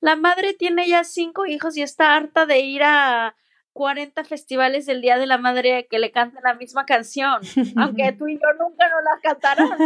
la 0.02 0.16
madre 0.16 0.54
tiene 0.54 0.88
ya 0.88 1.04
cinco 1.04 1.46
hijos 1.46 1.76
y 1.78 1.82
está 1.82 2.16
harta 2.16 2.46
de 2.46 2.60
ir 2.60 2.84
a 2.84 3.36
40 3.78 4.24
festivales 4.24 4.88
del 4.88 5.02
Día 5.02 5.20
de 5.20 5.28
la 5.28 5.38
Madre 5.38 5.88
que 5.88 6.00
le 6.00 6.12
canten 6.12 6.42
la 6.44 6.56
misma 6.56 6.88
canción, 6.88 7.42
aunque 7.76 8.12
tú 8.18 8.28
y 8.28 8.34
yo 8.34 8.48
nunca 8.60 8.90
nos 8.90 9.04
la 9.04 9.20
cantarán. 9.22 9.78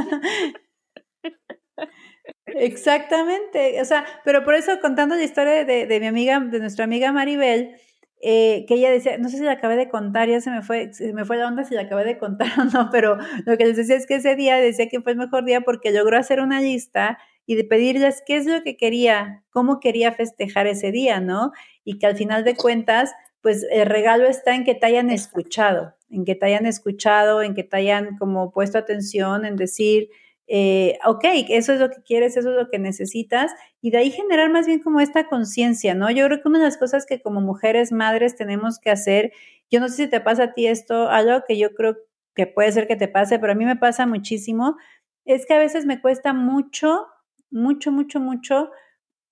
Exactamente, 2.46 3.82
o 3.82 3.86
sea, 3.86 4.06
pero 4.24 4.46
por 4.46 4.56
eso 4.56 4.80
contando 4.80 5.16
la 5.16 5.24
historia 5.24 5.66
de, 5.66 5.88
de 5.88 6.00
mi 6.00 6.08
amiga, 6.08 6.40
de 6.40 6.60
nuestra 6.60 6.86
amiga 6.86 7.12
Maribel, 7.12 7.76
eh, 8.22 8.66
que 8.66 8.76
ella 8.76 8.92
decía, 8.92 9.18
no 9.18 9.28
sé 9.28 9.40
si 9.40 9.44
la 9.44 9.54
acabé 9.54 9.76
de 9.76 9.90
contar, 9.90 10.30
ya 10.30 10.40
se 10.40 10.52
me 10.52 10.62
fue, 10.62 10.94
se 10.94 11.12
me 11.12 11.26
fue 11.26 11.36
la 11.36 11.48
onda 11.48 11.66
si 11.66 11.76
la 11.76 11.82
acabé 11.82 12.06
de 12.06 12.18
contar 12.18 12.48
o 12.60 12.64
no, 12.64 12.90
pero 12.94 13.18
lo 13.46 13.58
que 13.58 13.66
les 13.66 13.76
decía 13.76 13.98
es 13.98 14.08
que 14.08 14.16
ese 14.16 14.38
día 14.38 14.56
decía 14.56 14.88
que 14.88 15.02
fue 15.02 15.12
el 15.12 15.18
mejor 15.18 15.44
día 15.44 15.62
porque 15.62 15.92
logró 15.92 16.18
hacer 16.18 16.40
una 16.40 16.62
lista 16.62 17.18
y 17.46 17.56
de 17.56 17.66
pedirles 17.66 18.24
qué 18.26 18.38
es 18.38 18.46
lo 18.46 18.64
que 18.64 18.78
quería, 18.78 19.44
cómo 19.50 19.82
quería 19.82 20.14
festejar 20.14 20.68
ese 20.68 20.92
día, 20.92 21.20
¿no? 21.20 21.52
Y 21.84 21.98
que 21.98 22.06
al 22.06 22.16
final 22.16 22.46
de 22.46 22.56
cuentas, 22.56 23.12
pues 23.42 23.66
el 23.72 23.88
regalo 23.88 24.28
está 24.28 24.56
en 24.56 24.64
que 24.64 24.76
te 24.76 24.86
hayan 24.86 25.10
escuchado, 25.10 25.96
en 26.10 26.26
que 26.26 26.36
te 26.36 26.46
hayan 26.46 26.66
escuchado, 26.66 27.42
en 27.42 27.56
que 27.56 27.64
te 27.64 27.78
hayan 27.78 28.18
como 28.18 28.52
puesto 28.52 28.78
atención, 28.78 29.46
en 29.46 29.56
decir, 29.56 30.10
eh, 30.48 31.00
ok, 31.06 31.24
eso 31.50 31.74
es 31.74 31.80
lo 31.80 31.90
que 31.90 32.02
quieres, 32.04 32.38
eso 32.38 32.50
es 32.52 32.56
lo 32.56 32.70
que 32.70 32.78
necesitas, 32.78 33.52
y 33.82 33.92
de 33.92 34.00
ahí 34.00 34.12
generar 34.12 34.50
más 34.52 34.68
bien 34.68 34.80
como 34.80 35.00
esta 35.00 35.28
conciencia, 35.28 35.94
¿no? 35.96 36.12
Yo 36.12 36.26
creo 36.28 36.42
que 36.42 36.48
una 36.50 36.60
de 36.60 36.66
las 36.66 36.78
cosas 36.78 37.06
que 37.06 37.22
como 37.22 37.42
mujeres 37.42 37.92
madres 37.92 38.36
tenemos 38.36 38.78
que 38.80 38.92
hacer, 38.92 39.32
yo 39.72 39.80
no 39.80 39.88
sé 39.88 39.96
si 39.96 40.08
te 40.08 40.20
pasa 40.20 40.44
a 40.44 40.54
ti 40.54 40.68
esto, 40.68 41.10
algo 41.10 41.44
que 41.48 41.58
yo 41.58 41.74
creo 41.74 41.98
que 42.36 42.48
puede 42.48 42.72
ser 42.72 42.88
que 42.88 42.96
te 42.96 43.08
pase, 43.08 43.40
pero 43.40 43.54
a 43.54 43.56
mí 43.56 43.66
me 43.66 43.78
pasa 43.78 44.06
muchísimo, 44.06 44.78
es 45.26 45.46
que 45.46 45.54
a 45.54 45.60
veces 45.60 45.86
me 45.86 46.02
cuesta 46.02 46.34
mucho, 46.34 47.08
mucho, 47.50 47.92
mucho, 47.92 48.20
mucho 48.20 48.72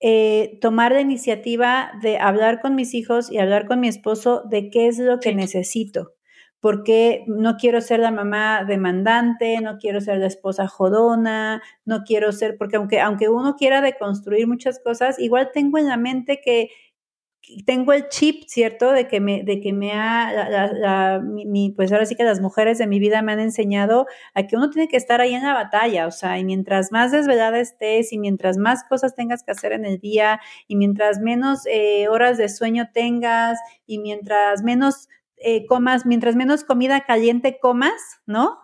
eh, 0.00 0.58
tomar 0.60 0.92
la 0.92 1.00
iniciativa 1.00 1.92
de 2.02 2.18
hablar 2.18 2.60
con 2.60 2.74
mis 2.74 2.94
hijos 2.94 3.30
y 3.30 3.38
hablar 3.38 3.66
con 3.66 3.80
mi 3.80 3.88
esposo 3.88 4.42
de 4.48 4.70
qué 4.70 4.88
es 4.88 4.98
lo 4.98 5.20
que 5.20 5.34
necesito 5.34 6.14
porque 6.60 7.24
no 7.26 7.56
quiero 7.56 7.80
ser 7.80 8.00
la 8.00 8.10
mamá 8.10 8.64
demandante, 8.64 9.60
no 9.62 9.78
quiero 9.78 10.00
ser 10.00 10.18
la 10.18 10.26
esposa 10.26 10.68
jodona, 10.68 11.62
no 11.86 12.04
quiero 12.04 12.32
ser, 12.32 12.56
porque 12.58 12.76
aunque, 12.76 13.00
aunque 13.00 13.28
uno 13.30 13.56
quiera 13.56 13.80
deconstruir 13.80 14.46
muchas 14.46 14.78
cosas, 14.78 15.18
igual 15.18 15.50
tengo 15.52 15.78
en 15.78 15.88
la 15.88 15.96
mente 15.96 16.40
que 16.44 16.68
tengo 17.64 17.92
el 17.92 18.08
chip, 18.08 18.44
¿cierto? 18.46 18.92
De 18.92 19.08
que 19.08 19.20
me, 19.20 19.42
de 19.42 19.60
que 19.60 19.72
me 19.72 19.92
ha, 19.92 20.70
la, 20.72 21.20
mi, 21.20 21.70
pues 21.70 21.90
ahora 21.92 22.06
sí 22.06 22.14
que 22.14 22.24
las 22.24 22.40
mujeres 22.40 22.78
de 22.78 22.86
mi 22.86 22.98
vida 22.98 23.22
me 23.22 23.32
han 23.32 23.40
enseñado 23.40 24.06
a 24.34 24.46
que 24.46 24.56
uno 24.56 24.70
tiene 24.70 24.88
que 24.88 24.96
estar 24.96 25.20
ahí 25.20 25.34
en 25.34 25.42
la 25.42 25.54
batalla, 25.54 26.06
o 26.06 26.10
sea, 26.10 26.38
y 26.38 26.44
mientras 26.44 26.92
más 26.92 27.12
desvelada 27.12 27.58
estés 27.58 28.12
y 28.12 28.18
mientras 28.18 28.58
más 28.58 28.84
cosas 28.84 29.14
tengas 29.14 29.42
que 29.42 29.52
hacer 29.52 29.72
en 29.72 29.84
el 29.84 29.98
día 29.98 30.40
y 30.68 30.76
mientras 30.76 31.20
menos 31.20 31.66
eh, 31.66 32.08
horas 32.08 32.38
de 32.38 32.48
sueño 32.48 32.88
tengas 32.92 33.58
y 33.86 33.98
mientras 33.98 34.62
menos 34.62 35.08
eh, 35.36 35.66
comas, 35.66 36.06
mientras 36.06 36.36
menos 36.36 36.64
comida 36.64 37.04
caliente 37.06 37.58
comas, 37.60 38.20
¿no? 38.26 38.58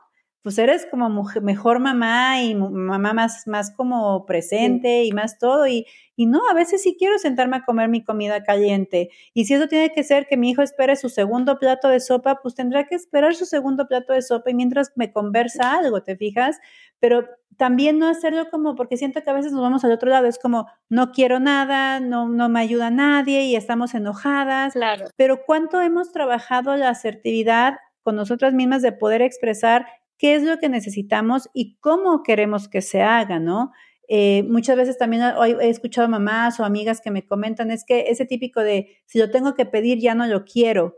Pues 0.47 0.59
eres 0.59 0.87
como 0.89 1.11
mejor 1.43 1.81
mamá 1.81 2.41
y 2.41 2.55
mamá 2.55 3.13
más, 3.13 3.49
más 3.49 3.73
como 3.73 4.25
presente 4.27 5.03
y 5.03 5.11
más 5.11 5.41
todo. 5.41 5.67
Y, 5.67 5.87
y 6.15 6.27
no, 6.27 6.41
a 6.49 6.55
veces 6.55 6.85
sí 6.85 6.95
quiero 6.97 7.19
sentarme 7.19 7.57
a 7.57 7.65
comer 7.65 7.89
mi 7.89 8.05
comida 8.05 8.45
caliente. 8.45 9.11
Y 9.35 9.47
si 9.47 9.55
eso 9.55 9.67
tiene 9.67 9.91
que 9.91 10.05
ser 10.05 10.29
que 10.29 10.37
mi 10.37 10.51
hijo 10.51 10.63
espere 10.63 10.95
su 10.95 11.09
segundo 11.09 11.59
plato 11.59 11.89
de 11.89 11.99
sopa, 11.99 12.37
pues 12.43 12.55
tendrá 12.55 12.87
que 12.87 12.95
esperar 12.95 13.35
su 13.35 13.45
segundo 13.45 13.89
plato 13.89 14.13
de 14.13 14.23
sopa 14.23 14.49
y 14.49 14.55
mientras 14.55 14.93
me 14.95 15.11
conversa 15.11 15.73
algo, 15.73 16.05
¿te 16.05 16.15
fijas? 16.15 16.61
Pero 17.01 17.25
también 17.57 17.99
no 17.99 18.07
hacerlo 18.07 18.49
como, 18.49 18.77
porque 18.77 18.97
siento 18.97 19.25
que 19.25 19.31
a 19.31 19.33
veces 19.33 19.51
nos 19.51 19.63
vamos 19.63 19.85
al 19.85 19.91
otro 19.91 20.11
lado, 20.11 20.29
es 20.29 20.39
como, 20.39 20.69
no 20.89 21.11
quiero 21.11 21.41
nada, 21.41 21.99
no, 21.99 22.29
no 22.29 22.49
me 22.49 22.61
ayuda 22.61 22.91
nadie 22.93 23.47
y 23.47 23.57
estamos 23.57 23.95
enojadas. 23.95 24.75
Claro. 24.75 25.07
Pero 25.17 25.41
cuánto 25.45 25.81
hemos 25.81 26.13
trabajado 26.13 26.77
la 26.77 26.91
asertividad 26.91 27.79
con 28.05 28.15
nosotras 28.15 28.55
mismas 28.55 28.83
de 28.83 28.93
poder 28.93 29.23
expresar 29.23 29.87
qué 30.19 30.35
es 30.35 30.43
lo 30.43 30.59
que 30.59 30.69
necesitamos 30.69 31.49
y 31.53 31.77
cómo 31.79 32.23
queremos 32.23 32.69
que 32.69 32.83
se 32.83 33.03
haga, 33.03 33.39
¿no? 33.39 33.73
Eh, 34.09 34.45
muchas 34.45 34.77
veces 34.77 34.99
también 34.99 35.23
he 35.61 35.69
escuchado 35.69 36.09
mamás 36.09 36.61
o 36.61 36.65
amigas 36.65 37.01
que 37.01 37.11
me 37.11 37.27
comentan, 37.27 37.71
es 37.71 37.85
que 37.85 38.05
ese 38.09 38.25
típico 38.25 38.61
de, 38.61 38.99
si 39.07 39.19
lo 39.19 39.31
tengo 39.31 39.55
que 39.55 39.67
pedir, 39.67 39.99
ya 39.99 40.15
no 40.15 40.27
lo 40.27 40.45
quiero. 40.45 40.97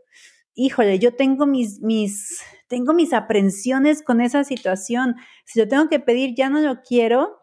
Híjole, 0.55 0.99
yo 0.99 1.15
tengo 1.15 1.47
mis, 1.47 1.81
mis, 1.81 2.43
tengo 2.69 2.93
mis 2.93 3.13
aprensiones 3.13 4.03
con 4.03 4.21
esa 4.21 4.45
situación. 4.45 5.17
Si 5.45 5.59
lo 5.59 5.69
tengo 5.69 5.89
que 5.89 6.01
pedir, 6.01 6.35
ya 6.35 6.51
no 6.51 6.61
lo 6.61 6.83
quiero. 6.83 7.39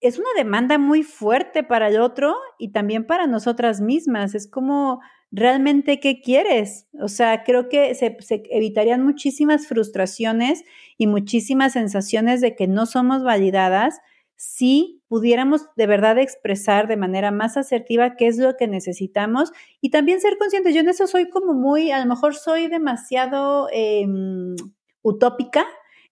Es 0.00 0.18
una 0.18 0.28
demanda 0.36 0.78
muy 0.78 1.02
fuerte 1.02 1.62
para 1.62 1.88
el 1.88 2.00
otro 2.00 2.36
y 2.58 2.72
también 2.72 3.06
para 3.06 3.26
nosotras 3.26 3.80
mismas. 3.80 4.34
Es 4.34 4.48
como, 4.48 5.00
realmente 5.34 5.98
qué 5.98 6.20
quieres. 6.20 6.86
O 7.00 7.08
sea, 7.08 7.42
creo 7.42 7.68
que 7.68 7.94
se, 7.94 8.16
evitarían 8.50 9.04
muchísimas 9.04 9.66
frustraciones 9.66 10.64
y 10.96 11.06
muchísimas 11.06 11.72
sensaciones 11.72 12.40
de 12.40 12.54
que 12.54 12.68
no 12.68 12.86
somos 12.86 13.24
validadas 13.24 14.00
si 14.36 15.02
pudiéramos 15.08 15.66
de 15.76 15.86
verdad 15.86 16.18
expresar 16.18 16.86
de 16.86 16.96
manera 16.96 17.30
más 17.30 17.56
asertiva 17.56 18.16
qué 18.16 18.26
es 18.26 18.38
lo 18.38 18.56
que 18.56 18.68
necesitamos 18.68 19.52
y 19.80 19.90
también 19.90 20.20
ser 20.20 20.38
conscientes. 20.38 20.74
Yo 20.74 20.80
en 20.80 20.88
eso 20.88 21.06
soy 21.06 21.28
como 21.28 21.52
muy, 21.52 21.90
a 21.90 21.98
lo 21.98 22.06
mejor 22.06 22.34
soy 22.34 22.68
demasiado 22.68 23.68
em, 23.72 24.54
utópica 25.02 25.64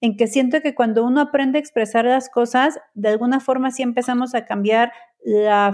en 0.03 0.17
que 0.17 0.27
siento 0.27 0.61
que 0.61 0.75
cuando 0.75 1.05
uno 1.05 1.21
aprende 1.21 1.59
a 1.59 1.61
expresar 1.61 2.05
las 2.05 2.29
cosas, 2.29 2.81
de 2.93 3.11
alguna 3.11 3.39
forma 3.39 3.71
sí 3.71 3.85
empezamos 3.85 4.35
a 4.35 4.45
cambiar 4.45 4.93
la, 5.25 5.73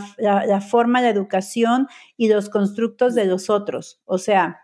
forma, 0.61 1.01
la 1.01 1.09
educación 1.09 1.89
y 2.18 2.29
los 2.29 2.51
constructos 2.51 3.14
de 3.14 3.24
los 3.24 3.49
otros. 3.49 4.03
O 4.05 4.18
sea, 4.18 4.61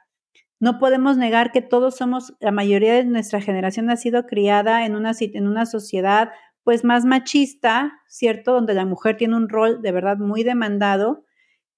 no 0.60 0.78
podemos 0.78 1.16
negar 1.16 1.50
que 1.50 1.62
todos 1.62 1.96
somos, 1.96 2.34
la 2.40 2.52
mayoría 2.52 2.92
de 2.92 3.04
nuestra 3.04 3.40
generación 3.40 3.88
ha 3.88 3.96
sido 3.96 4.26
criada 4.26 4.84
en 4.84 4.96
una, 4.96 5.12
en 5.18 5.48
una 5.48 5.64
sociedad 5.64 6.28
pues 6.62 6.84
más 6.84 7.06
machista, 7.06 8.02
¿cierto? 8.06 8.52
Donde 8.52 8.74
la 8.74 8.84
mujer 8.84 9.16
tiene 9.16 9.34
un 9.34 9.48
rol 9.48 9.80
de 9.80 9.92
verdad 9.92 10.18
muy 10.18 10.42
demandado. 10.42 11.24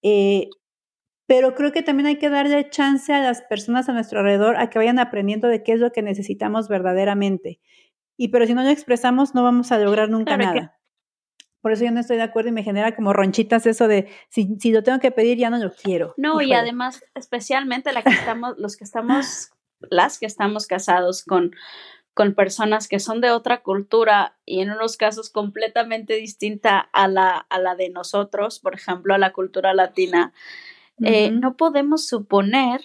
Eh, 0.02 0.48
pero 1.26 1.54
creo 1.54 1.72
que 1.72 1.82
también 1.82 2.06
hay 2.06 2.18
que 2.18 2.30
darle 2.30 2.70
chance 2.70 3.12
a 3.12 3.20
las 3.20 3.42
personas 3.42 3.88
a 3.88 3.92
nuestro 3.92 4.20
alrededor 4.20 4.56
a 4.56 4.70
que 4.70 4.78
vayan 4.78 4.98
aprendiendo 4.98 5.48
de 5.48 5.62
qué 5.62 5.72
es 5.72 5.80
lo 5.80 5.92
que 5.92 6.02
necesitamos 6.02 6.68
verdaderamente. 6.68 7.60
Y 8.16 8.28
pero 8.28 8.46
si 8.46 8.54
no 8.54 8.62
lo 8.62 8.70
expresamos, 8.70 9.34
no 9.34 9.42
vamos 9.42 9.72
a 9.72 9.78
lograr 9.78 10.08
nunca 10.08 10.36
nada. 10.36 10.78
Por 11.60 11.72
eso 11.72 11.84
yo 11.84 11.90
no 11.90 11.98
estoy 11.98 12.16
de 12.16 12.22
acuerdo 12.22 12.50
y 12.50 12.52
me 12.52 12.62
genera 12.62 12.94
como 12.94 13.12
ronchitas 13.12 13.66
eso 13.66 13.88
de 13.88 14.08
si, 14.28 14.56
si 14.60 14.70
lo 14.70 14.84
tengo 14.84 15.00
que 15.00 15.10
pedir, 15.10 15.36
ya 15.36 15.50
no 15.50 15.58
lo 15.58 15.72
quiero. 15.72 16.14
No, 16.16 16.40
y 16.40 16.52
además, 16.52 17.04
especialmente 17.16 17.92
la 17.92 18.02
que 18.02 18.10
estamos, 18.10 18.54
los 18.56 18.76
que 18.76 18.84
estamos, 18.84 19.50
las 19.80 20.20
que 20.20 20.26
estamos 20.26 20.68
casados 20.68 21.24
con, 21.24 21.50
con 22.14 22.34
personas 22.34 22.86
que 22.86 23.00
son 23.00 23.20
de 23.20 23.32
otra 23.32 23.62
cultura 23.62 24.38
y 24.44 24.60
en 24.60 24.70
unos 24.70 24.96
casos 24.96 25.28
completamente 25.28 26.14
distinta 26.14 26.78
a 26.78 27.08
la, 27.08 27.36
a 27.36 27.58
la 27.58 27.74
de 27.74 27.90
nosotros, 27.90 28.60
por 28.60 28.74
ejemplo, 28.74 29.12
a 29.14 29.18
la 29.18 29.32
cultura 29.32 29.74
latina, 29.74 30.32
eh, 31.02 31.30
no 31.30 31.56
podemos 31.56 32.06
suponer 32.06 32.80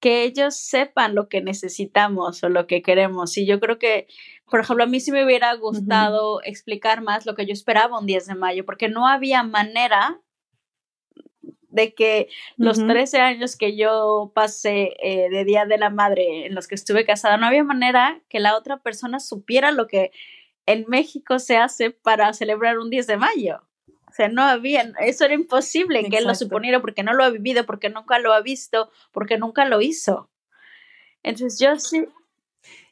que 0.00 0.24
ellos 0.24 0.56
sepan 0.56 1.14
lo 1.14 1.30
que 1.30 1.40
necesitamos 1.40 2.44
o 2.44 2.50
lo 2.50 2.66
que 2.66 2.82
queremos. 2.82 3.38
Y 3.38 3.46
yo 3.46 3.58
creo 3.58 3.78
que, 3.78 4.06
por 4.50 4.60
ejemplo, 4.60 4.84
a 4.84 4.86
mí 4.86 5.00
sí 5.00 5.10
me 5.12 5.24
hubiera 5.24 5.54
gustado 5.54 6.42
explicar 6.42 7.00
más 7.00 7.24
lo 7.24 7.34
que 7.34 7.46
yo 7.46 7.54
esperaba 7.54 7.98
un 7.98 8.06
10 8.06 8.26
de 8.26 8.34
mayo, 8.34 8.66
porque 8.66 8.90
no 8.90 9.08
había 9.08 9.42
manera 9.42 10.20
de 11.74 11.94
que 11.94 12.28
los 12.56 12.86
13 12.86 13.18
años 13.18 13.56
que 13.56 13.76
yo 13.76 14.30
pasé 14.34 14.94
eh, 15.02 15.28
de 15.30 15.44
Día 15.44 15.64
de 15.64 15.78
la 15.78 15.90
Madre 15.90 16.46
en 16.46 16.54
los 16.54 16.68
que 16.68 16.76
estuve 16.76 17.04
casada, 17.04 17.36
no 17.36 17.46
había 17.46 17.64
manera 17.64 18.20
que 18.28 18.40
la 18.40 18.56
otra 18.56 18.82
persona 18.82 19.18
supiera 19.18 19.72
lo 19.72 19.88
que 19.88 20.12
en 20.66 20.84
México 20.86 21.38
se 21.38 21.56
hace 21.56 21.90
para 21.90 22.32
celebrar 22.32 22.78
un 22.78 22.90
10 22.90 23.06
de 23.06 23.16
mayo. 23.16 23.62
O 24.14 24.16
sea, 24.16 24.28
no 24.28 24.44
había, 24.44 24.92
eso 25.00 25.24
era 25.24 25.34
imposible 25.34 26.08
que 26.08 26.18
él 26.18 26.24
lo 26.24 26.36
suponiera 26.36 26.80
porque 26.80 27.02
no 27.02 27.14
lo 27.14 27.24
ha 27.24 27.30
vivido, 27.30 27.66
porque 27.66 27.88
nunca 27.88 28.20
lo 28.20 28.32
ha 28.32 28.40
visto, 28.42 28.88
porque 29.10 29.38
nunca 29.38 29.64
lo 29.64 29.80
hizo. 29.80 30.30
Entonces 31.24 31.58
yo 31.58 31.76
sí. 31.80 32.06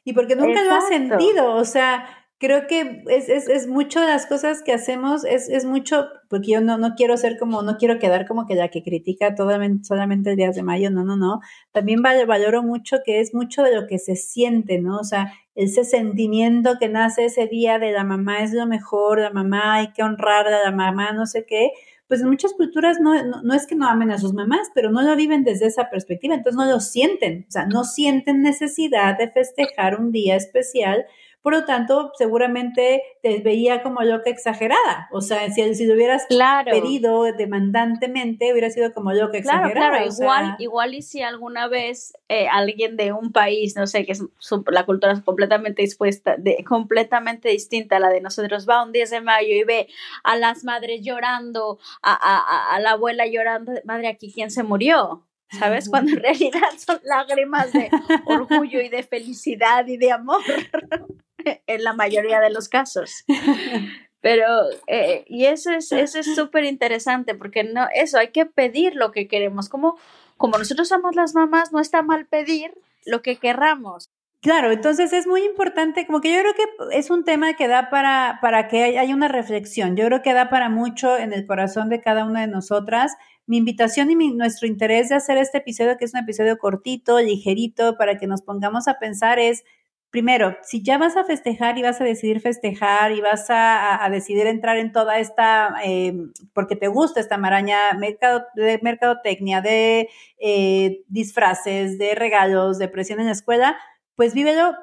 Y 0.03 0.11
porque 0.11 0.35
nunca 0.35 0.61
lo 0.61 0.73
ha 0.73 0.81
sentido, 0.81 1.55
o 1.55 1.63
sea, 1.63 2.22
creo 2.43 2.67
que 2.67 3.03
es, 3.07 3.29
es, 3.29 3.47
es, 3.47 3.67
mucho 3.67 4.01
de 4.01 4.07
las 4.07 4.25
cosas 4.25 4.61
que 4.61 4.73
hacemos, 4.73 5.23
es, 5.23 5.47
es 5.47 5.63
mucho, 5.63 6.07
porque 6.27 6.51
yo 6.51 6.59
no, 6.59 6.77
no 6.77 6.93
quiero 6.95 7.15
ser 7.15 7.37
como, 7.39 7.61
no 7.61 7.77
quiero 7.77 7.99
quedar 7.99 8.27
como 8.27 8.45
que 8.45 8.55
la 8.55 8.67
que 8.67 8.83
critica 8.83 9.33
solamente, 9.33 9.85
solamente 9.85 10.31
el 10.31 10.35
día 10.35 10.51
de 10.51 10.61
mayo, 10.61 10.91
no, 10.91 11.05
no, 11.05 11.15
no. 11.15 11.39
También 11.71 12.01
valoro 12.01 12.61
mucho 12.61 12.97
que 13.05 13.21
es 13.21 13.33
mucho 13.33 13.63
de 13.63 13.73
lo 13.73 13.87
que 13.87 13.97
se 13.97 14.17
siente, 14.17 14.81
¿no? 14.81 14.97
O 14.97 15.05
sea, 15.05 15.31
ese 15.55 15.85
sentimiento 15.85 16.73
que 16.81 16.89
nace 16.89 17.23
ese 17.23 17.47
día 17.47 17.79
de 17.79 17.93
la 17.93 18.03
mamá 18.03 18.43
es 18.43 18.51
lo 18.51 18.67
mejor, 18.67 19.19
la 19.19 19.29
mamá 19.29 19.75
hay 19.75 19.93
que 19.93 20.03
honrar 20.03 20.45
a 20.45 20.63
la 20.65 20.71
mamá, 20.71 21.13
no 21.13 21.25
sé 21.25 21.45
qué. 21.47 21.69
Pues 22.09 22.19
en 22.19 22.27
muchas 22.27 22.51
culturas 22.51 22.99
no, 22.99 23.23
no, 23.23 23.41
no 23.41 23.53
es 23.53 23.65
que 23.67 23.75
no 23.75 23.87
amen 23.87 24.11
a 24.11 24.17
sus 24.17 24.33
mamás, 24.33 24.67
pero 24.75 24.91
no 24.91 25.01
lo 25.01 25.15
viven 25.15 25.45
desde 25.45 25.67
esa 25.67 25.89
perspectiva, 25.89 26.35
entonces 26.35 26.57
no 26.57 26.69
lo 26.69 26.81
sienten, 26.81 27.45
o 27.47 27.51
sea, 27.51 27.65
no 27.67 27.85
sienten 27.85 28.41
necesidad 28.41 29.17
de 29.17 29.31
festejar 29.31 29.97
un 29.97 30.11
día 30.11 30.35
especial 30.35 31.05
por 31.43 31.51
lo 31.51 31.65
tanto, 31.65 32.13
seguramente 32.17 33.03
te 33.21 33.39
veía 33.39 33.83
como 33.83 34.01
loca 34.01 34.29
exagerada. 34.29 35.09
O 35.11 35.19
sea, 35.19 35.51
si, 35.51 35.75
si 35.75 35.85
lo 35.85 35.93
hubieras 35.93 36.25
pedido 36.63 37.23
demandantemente, 37.33 38.53
hubiera 38.53 38.69
sido 38.69 38.93
como 38.93 39.11
loca 39.11 39.37
exagerada. 39.39 39.89
Claro, 39.89 40.05
igual, 40.05 40.55
igual 40.59 40.93
y 40.93 41.01
si 41.01 41.21
alguna 41.21 41.67
vez 41.67 42.13
eh, 42.29 42.47
alguien 42.47 42.95
de 42.95 43.11
un 43.11 43.33
país, 43.33 43.75
no 43.75 43.87
sé, 43.87 44.05
que 44.05 44.13
es 44.13 44.23
la 44.67 44.85
cultura 44.85 45.11
es 45.11 45.21
completamente 45.21 45.81
dispuesta, 45.81 46.37
de, 46.37 46.63
completamente 46.63 47.49
distinta 47.49 47.97
a 47.97 47.99
la 47.99 48.09
de 48.09 48.21
nosotros, 48.21 48.67
va 48.67 48.81
un 48.81 48.93
10 48.93 49.09
de 49.09 49.19
mayo 49.19 49.53
y 49.53 49.65
ve 49.65 49.89
a 50.23 50.37
las 50.37 50.63
madres 50.63 51.01
llorando, 51.03 51.77
a, 52.01 52.13
a, 52.13 52.73
a 52.73 52.79
la 52.79 52.91
abuela 52.91 53.27
llorando, 53.27 53.73
madre, 53.83 54.07
aquí 54.07 54.31
quién 54.31 54.49
se 54.49 54.63
murió. 54.63 55.25
¿sabes? 55.59 55.89
Cuando 55.89 56.13
en 56.13 56.19
realidad 56.19 56.61
son 56.77 56.99
lágrimas 57.03 57.71
de 57.71 57.89
orgullo 58.25 58.81
y 58.81 58.89
de 58.89 59.03
felicidad 59.03 59.85
y 59.87 59.97
de 59.97 60.11
amor. 60.11 60.41
en 61.67 61.83
la 61.83 61.93
mayoría 61.93 62.39
de 62.39 62.49
los 62.49 62.69
casos. 62.69 63.25
Pero, 64.21 64.45
eh, 64.87 65.25
y 65.27 65.45
eso 65.45 65.71
es 65.71 65.91
eso 65.91 66.19
es 66.19 66.33
súper 66.33 66.63
interesante, 66.63 67.35
porque 67.35 67.65
no, 67.65 67.87
eso, 67.93 68.17
hay 68.17 68.29
que 68.29 68.45
pedir 68.45 68.95
lo 68.95 69.11
que 69.11 69.27
queremos. 69.27 69.67
Como, 69.67 69.97
como 70.37 70.57
nosotros 70.57 70.87
somos 70.87 71.15
las 71.15 71.35
mamás, 71.35 71.73
no 71.73 71.81
está 71.81 72.03
mal 72.03 72.25
pedir 72.25 72.73
lo 73.05 73.21
que 73.21 73.35
querramos. 73.35 74.09
Claro, 74.43 74.71
entonces 74.71 75.13
es 75.13 75.25
muy 75.25 75.43
importante, 75.43 76.05
como 76.05 76.19
que 76.19 76.33
yo 76.33 76.39
creo 76.41 76.53
que 76.53 76.97
es 76.97 77.09
un 77.09 77.23
tema 77.23 77.53
que 77.53 77.69
da 77.69 77.89
para, 77.89 78.39
para 78.41 78.67
que 78.67 78.83
haya 78.83 79.15
una 79.15 79.29
reflexión. 79.29 79.95
Yo 79.95 80.05
creo 80.07 80.21
que 80.21 80.33
da 80.33 80.49
para 80.49 80.67
mucho 80.67 81.17
en 81.17 81.31
el 81.31 81.45
corazón 81.45 81.87
de 81.87 82.01
cada 82.01 82.25
una 82.25 82.41
de 82.41 82.47
nosotras. 82.47 83.13
Mi 83.45 83.57
invitación 83.57 84.11
y 84.11 84.15
nuestro 84.33 84.67
interés 84.67 85.07
de 85.07 85.15
hacer 85.15 85.37
este 85.37 85.59
episodio, 85.59 85.97
que 85.97 86.03
es 86.03 86.13
un 86.13 86.19
episodio 86.19 86.57
cortito, 86.57 87.19
ligerito, 87.21 87.97
para 87.97 88.17
que 88.17 88.27
nos 88.27 88.41
pongamos 88.41 88.89
a 88.89 88.99
pensar 88.99 89.39
es 89.39 89.63
primero, 90.13 90.55
si 90.61 90.83
ya 90.83 90.99
vas 90.99 91.17
a 91.17 91.23
festejar 91.23 91.79
y 91.79 91.81
vas 91.81 91.99
a 91.99 92.03
decidir 92.03 92.39
festejar 92.39 93.13
y 93.13 93.21
vas 93.21 93.47
a, 93.49 94.07
decidir 94.11 94.45
entrar 94.45 94.77
en 94.77 94.91
toda 94.91 95.17
esta, 95.17 95.73
eh, 95.83 96.13
porque 96.53 96.75
te 96.75 96.87
gusta 96.87 97.19
esta 97.19 97.39
maraña 97.39 97.93
mercado, 97.93 98.45
de 98.53 98.79
mercadotecnia, 98.83 99.61
de 99.61 100.09
eh, 100.37 101.01
disfraces, 101.07 101.97
de 101.97 102.13
regalos, 102.13 102.77
de 102.77 102.89
presión 102.89 103.21
en 103.21 103.25
la 103.25 103.31
escuela, 103.31 103.75
pues 104.13 104.35
vívelo. 104.35 104.75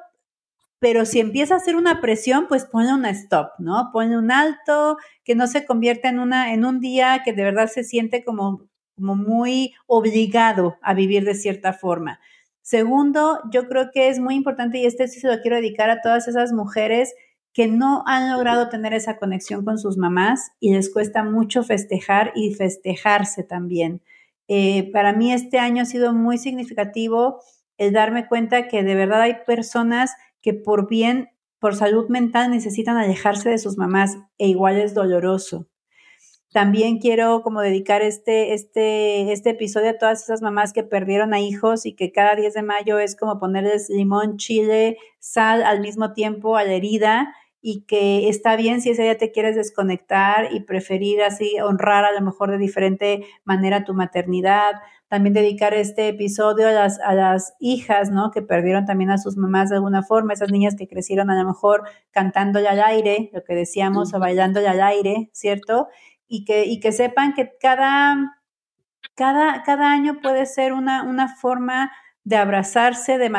Pero 0.79 1.05
si 1.05 1.21
empieza 1.21 1.53
a 1.53 1.57
hacer 1.57 1.77
una 1.77 2.01
presión, 2.01 2.47
pues 2.49 2.65
ponle 2.65 2.93
una 2.93 3.11
stop, 3.11 3.51
¿no? 3.57 3.89
Ponle 3.93 4.17
un 4.17 4.31
alto, 4.33 4.97
que 5.23 5.35
no 5.35 5.47
se 5.47 5.65
convierta 5.65 6.09
en, 6.09 6.19
una, 6.19 6.53
en 6.53 6.65
un 6.65 6.81
día 6.81 7.21
que 7.23 7.31
de 7.31 7.45
verdad 7.45 7.67
se 7.67 7.85
siente 7.85 8.25
como, 8.25 8.67
como 8.97 9.15
muy 9.15 9.75
obligado 9.87 10.75
a 10.81 10.93
vivir 10.93 11.23
de 11.23 11.35
cierta 11.35 11.71
forma. 11.71 12.19
Segundo, 12.71 13.41
yo 13.51 13.67
creo 13.67 13.91
que 13.91 14.07
es 14.07 14.21
muy 14.21 14.33
importante 14.33 14.77
y 14.77 14.85
este 14.85 15.09
sí 15.09 15.19
se 15.19 15.27
lo 15.27 15.41
quiero 15.41 15.57
dedicar 15.57 15.89
a 15.89 15.99
todas 15.99 16.29
esas 16.29 16.53
mujeres 16.53 17.13
que 17.51 17.67
no 17.67 18.01
han 18.07 18.31
logrado 18.31 18.69
tener 18.69 18.93
esa 18.93 19.17
conexión 19.17 19.65
con 19.65 19.77
sus 19.77 19.97
mamás 19.97 20.53
y 20.61 20.71
les 20.71 20.89
cuesta 20.89 21.25
mucho 21.25 21.63
festejar 21.63 22.31
y 22.33 22.53
festejarse 22.53 23.43
también. 23.43 24.01
Eh, 24.47 24.89
para 24.93 25.11
mí 25.11 25.33
este 25.33 25.59
año 25.59 25.81
ha 25.81 25.85
sido 25.85 26.13
muy 26.13 26.37
significativo 26.37 27.41
el 27.77 27.91
darme 27.91 28.29
cuenta 28.29 28.69
que 28.69 28.83
de 28.83 28.95
verdad 28.95 29.23
hay 29.23 29.35
personas 29.45 30.13
que 30.41 30.53
por 30.53 30.87
bien, 30.87 31.27
por 31.59 31.75
salud 31.75 32.07
mental 32.07 32.51
necesitan 32.51 32.95
alejarse 32.95 33.49
de 33.49 33.57
sus 33.57 33.77
mamás 33.77 34.17
e 34.37 34.47
igual 34.47 34.79
es 34.79 34.93
doloroso. 34.93 35.67
También 36.51 36.99
quiero 36.99 37.43
como 37.43 37.61
dedicar 37.61 38.01
este, 38.01 38.53
este, 38.53 39.31
este 39.31 39.51
episodio 39.51 39.91
a 39.91 39.97
todas 39.97 40.21
esas 40.23 40.41
mamás 40.41 40.73
que 40.73 40.83
perdieron 40.83 41.33
a 41.33 41.39
hijos 41.39 41.85
y 41.85 41.93
que 41.93 42.11
cada 42.11 42.35
10 42.35 42.53
de 42.53 42.61
mayo 42.61 42.99
es 42.99 43.15
como 43.15 43.39
ponerles 43.39 43.89
limón, 43.89 44.35
chile, 44.35 44.97
sal 45.19 45.63
al 45.63 45.79
mismo 45.79 46.11
tiempo 46.11 46.57
a 46.57 46.65
la 46.65 46.73
herida 46.73 47.33
y 47.61 47.83
que 47.83 48.27
está 48.27 48.55
bien 48.55 48.81
si 48.81 48.89
ese 48.89 49.03
día 49.03 49.17
te 49.17 49.31
quieres 49.31 49.55
desconectar 49.55 50.51
y 50.51 50.61
preferir 50.61 51.21
así 51.21 51.59
honrar 51.61 52.03
a 52.03 52.11
lo 52.11 52.19
mejor 52.19 52.51
de 52.51 52.57
diferente 52.57 53.23
manera 53.45 53.85
tu 53.85 53.93
maternidad. 53.93 54.73
También 55.07 55.33
dedicar 55.33 55.73
este 55.73 56.07
episodio 56.07 56.67
a 56.67 56.71
las, 56.71 56.99
a 56.99 57.13
las 57.13 57.53
hijas, 57.59 58.09
¿no? 58.09 58.31
Que 58.31 58.41
perdieron 58.41 58.85
también 58.85 59.11
a 59.11 59.17
sus 59.17 59.37
mamás 59.37 59.69
de 59.69 59.75
alguna 59.75 60.03
forma, 60.03 60.33
esas 60.33 60.51
niñas 60.51 60.75
que 60.75 60.87
crecieron 60.87 61.29
a 61.29 61.41
lo 61.41 61.47
mejor 61.47 61.83
cantándole 62.11 62.67
al 62.67 62.81
aire, 62.81 63.29
lo 63.31 63.43
que 63.43 63.53
decíamos, 63.53 64.13
o 64.13 64.19
bailándole 64.19 64.67
al 64.67 64.81
aire, 64.81 65.29
¿cierto? 65.31 65.87
Y 66.33 66.45
que, 66.45 66.65
y 66.65 66.79
que 66.79 66.93
sepan 66.93 67.33
que 67.33 67.51
cada, 67.59 68.37
cada, 69.15 69.63
cada 69.63 69.91
año 69.91 70.21
puede 70.21 70.45
ser 70.45 70.71
una, 70.71 71.03
una 71.03 71.27
forma 71.27 71.91
de 72.23 72.35
abrazarse, 72.35 73.17
de, 73.17 73.29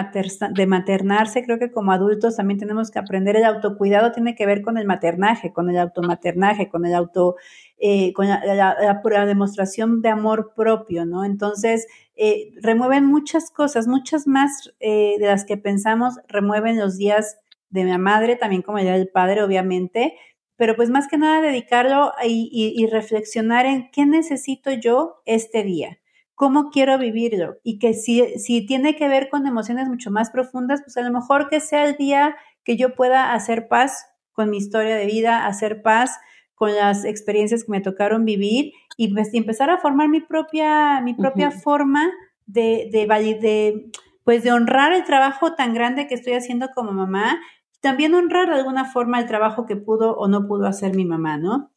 de 0.50 0.66
maternarse. 0.66 1.44
Creo 1.44 1.58
que 1.58 1.70
como 1.70 1.92
adultos 1.92 2.36
también 2.36 2.58
tenemos 2.58 2.90
que 2.90 2.98
aprender. 2.98 3.36
El 3.36 3.44
autocuidado 3.44 4.10
tiene 4.12 4.34
que 4.34 4.44
ver 4.44 4.62
con 4.62 4.76
el 4.76 4.86
maternaje, 4.86 5.52
con 5.52 5.70
el 5.70 5.78
automaternaje, 5.78 6.68
con 6.68 6.84
el 6.84 6.94
auto, 6.94 7.36
eh, 7.78 8.12
con 8.12 8.28
la, 8.28 9.26
demostración 9.26 10.02
de 10.02 10.08
amor 10.08 10.52
propio, 10.56 11.06
¿no? 11.06 11.24
Entonces, 11.24 11.86
eh, 12.16 12.50
remueven 12.60 13.06
muchas 13.06 13.50
cosas, 13.50 13.86
muchas 13.86 14.26
más 14.26 14.72
eh, 14.80 15.14
de 15.18 15.26
las 15.26 15.44
que 15.44 15.56
pensamos, 15.56 16.18
remueven 16.26 16.78
los 16.78 16.98
días 16.98 17.38
de 17.70 17.84
mi 17.84 17.96
madre, 17.98 18.36
también 18.36 18.62
como 18.62 18.78
el 18.78 18.84
día 18.84 18.94
del 18.94 19.08
padre, 19.08 19.42
obviamente, 19.42 20.14
pero 20.56 20.76
pues 20.76 20.90
más 20.90 21.08
que 21.08 21.18
nada 21.18 21.40
dedicarlo 21.40 22.12
y 22.24 22.86
reflexionar 22.86 23.66
en 23.66 23.90
qué 23.90 24.06
necesito 24.06 24.72
yo 24.72 25.22
este 25.26 25.62
día 25.64 25.98
cómo 26.42 26.70
quiero 26.70 26.98
vivirlo 26.98 27.58
y 27.62 27.78
que 27.78 27.94
si, 27.94 28.38
si 28.38 28.66
tiene 28.66 28.96
que 28.96 29.06
ver 29.06 29.28
con 29.28 29.46
emociones 29.46 29.88
mucho 29.88 30.10
más 30.10 30.30
profundas, 30.30 30.82
pues 30.82 30.96
a 30.96 31.02
lo 31.02 31.12
mejor 31.12 31.48
que 31.48 31.60
sea 31.60 31.84
el 31.84 31.96
día 31.96 32.34
que 32.64 32.76
yo 32.76 32.96
pueda 32.96 33.32
hacer 33.32 33.68
paz 33.68 34.06
con 34.32 34.50
mi 34.50 34.56
historia 34.56 34.96
de 34.96 35.06
vida, 35.06 35.46
hacer 35.46 35.82
paz 35.82 36.18
con 36.56 36.74
las 36.74 37.04
experiencias 37.04 37.62
que 37.62 37.70
me 37.70 37.80
tocaron 37.80 38.24
vivir 38.24 38.72
y, 38.96 39.14
pues, 39.14 39.32
empezar 39.34 39.70
a 39.70 39.78
formar 39.78 40.08
mi 40.08 40.20
propia, 40.20 41.00
mi 41.00 41.14
propia 41.14 41.52
forma 41.52 42.10
de, 42.46 42.88
de, 42.90 43.06
de, 43.40 43.90
pues 44.24 44.42
de 44.42 44.50
honrar 44.50 44.92
el 44.92 45.04
trabajo 45.04 45.54
tan 45.54 45.74
grande 45.74 46.08
que 46.08 46.14
estoy 46.14 46.32
haciendo 46.32 46.70
como 46.74 46.90
mamá, 46.90 47.40
también 47.82 48.14
honrar 48.14 48.48
de 48.48 48.54
alguna 48.54 48.86
forma 48.86 49.18
el 49.18 49.26
trabajo 49.26 49.66
que 49.66 49.76
pudo 49.76 50.16
o 50.16 50.28
no 50.28 50.46
pudo 50.46 50.66
hacer 50.66 50.94
mi 50.94 51.04
mamá, 51.04 51.36
¿no? 51.36 51.70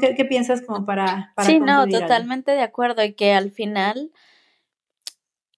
qué, 0.00 0.24
piensas 0.24 0.62
como 0.62 0.84
para... 0.84 1.32
para 1.36 1.48
sí, 1.48 1.60
no, 1.60 1.86
totalmente 1.86 2.52
de 2.52 2.62
acuerdo 2.62 3.04
y 3.04 3.14
que 3.14 3.32
al 3.32 3.50
final, 3.50 4.10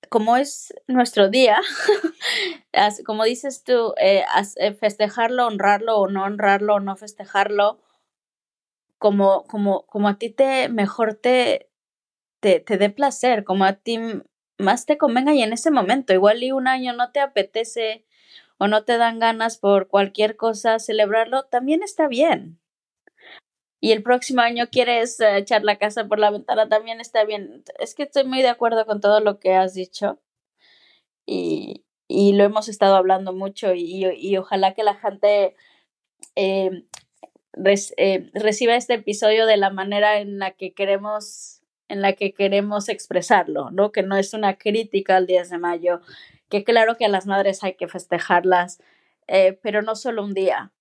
como 0.08 0.36
es 0.36 0.74
nuestro 0.86 1.30
día, 1.30 1.58
como 3.06 3.24
dices 3.24 3.64
tú, 3.64 3.94
eh, 4.00 4.24
eh, 4.56 4.74
festejarlo, 4.74 5.46
honrarlo 5.46 5.98
o 5.98 6.08
no 6.08 6.24
honrarlo 6.24 6.74
o 6.74 6.80
no 6.80 6.96
festejarlo, 6.96 7.80
como, 8.98 9.44
como, 9.44 9.86
como 9.86 10.08
a 10.08 10.18
ti 10.18 10.30
te 10.30 10.68
mejor 10.68 11.14
te, 11.14 11.70
te, 12.40 12.60
te 12.60 12.76
dé 12.76 12.90
placer, 12.90 13.44
como 13.44 13.64
a 13.64 13.74
ti 13.74 13.98
más 14.58 14.86
te 14.86 14.98
convenga 14.98 15.32
y 15.34 15.42
en 15.42 15.52
ese 15.52 15.70
momento, 15.70 16.12
igual 16.12 16.42
y 16.42 16.52
un 16.52 16.68
año 16.68 16.92
no 16.92 17.10
te 17.10 17.20
apetece 17.20 18.04
o 18.58 18.68
no 18.68 18.84
te 18.84 18.98
dan 18.98 19.18
ganas 19.18 19.58
por 19.58 19.88
cualquier 19.88 20.36
cosa 20.36 20.78
celebrarlo, 20.78 21.44
también 21.44 21.82
está 21.82 22.08
bien 22.08 22.60
y 23.84 23.92
el 23.92 24.02
próximo 24.02 24.40
año 24.40 24.68
quieres 24.70 25.20
eh, 25.20 25.36
echar 25.36 25.62
la 25.62 25.76
casa 25.76 26.08
por 26.08 26.18
la 26.18 26.30
ventana, 26.30 26.70
también 26.70 27.02
está 27.02 27.22
bien. 27.26 27.62
Es 27.78 27.94
que 27.94 28.04
estoy 28.04 28.24
muy 28.24 28.40
de 28.40 28.48
acuerdo 28.48 28.86
con 28.86 29.02
todo 29.02 29.20
lo 29.20 29.38
que 29.38 29.52
has 29.52 29.74
dicho 29.74 30.22
y, 31.26 31.84
y 32.08 32.32
lo 32.32 32.44
hemos 32.44 32.70
estado 32.70 32.96
hablando 32.96 33.34
mucho 33.34 33.74
y, 33.74 34.06
y 34.16 34.38
ojalá 34.38 34.72
que 34.72 34.84
la 34.84 34.94
gente 34.94 35.54
eh, 36.34 36.86
eh, 37.98 38.30
reciba 38.32 38.74
este 38.74 38.94
episodio 38.94 39.44
de 39.44 39.58
la 39.58 39.68
manera 39.68 40.18
en 40.18 40.38
la 40.38 40.52
que 40.52 40.72
queremos 40.72 41.60
en 41.88 42.00
la 42.00 42.14
que 42.14 42.32
queremos 42.32 42.88
expresarlo, 42.88 43.70
¿no? 43.70 43.92
Que 43.92 44.02
no 44.02 44.16
es 44.16 44.32
una 44.32 44.56
crítica 44.56 45.16
al 45.16 45.26
10 45.26 45.50
de 45.50 45.58
mayo, 45.58 46.00
que 46.54 46.62
claro 46.62 46.96
que 46.96 47.04
a 47.04 47.08
las 47.08 47.26
madres 47.26 47.64
hay 47.64 47.74
que 47.74 47.88
festejarlas, 47.88 48.80
pero 49.60 49.82
no 49.82 49.96
solo 49.96 50.22
un 50.22 50.34
día, 50.34 50.72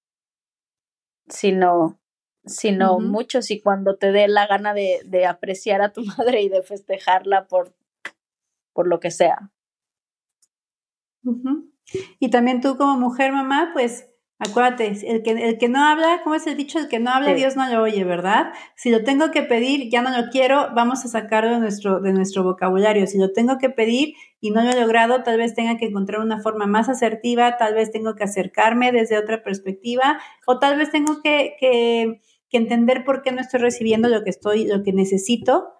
sino 1.27 1.99
sino 2.45 2.99
muchos 2.99 3.49
y 3.51 3.61
cuando 3.61 3.95
te 3.95 4.11
dé 4.11 4.27
la 4.27 4.45
gana 4.45 4.73
de, 4.73 4.99
de, 5.05 5.25
apreciar 5.25 5.81
a 5.81 5.93
tu 5.93 6.03
madre 6.17 6.41
y 6.41 6.49
de 6.49 6.61
festejarla 6.61 7.47
por, 7.47 7.73
por 8.73 8.87
lo 8.87 8.99
que 8.99 9.09
sea. 9.09 9.51
Y 12.19 12.29
también 12.29 12.61
tú 12.61 12.77
como 12.77 12.97
mujer, 12.97 13.31
mamá, 13.31 13.71
pues 13.73 14.12
acuérdate, 14.47 14.93
el 15.07 15.23
que, 15.23 15.31
el 15.31 15.57
que 15.57 15.69
no 15.69 15.83
habla, 15.83 16.21
¿cómo 16.23 16.35
es 16.35 16.45
el 16.47 16.57
dicho? 16.57 16.79
El 16.79 16.87
que 16.87 16.99
no 16.99 17.11
habla, 17.11 17.33
Dios 17.33 17.55
no 17.55 17.67
lo 17.67 17.81
oye, 17.81 18.03
¿verdad? 18.03 18.53
Si 18.75 18.89
lo 18.89 19.03
tengo 19.03 19.31
que 19.31 19.43
pedir, 19.43 19.89
ya 19.89 20.01
no 20.01 20.09
lo 20.09 20.29
quiero, 20.29 20.69
vamos 20.75 21.05
a 21.05 21.07
sacarlo 21.07 21.51
de 21.51 21.59
nuestro, 21.59 21.99
de 22.01 22.13
nuestro 22.13 22.43
vocabulario. 22.43 23.07
Si 23.07 23.17
lo 23.17 23.31
tengo 23.31 23.57
que 23.57 23.69
pedir 23.69 24.15
y 24.39 24.51
no 24.51 24.63
lo 24.63 24.71
he 24.71 24.79
logrado, 24.79 25.23
tal 25.23 25.37
vez 25.37 25.53
tenga 25.55 25.77
que 25.77 25.85
encontrar 25.85 26.21
una 26.21 26.41
forma 26.41 26.65
más 26.65 26.89
asertiva, 26.89 27.57
tal 27.57 27.73
vez 27.73 27.91
tengo 27.91 28.15
que 28.15 28.23
acercarme 28.23 28.91
desde 28.91 29.17
otra 29.17 29.43
perspectiva, 29.43 30.19
o 30.45 30.59
tal 30.59 30.77
vez 30.77 30.91
tengo 30.91 31.21
que, 31.21 31.55
que 31.59 32.21
que 32.53 32.57
entender 32.57 33.03
por 33.03 33.23
qué 33.23 33.31
no 33.31 33.41
estoy 33.41 33.61
recibiendo 33.61 34.09
lo 34.09 34.23
que 34.23 34.29
estoy, 34.29 34.67
lo 34.67 34.83
que 34.83 34.93
necesito 34.93 35.73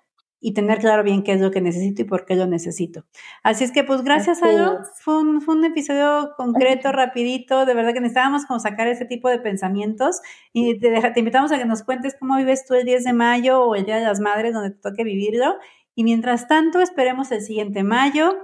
y 0.46 0.54
tener 0.54 0.80
claro 0.80 1.04
bien 1.04 1.24
qué 1.24 1.32
es 1.32 1.40
lo 1.40 1.52
que 1.52 1.62
necesito 1.62 2.02
y 2.02 2.06
por 2.06 2.26
qué 2.26 2.36
lo 2.36 2.46
necesito. 2.46 3.06
Así 3.44 3.64
es 3.64 3.72
que, 3.72 3.86
pues, 3.86 4.04
gracias 4.04 4.44
a 4.44 4.52
lo 4.52 4.84
fue 5.00 5.18
un, 5.18 5.42
fue 5.42 5.56
un 5.56 5.64
episodio 5.64 6.34
concreto, 6.36 6.92
rapidito, 6.92 7.66
de 7.66 7.74
verdad 7.74 7.94
que 7.94 8.02
necesitábamos 8.02 8.46
como 8.46 8.60
sacar 8.60 8.90
ese 8.90 9.06
tipo 9.06 9.30
de 9.30 9.40
pensamientos 9.40 10.20
y 10.52 10.78
te, 10.80 10.92
te 11.12 11.20
invitamos 11.20 11.54
a 11.54 11.58
que 11.58 11.64
nos 11.64 11.84
cuentes 11.84 12.18
cómo 12.20 12.36
vives 12.36 12.66
tú 12.66 12.74
el 12.74 12.84
10 12.84 13.06
de 13.06 13.14
mayo 13.14 13.64
o 13.64 13.76
el 13.76 13.86
Día 13.86 13.96
de 13.96 14.04
las 14.04 14.20
Madres, 14.20 14.54
donde 14.54 14.72
te 14.72 14.82
toque 14.82 15.06
vivirlo. 15.06 15.56
Y 15.96 16.04
mientras 16.04 16.50
tanto, 16.50 16.82
esperemos 16.82 17.32
el 17.32 17.42
siguiente 17.42 17.84
mayo, 17.84 18.36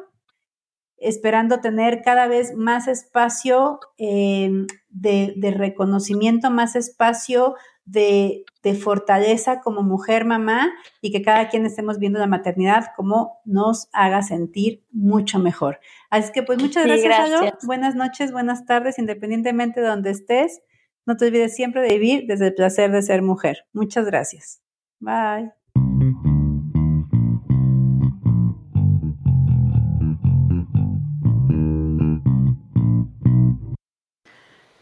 esperando 0.95 1.59
tener 1.59 2.01
cada 2.01 2.27
vez 2.27 2.55
más 2.55 2.87
espacio 2.87 3.81
eh, 3.97 4.49
de, 4.87 5.33
de 5.35 5.51
reconocimiento, 5.51 6.49
más 6.49 6.77
espacio 6.77 7.55
de, 7.91 8.45
fortaleza 8.81 9.61
como 9.61 9.81
mujer, 9.81 10.25
mamá, 10.25 10.71
y 11.01 11.11
que 11.11 11.21
cada 11.21 11.49
quien 11.49 11.65
estemos 11.65 11.97
viendo 11.97 12.19
la 12.19 12.27
maternidad 12.27 12.87
como 12.95 13.39
nos 13.45 13.89
haga 13.93 14.21
sentir 14.21 14.83
mucho 14.91 15.39
mejor. 15.39 15.79
Así 16.09 16.31
que 16.31 16.43
pues 16.43 16.59
muchas 16.59 16.85
gracias, 16.85 17.65
Buenas 17.65 17.95
noches, 17.95 18.31
buenas 18.31 18.65
tardes, 18.65 18.99
independientemente 18.99 19.81
de 19.81 19.87
donde 19.87 20.11
estés. 20.11 20.61
No 21.05 21.17
te 21.17 21.25
olvides 21.25 21.55
siempre 21.55 21.81
de 21.81 21.97
vivir 21.97 22.25
desde 22.27 22.47
el 22.47 22.53
placer 22.53 22.91
de 22.91 23.01
ser 23.01 23.21
mujer. 23.21 23.65
Muchas 23.73 24.05
gracias. 24.05 24.61
Bye. 24.99 25.51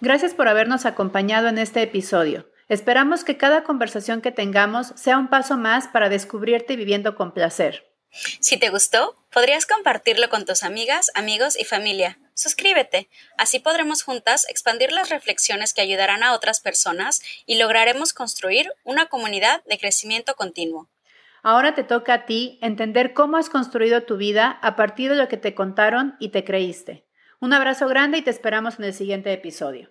Gracias 0.02 0.34
por 0.34 0.48
habernos 0.48 0.86
acompañado 0.86 1.48
en 1.48 1.58
este 1.58 1.82
episodio. 1.82 2.46
Esperamos 2.70 3.24
que 3.24 3.38
cada 3.38 3.64
conversación 3.64 4.22
que 4.22 4.32
tengamos 4.32 4.94
sea 4.96 5.18
un 5.18 5.30
paso 5.30 5.58
más 5.58 5.88
para 5.88 6.10
descubrirte 6.10 6.76
viviendo 6.76 7.16
con 7.16 7.34
placer. 7.34 7.86
Si 8.40 8.58
te 8.58 8.70
gustó, 8.70 9.16
podrías 9.32 9.66
compartirlo 9.66 10.30
con 10.30 10.46
tus 10.46 10.64
amigas, 10.64 11.12
amigos 11.16 11.58
y 11.60 11.64
familia. 11.64 12.20
Suscríbete, 12.34 13.10
así 13.38 13.60
podremos 13.60 14.04
juntas 14.04 14.46
expandir 14.50 14.92
las 14.92 15.10
reflexiones 15.10 15.74
que 15.74 15.82
ayudarán 15.82 16.24
a 16.24 16.34
otras 16.34 16.60
personas 16.60 17.22
y 17.46 17.58
lograremos 17.58 18.14
construir 18.14 18.72
una 18.84 19.08
comunidad 19.08 19.64
de 19.66 19.78
crecimiento 19.78 20.36
continuo. 20.36 20.90
Ahora 21.44 21.74
te 21.74 21.84
toca 21.84 22.14
a 22.14 22.26
ti 22.26 22.60
entender 22.62 23.14
cómo 23.14 23.38
has 23.38 23.50
construido 23.50 24.04
tu 24.04 24.18
vida 24.18 24.60
a 24.62 24.76
partir 24.76 25.10
de 25.10 25.16
lo 25.16 25.28
que 25.28 25.38
te 25.38 25.56
contaron 25.56 26.16
y 26.20 26.30
te 26.30 26.44
creíste. 26.44 27.06
Un 27.40 27.54
abrazo 27.54 27.88
grande 27.88 28.18
y 28.18 28.22
te 28.24 28.32
esperamos 28.32 28.80
en 28.80 28.86
el 28.86 28.94
siguiente 28.94 29.32
episodio. 29.32 29.90